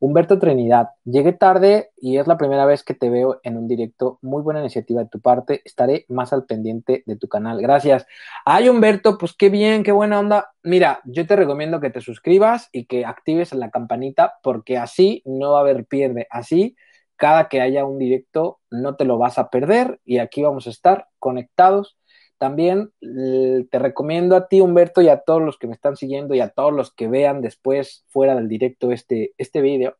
[0.00, 4.18] Humberto Trinidad, llegué tarde y es la primera vez que te veo en un directo.
[4.22, 5.60] Muy buena iniciativa de tu parte.
[5.62, 7.60] Estaré más al pendiente de tu canal.
[7.60, 8.06] Gracias.
[8.46, 10.52] Ay, Humberto, pues qué bien, qué buena onda.
[10.62, 15.52] Mira, yo te recomiendo que te suscribas y que actives la campanita porque así no
[15.52, 16.26] va a haber pierde.
[16.30, 16.76] Así,
[17.16, 20.70] cada que haya un directo, no te lo vas a perder y aquí vamos a
[20.70, 21.98] estar conectados
[22.38, 26.40] también te recomiendo a ti, Humberto, y a todos los que me están siguiendo y
[26.40, 29.96] a todos los que vean después fuera del directo este, este vídeo,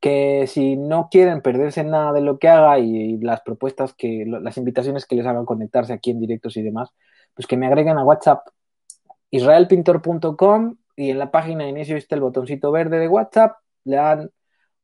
[0.00, 4.24] que si no quieren perderse nada de lo que haga y, y, las propuestas que,
[4.26, 6.90] las invitaciones que les hagan conectarse aquí en directos y demás,
[7.34, 8.46] pues que me agreguen a WhatsApp
[9.30, 14.30] israelpintor.com y en la página de inicio está el botoncito verde de WhatsApp, le dan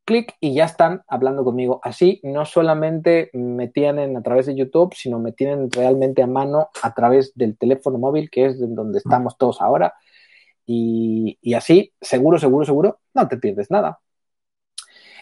[0.05, 1.81] clic y ya están hablando conmigo.
[1.83, 6.71] Así no solamente me tienen a través de YouTube, sino me tienen realmente a mano
[6.83, 9.95] a través del teléfono móvil, que es donde estamos todos ahora.
[10.67, 14.01] Y, y así, seguro, seguro, seguro, no te pierdes nada.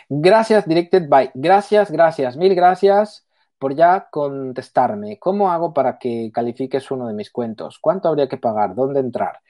[0.09, 1.31] Gracias, Directed by.
[1.35, 3.27] Gracias, gracias, mil gracias
[3.59, 5.19] por ya contestarme.
[5.19, 7.78] ¿Cómo hago para que califiques uno de mis cuentos?
[7.78, 8.74] ¿Cuánto habría que pagar?
[8.74, 9.40] ¿Dónde entrar?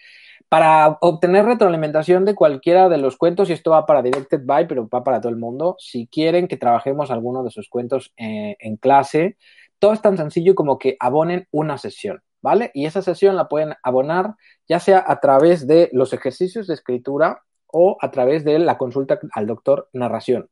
[0.51, 4.89] Para obtener retroalimentación de cualquiera de los cuentos, y esto va para Directed By, pero
[4.89, 8.77] va para todo el mundo, si quieren que trabajemos alguno de sus cuentos eh, en
[8.77, 9.37] clase,
[9.79, 12.73] todo es tan sencillo como que abonen una sesión, ¿vale?
[12.75, 14.35] Y esa sesión la pueden abonar
[14.69, 19.21] ya sea a través de los ejercicios de escritura o a través de la consulta
[19.33, 20.51] al doctor narración.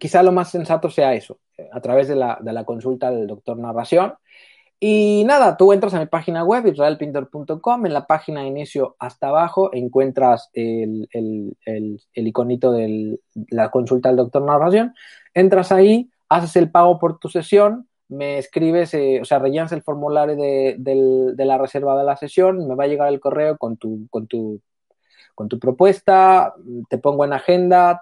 [0.00, 1.40] Quizá lo más sensato sea eso,
[1.72, 4.14] a través de la, de la consulta del doctor narración.
[4.78, 9.28] Y nada, tú entras a mi página web, israelpintor.com, en la página de inicio hasta
[9.28, 14.94] abajo encuentras el, el, el, iconito de la consulta del doctor narración,
[15.32, 19.82] entras ahí, haces el pago por tu sesión, me escribes, eh, o sea, rellenas el
[19.82, 23.56] formulario de, de, de, la reserva de la sesión, me va a llegar el correo
[23.56, 24.60] con tu, con tu,
[25.34, 26.54] con tu propuesta,
[26.88, 28.00] te pongo en agenda,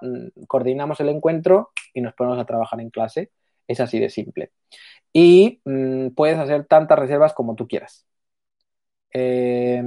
[0.48, 3.30] coordinamos el encuentro y nos ponemos a trabajar en clase.
[3.68, 4.52] Es así de simple
[5.12, 8.06] y mmm, puedes hacer tantas reservas como tú quieras.
[9.12, 9.80] Eh,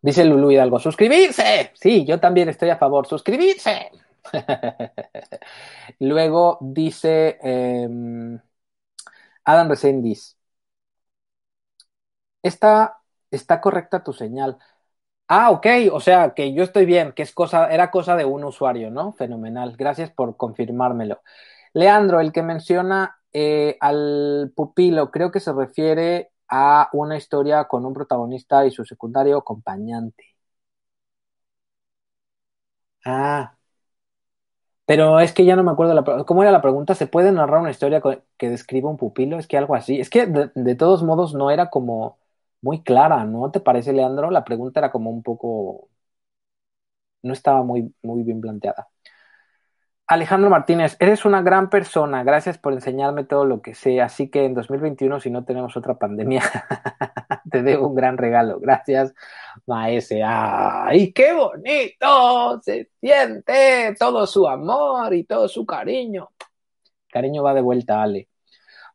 [0.00, 1.70] Dice Lulu Hidalgo, suscribirse.
[1.74, 3.90] Sí, yo también estoy a favor, suscribirse.
[6.00, 7.88] Luego dice eh,
[9.44, 10.36] Adam Resendiz,
[12.42, 12.98] está,
[13.30, 14.58] está correcta tu señal.
[15.34, 18.44] Ah, ok, o sea que yo estoy bien, que es cosa, era cosa de un
[18.44, 19.12] usuario, ¿no?
[19.14, 19.74] Fenomenal.
[19.78, 21.22] Gracias por confirmármelo.
[21.72, 27.86] Leandro, el que menciona eh, al pupilo, creo que se refiere a una historia con
[27.86, 30.24] un protagonista y su secundario acompañante.
[33.04, 33.56] Ah,
[34.86, 36.94] pero es que ya no me acuerdo la, cómo era la pregunta.
[36.94, 38.02] ¿Se puede narrar una historia
[38.36, 39.38] que describa un pupilo?
[39.38, 40.00] Es que algo así.
[40.00, 42.18] Es que de, de, todos modos no era como
[42.62, 44.30] muy clara, ¿no te parece, Leandro?
[44.30, 45.88] La pregunta era como un poco.
[47.22, 48.88] No estaba muy, muy bien planteada.
[50.06, 54.44] Alejandro Martínez, eres una gran persona, gracias por enseñarme todo lo que sé, así que
[54.44, 56.42] en 2021, si no tenemos otra pandemia,
[57.50, 58.60] te debo un gran regalo.
[58.60, 59.14] Gracias,
[59.66, 60.22] Maese.
[60.22, 62.60] ¡Ay, qué bonito!
[62.62, 66.28] Se siente todo su amor y todo su cariño.
[67.10, 68.28] Cariño va de vuelta, Ale.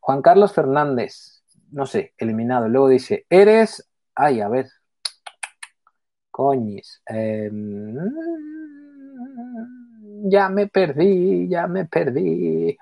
[0.00, 1.37] Juan Carlos Fernández,
[1.72, 2.68] no sé, eliminado.
[2.68, 4.68] Luego dice, eres, ay, a ver,
[6.30, 7.02] coñis.
[7.08, 7.50] Eh
[10.24, 12.76] ya me perdí, ya me perdí.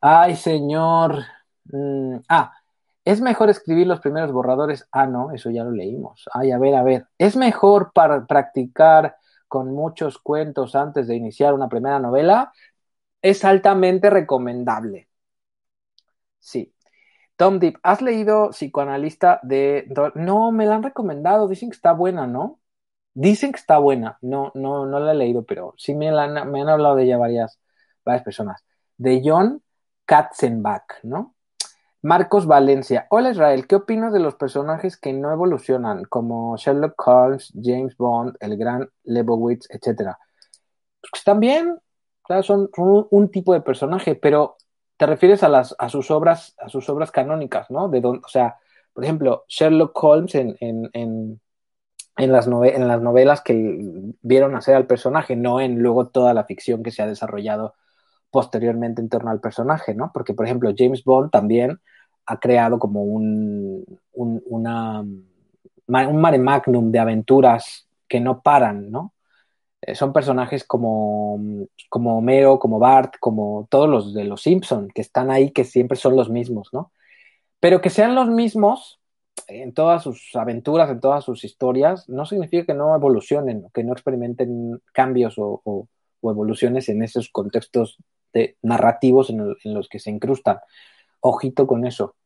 [0.00, 1.18] Ay, señor.
[1.64, 2.52] Mm, ah,
[3.04, 4.86] es mejor escribir los primeros borradores.
[4.92, 6.28] Ah, no, eso ya lo leímos.
[6.32, 7.06] Ay, a ver, a ver.
[7.18, 9.16] Es mejor para practicar
[9.48, 12.52] con muchos cuentos antes de iniciar una primera novela.
[13.22, 15.09] Es altamente recomendable.
[16.40, 16.74] Sí.
[17.36, 19.86] Tom Deep, ¿has leído Psicoanalista de...
[20.14, 21.48] No, me la han recomendado.
[21.48, 22.60] Dicen que está buena, ¿no?
[23.14, 26.50] Dicen que está buena, no, no, no la he leído, pero sí me, la han,
[26.50, 27.58] me han hablado de ella varias,
[28.04, 28.64] varias personas.
[28.96, 29.62] De John
[30.04, 31.34] Katzenbach, ¿no?
[32.02, 33.06] Marcos Valencia.
[33.10, 38.36] Hola Israel, ¿qué opinas de los personajes que no evolucionan, como Sherlock Holmes, James Bond,
[38.40, 40.18] el gran Lebowitz, etcétera?
[41.00, 41.78] Pues están bien,
[42.42, 42.70] son,
[43.10, 44.56] un, tipo de personaje, pero
[45.00, 47.88] te refieres a, las, a sus obras, a sus obras canónicas, ¿no?
[47.88, 48.58] De o sea,
[48.92, 51.40] por ejemplo, Sherlock Holmes en, en
[52.16, 56.90] en las, novelas que vieron hacer al personaje, no en luego toda la ficción que
[56.90, 57.76] se ha desarrollado
[58.30, 60.10] posteriormente en torno al personaje, ¿no?
[60.12, 61.80] Porque, por ejemplo, James Bond también
[62.26, 64.62] ha creado como un, un, un
[65.86, 69.14] mare magnum de aventuras que no paran, ¿no?
[69.82, 71.40] Eh, son personajes como,
[71.88, 75.96] como Homero, como Bart, como todos los de los Simpson, que están ahí, que siempre
[75.96, 76.92] son los mismos, ¿no?
[77.60, 79.00] Pero que sean los mismos
[79.48, 83.92] en todas sus aventuras, en todas sus historias, no significa que no evolucionen, que no
[83.92, 85.88] experimenten cambios o,
[86.22, 87.98] evoluciones en esos contextos
[88.32, 90.58] de, narrativos en, los que se incrustan.
[91.20, 92.16] Ojito con eso.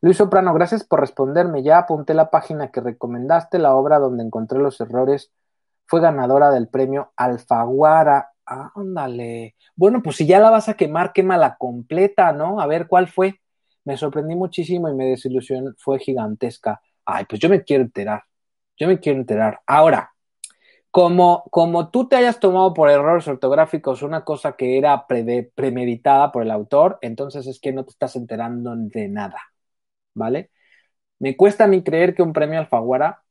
[0.00, 1.62] Luis Soprano, gracias por responderme.
[1.62, 5.30] Ya apunté la página que recomendaste, la obra donde encontré los errores.
[5.86, 8.30] Fue ganadora del premio Alfaguara.
[8.46, 9.56] Ándale.
[9.76, 12.60] Bueno, pues si ya la vas a quemar, la completa, ¿no?
[12.60, 13.40] A ver cuál fue
[13.84, 16.80] me sorprendí muchísimo y mi desilusión fue gigantesca.
[17.04, 18.24] Ay, pues yo me quiero enterar.
[18.76, 19.60] Yo me quiero enterar.
[19.66, 20.12] Ahora,
[20.90, 26.42] como, como tú te hayas tomado por errores ortográficos una cosa que era premeditada por
[26.44, 29.40] el autor, entonces es que no te estás enterando de nada.
[30.14, 30.50] ¿Vale?
[31.18, 33.24] Me cuesta a mí creer que un premio Alfaguara,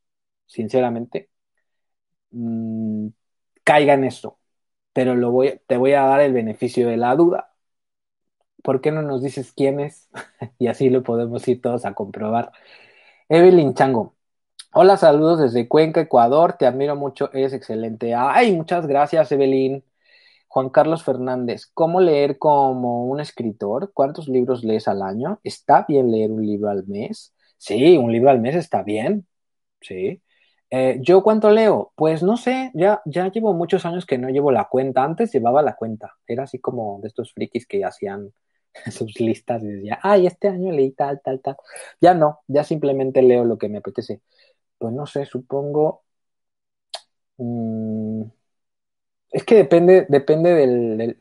[0.48, 1.30] sinceramente,
[2.34, 3.10] mmm,
[3.66, 4.40] caiga en eso.
[4.94, 5.16] Pero
[5.68, 7.54] te voy a dar el beneficio de la duda
[8.64, 10.10] ¿por qué no nos dices quién es?
[10.60, 12.52] y así lo podemos ir todos a comprobar.
[13.30, 14.16] Evelyn Chango.
[14.74, 16.56] Hola, saludos desde Cuenca, Ecuador.
[16.60, 18.16] Te admiro mucho, eres excelente.
[18.16, 19.84] Ay, muchas gracias, Evelyn.
[20.50, 23.92] Juan Carlos Fernández, ¿cómo leer como un escritor?
[23.94, 25.40] ¿Cuántos libros lees al año?
[25.44, 27.34] ¿Está bien leer un libro al mes?
[27.58, 29.28] Sí, un libro al mes está bien.
[29.82, 30.22] Sí.
[30.76, 31.92] Eh, ¿Yo cuánto leo?
[31.96, 35.04] Pues no sé, ya, ya llevo muchos años que no llevo la cuenta.
[35.04, 36.16] Antes llevaba la cuenta.
[36.28, 38.34] Era así como de estos frikis que hacían
[38.92, 41.58] sus listas y decía, ay, este año leí tal, tal, tal.
[42.02, 44.22] Ya no, ya simplemente leo lo que me apetece.
[44.80, 46.04] Pues no sé, supongo.
[47.38, 48.24] Mmm,
[49.32, 50.54] es que depende, depende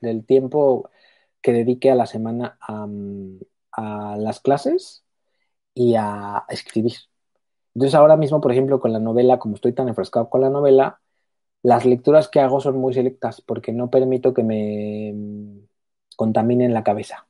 [0.00, 0.90] del, tiempo
[1.42, 2.58] que dedique a la semana
[3.72, 5.04] a, las clases
[5.74, 6.94] y a escribir.
[7.74, 11.00] Entonces ahora mismo, por ejemplo, con la novela, como estoy tan enfrascado con la novela,
[11.62, 15.14] las lecturas que hago son muy selectas porque no permito que me
[16.16, 17.26] contaminen la cabeza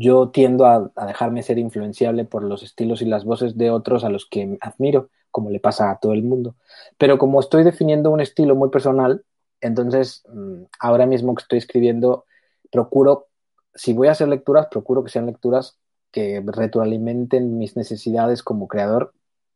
[0.00, 4.08] yo tiendo a, dejarme ser influenciable por los estilos y las voces de otros a
[4.08, 6.56] los que admiro, como le pasa a todo el mundo.
[6.96, 9.24] Pero como estoy definiendo un estilo muy personal,
[9.60, 12.24] entonces mm, ahora mismo que estoy escribiendo,
[12.72, 13.28] procuro,
[13.74, 15.78] si voy a hacer lecturas, procuro que sean lecturas
[16.10, 19.12] que retroalimenten mis necesidades como creador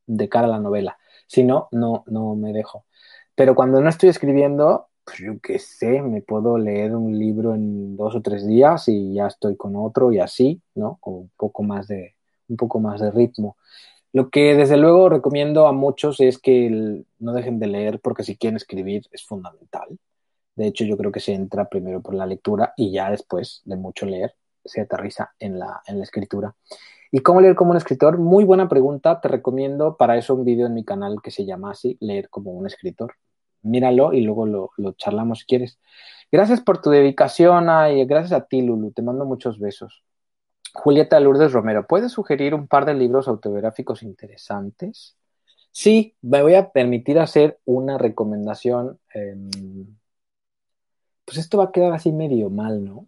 [0.07, 0.99] de cara a la novela.
[1.27, 2.87] Si no, no, no me dejo.
[3.35, 7.97] Pero cuando no estoy escribiendo, pues yo qué sé, me puedo leer un libro en
[7.97, 10.99] dos o tres días y ya estoy con otro y así, ¿no?
[11.01, 12.15] Con un poco más de,
[12.49, 13.57] un poco más de ritmo.
[14.13, 18.37] Lo que desde luego recomiendo a muchos es que no dejen de leer porque si
[18.37, 19.99] quieren escribir es fundamental.
[20.57, 23.77] De hecho, yo creo que se entra primero por la lectura y ya después de
[23.77, 26.55] mucho leer se aterriza en la, en la escritura.
[27.11, 28.19] ¿Y cómo leer como un escritor?
[28.19, 29.21] Muy buena pregunta.
[29.21, 32.51] Te recomiendo para eso un vídeo en mi canal que se llama así, Leer como
[32.53, 33.15] un escritor.
[33.63, 35.79] Míralo y luego lo, lo charlamos si quieres.
[36.33, 38.91] Gracias por tu dedicación y gracias a ti, Lulu.
[38.91, 40.03] Te mando muchos besos.
[40.75, 45.17] Julieta Lourdes Romero, ¿puedes sugerir un par de libros autobiográficos interesantes?
[45.71, 48.99] Sí, me voy a permitir hacer una recomendación.
[49.15, 49.51] Em,
[51.25, 53.07] pues esto va a quedar así medio mal, ¿no?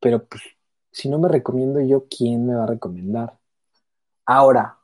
[0.00, 0.42] Pero pues,
[0.94, 3.34] si no me recomiendo yo, ¿quién me va a recomendar?
[4.24, 4.78] Ahora,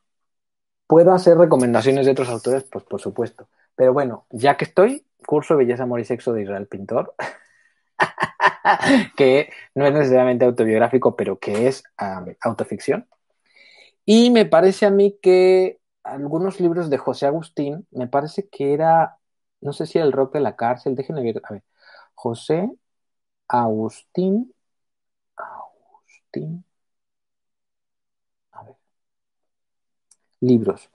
[0.87, 2.65] ¿puedo hacer recomendaciones de otros autores?
[2.65, 3.49] Pues por supuesto.
[3.77, 7.15] Pero bueno, ya que estoy, curso Belleza, Amor y Sexo de Israel Pintor.
[9.17, 11.85] que no es necesariamente autobiográfico, pero que es
[12.41, 13.09] autoficción.
[14.05, 19.19] Y me parece a mí que algunos libros de José Agustín, me parece que era,
[19.61, 21.63] no sé si era el rock de la cárcel, déjenme ver, a ver,
[22.15, 22.69] José
[23.49, 24.53] Agustín,
[26.33, 26.65] Agustín,
[28.53, 28.77] a ver,
[30.41, 30.91] libros.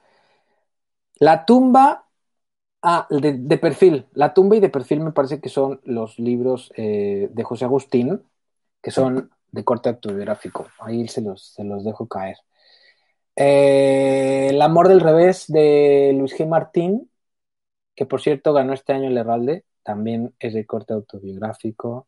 [1.20, 2.06] La tumba
[2.88, 4.06] Ah, de, perfil.
[4.14, 8.22] La tumba y de perfil me parece que son los libros eh, de José Agustín,
[8.82, 10.68] que son de corte autobiográfico.
[10.80, 12.38] Ahí se los, se los dejo caer.
[13.36, 16.48] Eh, el amor del revés de Luis G.
[16.48, 17.10] Martín,
[17.95, 22.07] que por cierto ganó este año el Herralde, también es de corte autobiográfico.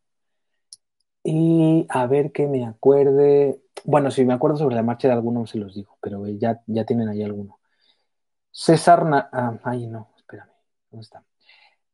[1.29, 3.59] Y a ver que me acuerde.
[3.83, 6.85] Bueno, si me acuerdo sobre la marcha de alguno, se los digo, pero ya, ya
[6.85, 7.59] tienen ahí alguno.
[8.49, 9.03] César.
[9.33, 10.09] Ah, ay, no.
[10.89, 11.25] ¿Dónde está?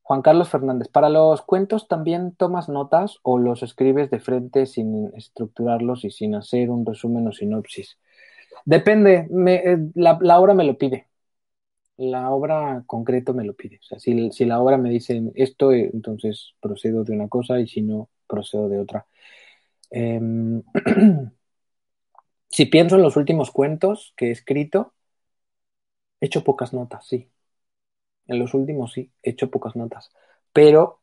[0.04, 5.12] Juan Carlos Fernández, ¿para los cuentos también tomas notas o los escribes de frente sin
[5.16, 7.98] estructurarlos y sin hacer un resumen o sinopsis?
[8.66, 11.08] Depende, eh, la, obra me lo pide.
[11.98, 13.80] La obra concreto me lo pide.
[13.82, 17.82] Sea, si, la obra me dice esto, eh, entonces procedo de una cosa y si
[17.82, 19.06] no, procedo de otra.
[19.92, 20.64] Em,
[22.50, 24.94] si pienso en los últimos cuentos que he escrito,
[26.20, 27.30] he hecho pocas notas, sí.
[28.28, 30.12] En los últimos sí, he hecho pocas notas.
[30.52, 31.02] Pero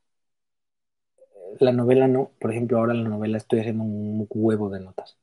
[1.60, 2.32] la novela no.
[2.40, 5.16] Por ejemplo, ahora en la novela estoy haciendo un huevo de notas.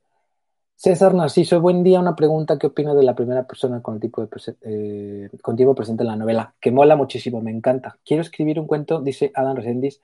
[0.76, 2.00] César Narciso, buen día.
[2.00, 4.30] Una pregunta: ¿qué opinas de la primera persona con el tipo de
[4.62, 5.30] eh,
[5.76, 6.54] presente en la novela?
[6.62, 7.98] Que mola muchísimo, me encanta.
[8.06, 10.02] Quiero escribir un cuento, dice Adam Resendis,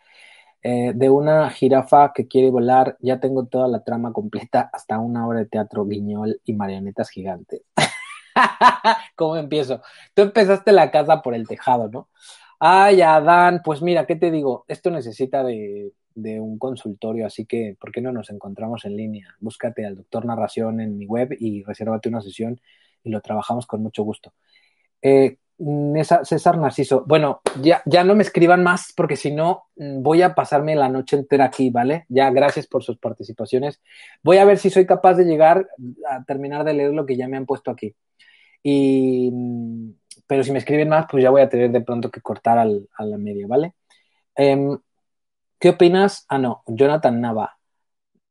[0.63, 2.97] eh, de una jirafa que quiere volar.
[3.01, 7.63] Ya tengo toda la trama completa, hasta una obra de teatro, guiñol y marionetas gigantes.
[9.15, 9.81] ¿Cómo empiezo?
[10.13, 12.09] Tú empezaste la casa por el tejado, ¿no?
[12.59, 14.63] Ay, Adán, pues mira, ¿qué te digo?
[14.69, 19.35] Esto necesita de, un consultorio, así que ¿por qué no nos encontramos en línea?
[19.39, 22.61] Búscate al doctor Narración en mi web y resérvate una sesión
[23.03, 24.33] y lo trabajamos con mucho gusto.
[25.01, 25.39] Eh,
[26.23, 30.35] César Narciso, bueno, ya, ya no me escriban más porque si no mm, voy a
[30.35, 32.05] pasarme la noche entera aquí, ¿vale?
[32.09, 33.81] Ya, gracias por sus participaciones.
[34.23, 35.67] Voy a ver si soy capaz de llegar
[36.09, 37.95] a terminar de leer lo que ya me han puesto aquí.
[38.63, 39.31] Y,
[40.27, 42.65] pero si me escriben más, pues ya voy a tener de pronto que cortar a
[43.05, 43.73] la media, ¿vale?
[44.35, 44.77] Em,
[45.63, 46.25] ¿Qué opinas?
[46.27, 47.57] Ah, no, Jonathan Nava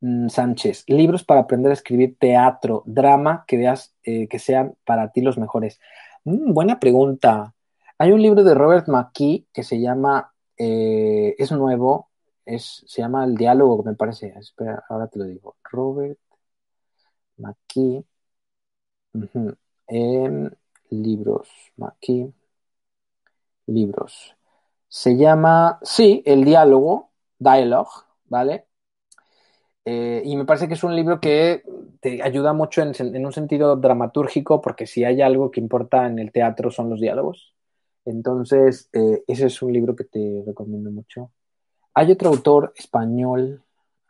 [0.00, 0.84] mm, Sánchez.
[0.86, 5.38] Libros para aprender a escribir teatro, drama que veas eh, que sean para ti los
[5.38, 5.80] mejores.
[6.24, 7.54] Mm, buena pregunta.
[7.98, 12.10] Hay un libro de Robert McKee que se llama, eh, es nuevo,
[12.44, 14.34] es, se llama El diálogo, me parece.
[14.38, 15.56] Espera, ahora te lo digo.
[15.64, 16.18] Robert
[17.38, 18.04] McKee
[20.90, 21.48] libros.
[21.80, 22.32] Aquí,
[23.66, 24.36] libros.
[24.88, 27.90] Se llama, sí, el diálogo, dialogue,
[28.26, 28.66] ¿vale?
[29.84, 31.62] Eh, y me parece que es un libro que
[32.00, 36.32] te ayuda mucho en, un sentido dramatúrgico, porque si hay algo que importa en el
[36.32, 37.54] teatro son los diálogos.
[38.04, 41.30] Entonces, eh, ese es un libro que te recomiendo mucho.
[41.94, 43.62] Hay otro autor español,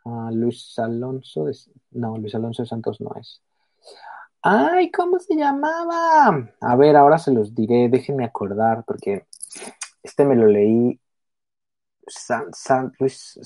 [0.05, 1.47] ah, Luis Alonso,
[1.91, 3.41] no, Luis Alonso de Santos no es.
[4.41, 6.49] Ay, ¿cómo se llamaba?
[6.59, 9.25] A ver, ahora se los diré, déjenme acordar, porque
[10.03, 10.99] este me lo leí.
[12.07, 13.39] San, Luis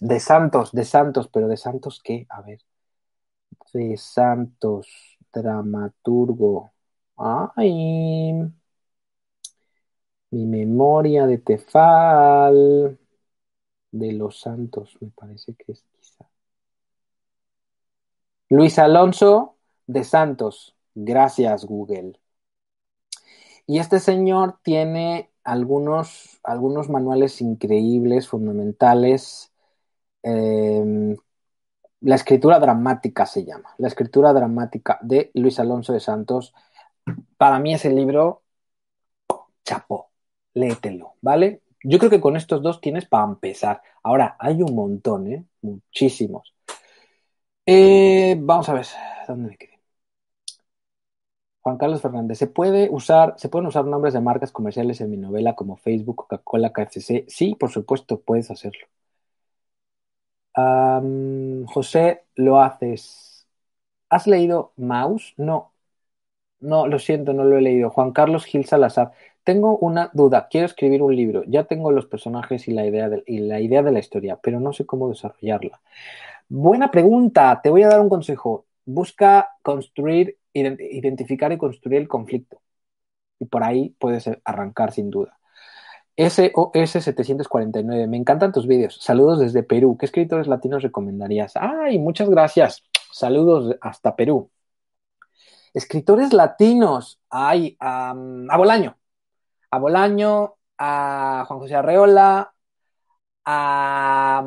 [0.00, 2.26] de Santos, de Santos, pero de Santos qué?
[2.30, 2.60] A ver.
[3.72, 4.88] De Santos,
[5.32, 6.72] dramaturgo.
[7.16, 8.32] Ay,
[10.30, 12.98] mi memoria de Tefal,
[13.90, 16.28] de los Santos, me parece que es quizá.
[18.50, 19.56] Luis Alonso
[19.86, 20.76] de Santos.
[20.94, 22.18] Gracias, Google.
[23.66, 29.52] Y este señor tiene algunos, algunos manuales increíbles, fundamentales.
[30.22, 31.16] Em,
[32.00, 33.74] la escritura dramática se llama.
[33.78, 36.54] La escritura dramática de Luis Alonso de Santos.
[37.38, 38.42] Para mí ese libro,
[39.64, 40.10] chapó,
[40.54, 41.62] léetelo, ¿vale?
[41.82, 43.82] Yo creo que con estos dos tienes para empezar.
[44.02, 45.44] Ahora, hay un montón, ¿eh?
[45.62, 46.54] Muchísimos.
[47.66, 48.86] Eh, vamos a ver,
[49.28, 49.67] ¿dónde me quedé?
[51.68, 55.18] Juan Carlos Fernández, ¿se puede usar, se pueden usar nombres de marcas comerciales en mi
[55.18, 57.26] novela como Facebook, Coca-Cola, KFC?
[57.28, 58.86] Sí, por supuesto, puedes hacerlo.
[61.66, 63.46] José, lo haces.
[64.08, 65.34] ¿Has leído Mouse?
[65.36, 65.72] No.
[66.60, 67.90] No, lo siento, no lo he leído.
[67.90, 69.12] Juan Carlos Gil Salazar.
[69.44, 70.48] Tengo una duda.
[70.50, 71.44] Quiero escribir un libro.
[71.46, 74.60] Ya tengo los personajes y la idea de, y la, idea de la historia, pero
[74.60, 75.80] no sé cómo desarrollarla.
[76.48, 77.60] Buena pregunta.
[77.62, 78.66] Te voy a dar un consejo.
[78.86, 82.60] Busca construir, identificar y construir el conflicto.
[83.38, 85.38] Y por ahí puedes arrancar sin duda.
[86.16, 88.06] SOS 749.
[88.08, 88.98] Me encantan tus vídeos.
[89.00, 89.96] Saludos desde Perú.
[89.98, 91.52] ¿Qué escritores latinos recomendarías?
[91.56, 92.82] ¡Ay, muchas gracias!
[93.12, 94.50] Saludos hasta Perú.
[95.74, 97.20] Escritores latinos.
[97.30, 97.76] ¡Ay!
[97.78, 98.14] a
[98.56, 98.98] Bolaño.
[99.70, 102.54] A Bolaño, a Juan José Arreola,
[103.44, 104.42] a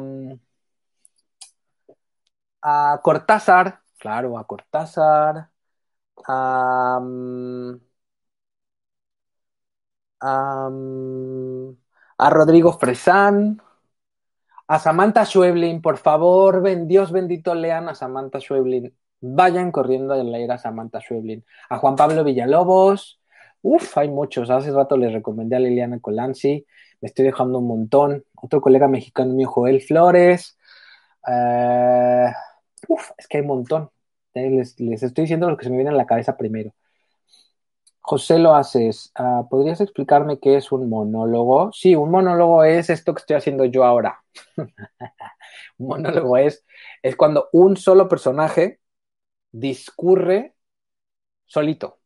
[3.03, 5.51] Cortázar, claro, a Cortázar,
[6.27, 6.99] a,
[12.17, 13.61] a, Rodrigo Fresán,
[14.67, 18.95] a Samantha Schweblin, por favor, ven, Dios bendito, lean a Samantha Schweblin.
[19.21, 21.45] Vayan corriendo a leer a Samantha Schweblin.
[21.69, 23.19] A Juan Pablo Villalobos.
[23.61, 24.49] Uf, hay muchos.
[24.49, 26.65] Hace rato les recomendé a Liliana Colanzi.
[27.01, 28.25] Me estoy dejando un montón.
[28.35, 30.57] Otro colega mexicano mío, Joel Flores.
[31.27, 32.31] Eh,
[32.88, 33.91] Uf, es que hay un montón.
[34.33, 36.73] Eh, les, estoy diciendo lo que se me viene a la cabeza primero.
[37.99, 39.11] José lo haces.
[39.15, 41.71] Ah, ¿Podrías explicarme qué es un monólogo?
[41.71, 44.23] Sí, un monólogo es esto que estoy haciendo yo ahora.
[45.77, 46.65] un monólogo es,
[47.01, 48.79] es cuando un solo personaje
[49.51, 50.55] discurre
[51.47, 51.99] solito.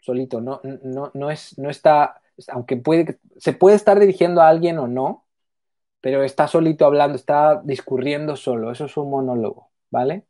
[0.00, 0.40] Solito.
[0.40, 4.88] No, no, no, es, no está, aunque puede, se puede estar dirigiendo a alguien o
[4.88, 5.26] no,
[6.00, 8.72] pero está solito hablando, está discurriendo solo.
[8.72, 10.26] Eso es un monólogo, ¿vale?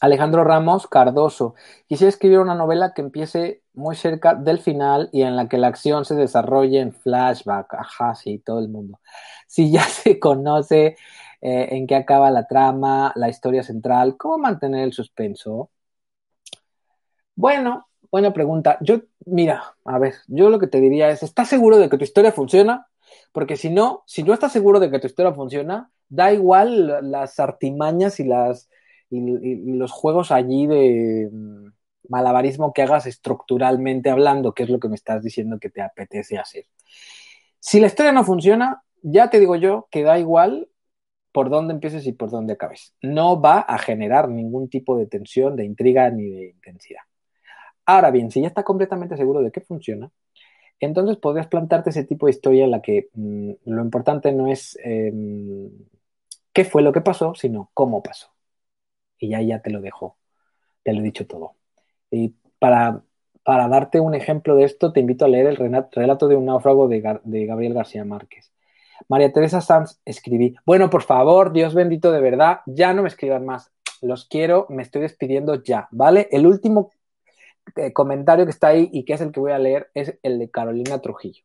[0.00, 1.54] Alejandro Ramos Cardoso.
[1.86, 5.68] Quisiera escribir una novela que empiece muy cerca del final y en la que la
[5.68, 7.74] acción se desarrolle en flashback.
[7.74, 9.00] Ajá, sí, todo el mundo.
[9.46, 10.96] Si ya se conoce
[11.40, 15.70] eh, en qué acaba la trama, la historia central, ¿cómo mantener el suspenso?
[17.34, 18.78] Bueno, buena pregunta.
[18.80, 22.04] Yo, mira, a ver, yo lo que te diría es, ¿estás seguro de que tu
[22.04, 22.88] historia funciona?
[23.32, 27.38] Porque si no, si no estás seguro de que tu historia funciona, da igual las
[27.38, 28.68] artimañas y, las,
[29.10, 31.68] y, los juegos allí de mm,
[32.08, 36.38] malabarismo que hagas estructuralmente hablando, que es lo que me estás diciendo que te apetece
[36.38, 36.66] hacer.
[37.60, 40.68] Si la historia no funciona, ya te digo yo que da igual
[41.32, 42.94] por dónde empieces y por dónde acabes.
[43.02, 47.02] No va a generar ningún tipo de tensión, de intriga ni de intensidad.
[47.86, 50.10] Ahora bien, si ya está completamente seguro de que funciona,
[50.80, 54.78] entonces podrías plantarte ese tipo de historia en la que mm, lo importante no es
[54.82, 55.70] em,
[56.52, 58.28] qué fue lo que pasó, sino cómo pasó.
[59.18, 60.16] Y ya, ya te lo dejo,
[60.82, 61.56] te lo he dicho todo.
[62.10, 63.02] Y para,
[63.42, 66.88] para darte un ejemplo de esto, te invito a leer el relato de un náufrago
[66.88, 68.52] de, de Gabriel García Márquez.
[69.08, 73.46] María Teresa Sanz escribí, bueno, por favor, Dios bendito de verdad, ya no me escriban
[73.46, 73.72] más.
[74.00, 76.28] Los quiero, me estoy despidiendo ya, ¿vale?
[76.30, 76.90] El último
[77.76, 80.38] eh, comentario que está ahí y que es el que voy a leer es el
[80.38, 81.42] de Carolina Trujillo,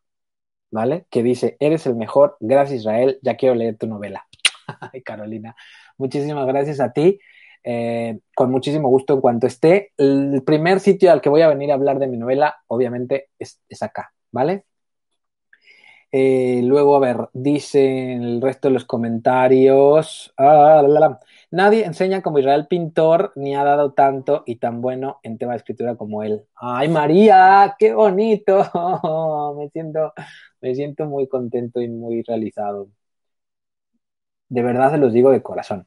[0.71, 1.05] ¿vale?
[1.09, 4.27] Que dice, eres el mejor, gracias Israel, ya quiero leer tu novela.
[4.93, 5.55] Ay, Carolina,
[5.97, 7.19] muchísimas gracias a ti.
[7.63, 9.91] Eh, con muchísimo gusto en cuanto esté.
[9.97, 13.59] El primer sitio al que voy a venir a hablar de mi novela, obviamente, es,
[13.81, 14.65] acá, ¿vale?
[16.11, 20.33] Eh, luego, a ver, dice el resto de los comentarios.
[20.37, 20.83] Ah,
[21.51, 25.57] Nadie enseña como Israel pintor ni ha dado tanto y tan bueno en tema de
[25.57, 26.43] escritura como él.
[26.55, 27.75] ¡Ay, María!
[27.79, 28.63] ¡Qué bonito!
[29.57, 30.13] me, siento,
[30.61, 32.89] me siento muy contento y muy realizado.
[34.47, 35.85] De verdad se los digo de corazón.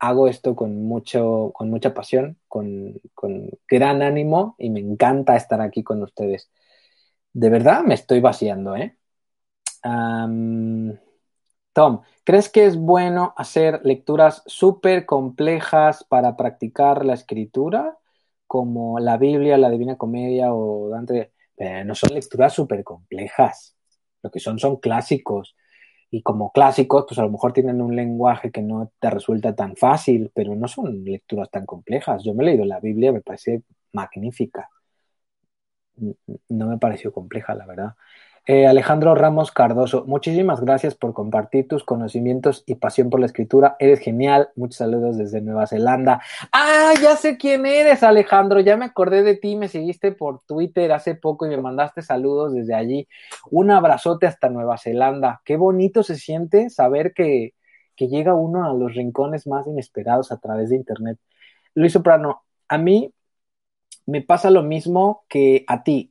[0.00, 3.00] Hago esto con, mucho, con mucha pasión, con,
[3.68, 6.50] gran ánimo y me encanta estar aquí con ustedes.
[7.32, 8.96] De verdad me estoy vaciando, ¿eh?
[11.72, 17.98] Tom, ¿crees que es bueno hacer lecturas súper complejas para practicar la escritura?
[18.46, 21.32] Como la Biblia, la Divina Comedia o Dante.
[21.84, 23.76] no son lecturas súper complejas.
[24.22, 25.56] Lo que son son clásicos.
[26.10, 29.76] Y como clásicos, pues a lo mejor tienen un lenguaje que no te resulta tan
[29.76, 32.22] fácil, pero no son lecturas tan complejas.
[32.24, 33.62] Yo me he leído la Biblia, me parece
[33.92, 34.68] magnífica.
[36.48, 37.94] no me pareció compleja, la verdad.
[38.46, 43.76] Eh, Alejandro Ramos Cardoso, muchísimas gracias por compartir tus conocimientos y pasión por la escritura.
[43.78, 44.48] Eres genial.
[44.56, 46.20] Muchos saludos desde Nueva Zelanda.
[46.52, 48.60] Ah, ya sé quién eres, Alejandro.
[48.60, 49.56] Ya me acordé de ti.
[49.56, 53.06] Me seguiste por Twitter hace poco y me mandaste saludos desde allí.
[53.50, 55.42] Un abrazote hasta Nueva Zelanda.
[55.44, 57.54] Qué bonito se siente saber que,
[57.94, 61.18] que llega uno a los rincones más inesperados a través de Internet.
[61.74, 63.12] Luis Soprano, a mí
[64.06, 66.09] me pasa lo mismo que a ti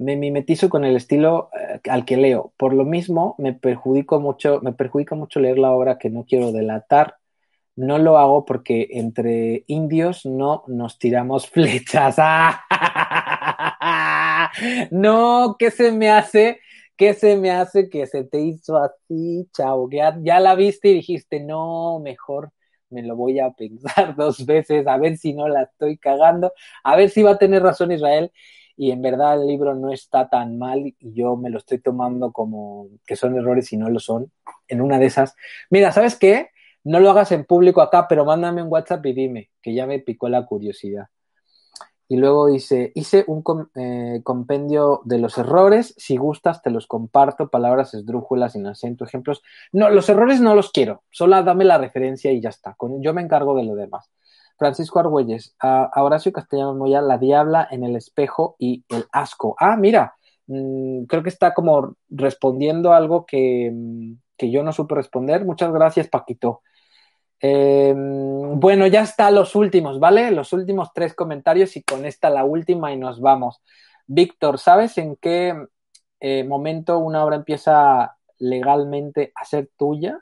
[0.00, 2.54] me mimetizo con el estilo eh, al que leo.
[2.56, 6.52] Por lo mismo, me perjudico mucho, me perjudica mucho leer la obra que no quiero
[6.52, 7.16] delatar.
[7.76, 12.16] No lo hago porque entre indios no nos tiramos flechas.
[14.90, 16.60] No, ¿qué se me hace?
[16.96, 19.88] ¿Qué se me hace que se te hizo así, chavo?
[19.90, 22.50] Ya, ya la viste y dijiste, no, mejor
[22.88, 26.52] me lo voy a pensar dos veces, a ver si no la estoy cagando,
[26.82, 28.32] a ver si va a tener razón Israel
[28.80, 32.32] y en verdad el libro no está tan mal y yo me lo estoy tomando
[32.32, 34.32] como que son errores y no lo son.
[34.68, 35.36] En una de esas,
[35.68, 36.48] mira, ¿sabes qué?
[36.82, 39.98] No lo hagas en público acá, pero mándame un WhatsApp y dime, que ya me
[39.98, 41.08] picó la curiosidad.
[42.08, 43.44] Y luego dice, hice un
[43.74, 49.42] eh, compendio de los errores, si gustas te los comparto, palabras esdrújulas, sin acento, ejemplos.
[49.72, 52.74] No, los errores no los quiero, solo dame la referencia y ya está.
[53.00, 54.10] yo me encargo de lo demás.
[54.60, 59.56] Francisco Argüelles, a, Horacio Castellanos Moya, La Diabla en el espejo y El asco.
[59.58, 60.16] Ah, mira,
[60.48, 65.46] mm, creo que está como respondiendo algo que, mm, que, yo no supe responder.
[65.46, 66.60] Muchas gracias, Paquito.
[67.40, 70.30] Em, bueno, ya está los últimos, ¿vale?
[70.30, 73.62] Los últimos tres comentarios y con esta la última y nos vamos.
[74.06, 75.54] Víctor, ¿sabes en qué
[76.20, 80.20] eh, momento una obra empieza legalmente a ser tuya?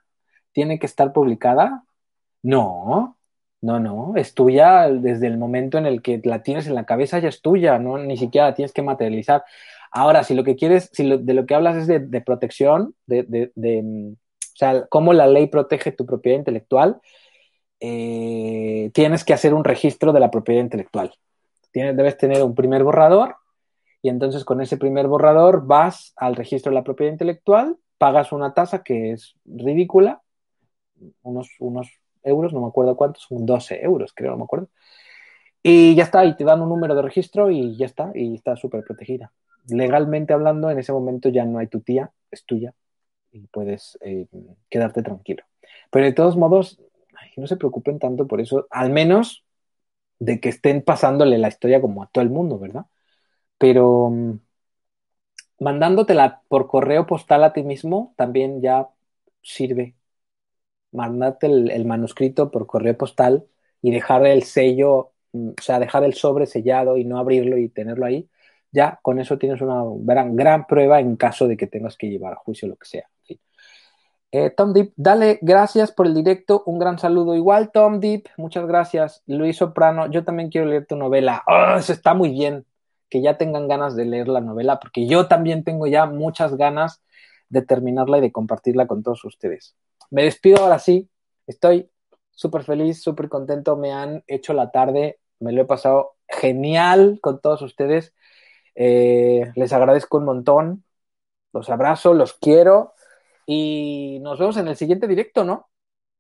[0.53, 1.83] ¿Tiene que estar publicada?
[2.43, 3.18] No,
[3.61, 7.19] no, no, es tuya desde el momento en el que la tienes en la cabeza,
[7.19, 9.45] ya es tuya, no ni siquiera la tienes que materializar.
[9.91, 14.13] Ahora, si lo que quieres, si de lo que hablas es de, protección, de, mm,
[14.13, 14.17] o
[14.57, 17.01] sea, cómo la ley protege tu propiedad intelectual,
[17.81, 21.15] eh, tienes que hacer un registro de la propiedad intelectual.
[21.73, 23.37] Tienes, debes tener un primer borrador
[24.03, 28.55] y entonces con ese primer borrador vas al registro de la propiedad intelectual, pagas una
[28.55, 30.23] tasa que es ridícula,
[31.23, 31.89] unos, unos
[32.23, 34.69] euros, no me acuerdo cuántos, son 12 euros, creo, no me acuerdo.
[35.63, 38.57] Y ya está, y te dan un número de registro y ya está, y está
[38.57, 39.33] súper protegida.
[39.69, 42.75] Legalmente hablando, en ese momento ya no hay tu tía, es tuya,
[43.33, 44.27] y puedes eh,
[44.71, 45.45] quedarte tranquilo.
[45.91, 46.81] Pero de todos modos,
[47.39, 49.45] no se preocupen tanto por eso, al menos
[50.19, 52.87] de que estén pasándole la historia como a todo el mundo, ¿verdad?
[53.59, 54.41] Pero mm,
[55.61, 58.89] mandándotela por correo postal a ti mismo también ya
[59.43, 59.97] sirve
[60.93, 63.47] mandarte el, manuscrito por correo postal
[63.83, 67.69] y dejar el sello, mm, o sea, dejar el sobre sellado y no abrirlo y
[67.69, 68.29] tenerlo ahí,
[68.73, 72.37] ya con eso tienes una gran, prueba en caso de que tengas que llevar a
[72.37, 73.09] juicio lo que sea.
[74.31, 77.35] Eh, Tom Deep, dale gracias por el directo, un gran saludo.
[77.35, 79.23] Igual, Tom Deep, muchas gracias.
[79.27, 81.43] Luis Soprano, yo también quiero leer tu novela.
[81.47, 82.67] Oh, eso está muy bien,
[83.09, 87.03] que ya tengan ganas de leer la novela, porque yo también tengo ya muchas ganas
[87.49, 89.75] de terminarla y de compartirla con todos ustedes
[90.11, 91.11] me despido ahora sí.
[91.47, 91.91] Estoy
[92.31, 93.77] súper feliz, súper contento.
[93.77, 95.21] Me han hecho la tarde.
[95.41, 98.15] Me lo he pasado genial con todos ustedes.
[98.75, 100.85] Eh, les agradezco un montón.
[101.53, 102.95] Los abrazo, los quiero.
[103.47, 105.71] Y nos vemos en el siguiente directo, ¿no?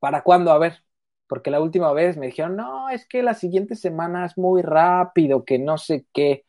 [0.00, 0.52] ¿Para cuándo?
[0.52, 0.84] A ver.
[1.28, 5.44] Porque la última vez me dijeron, no, es que la siguiente semana es muy rápido,
[5.44, 6.46] que no sé qué.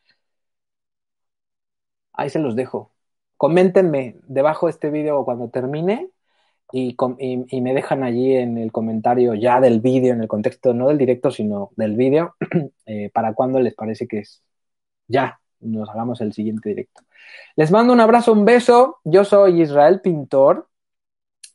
[2.13, 2.93] Ahí se los dejo.
[3.37, 6.09] Coméntenme debajo de este video cuando termine
[6.71, 6.95] y,
[7.61, 11.31] me dejan allí en el comentario ya del vídeo, en el contexto no del directo,
[11.31, 12.35] sino del vídeo,
[12.85, 14.43] eh, para cuándo les parece que es
[15.07, 17.01] ya nos hagamos el siguiente directo.
[17.55, 18.99] Les mando un abrazo, un beso.
[19.03, 20.69] Yo soy Israel Pintor,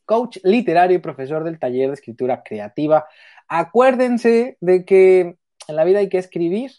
[0.04, 3.06] coach literario y profesor del taller de escritura creativa.
[3.48, 5.38] Acuérdense de que
[5.68, 6.72] en la vida hay que escribir,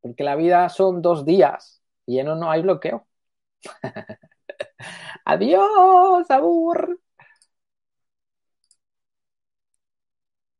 [0.00, 3.06] porque la vida son dos días y en uno hay bloqueo.
[5.24, 7.00] Adiós, abur.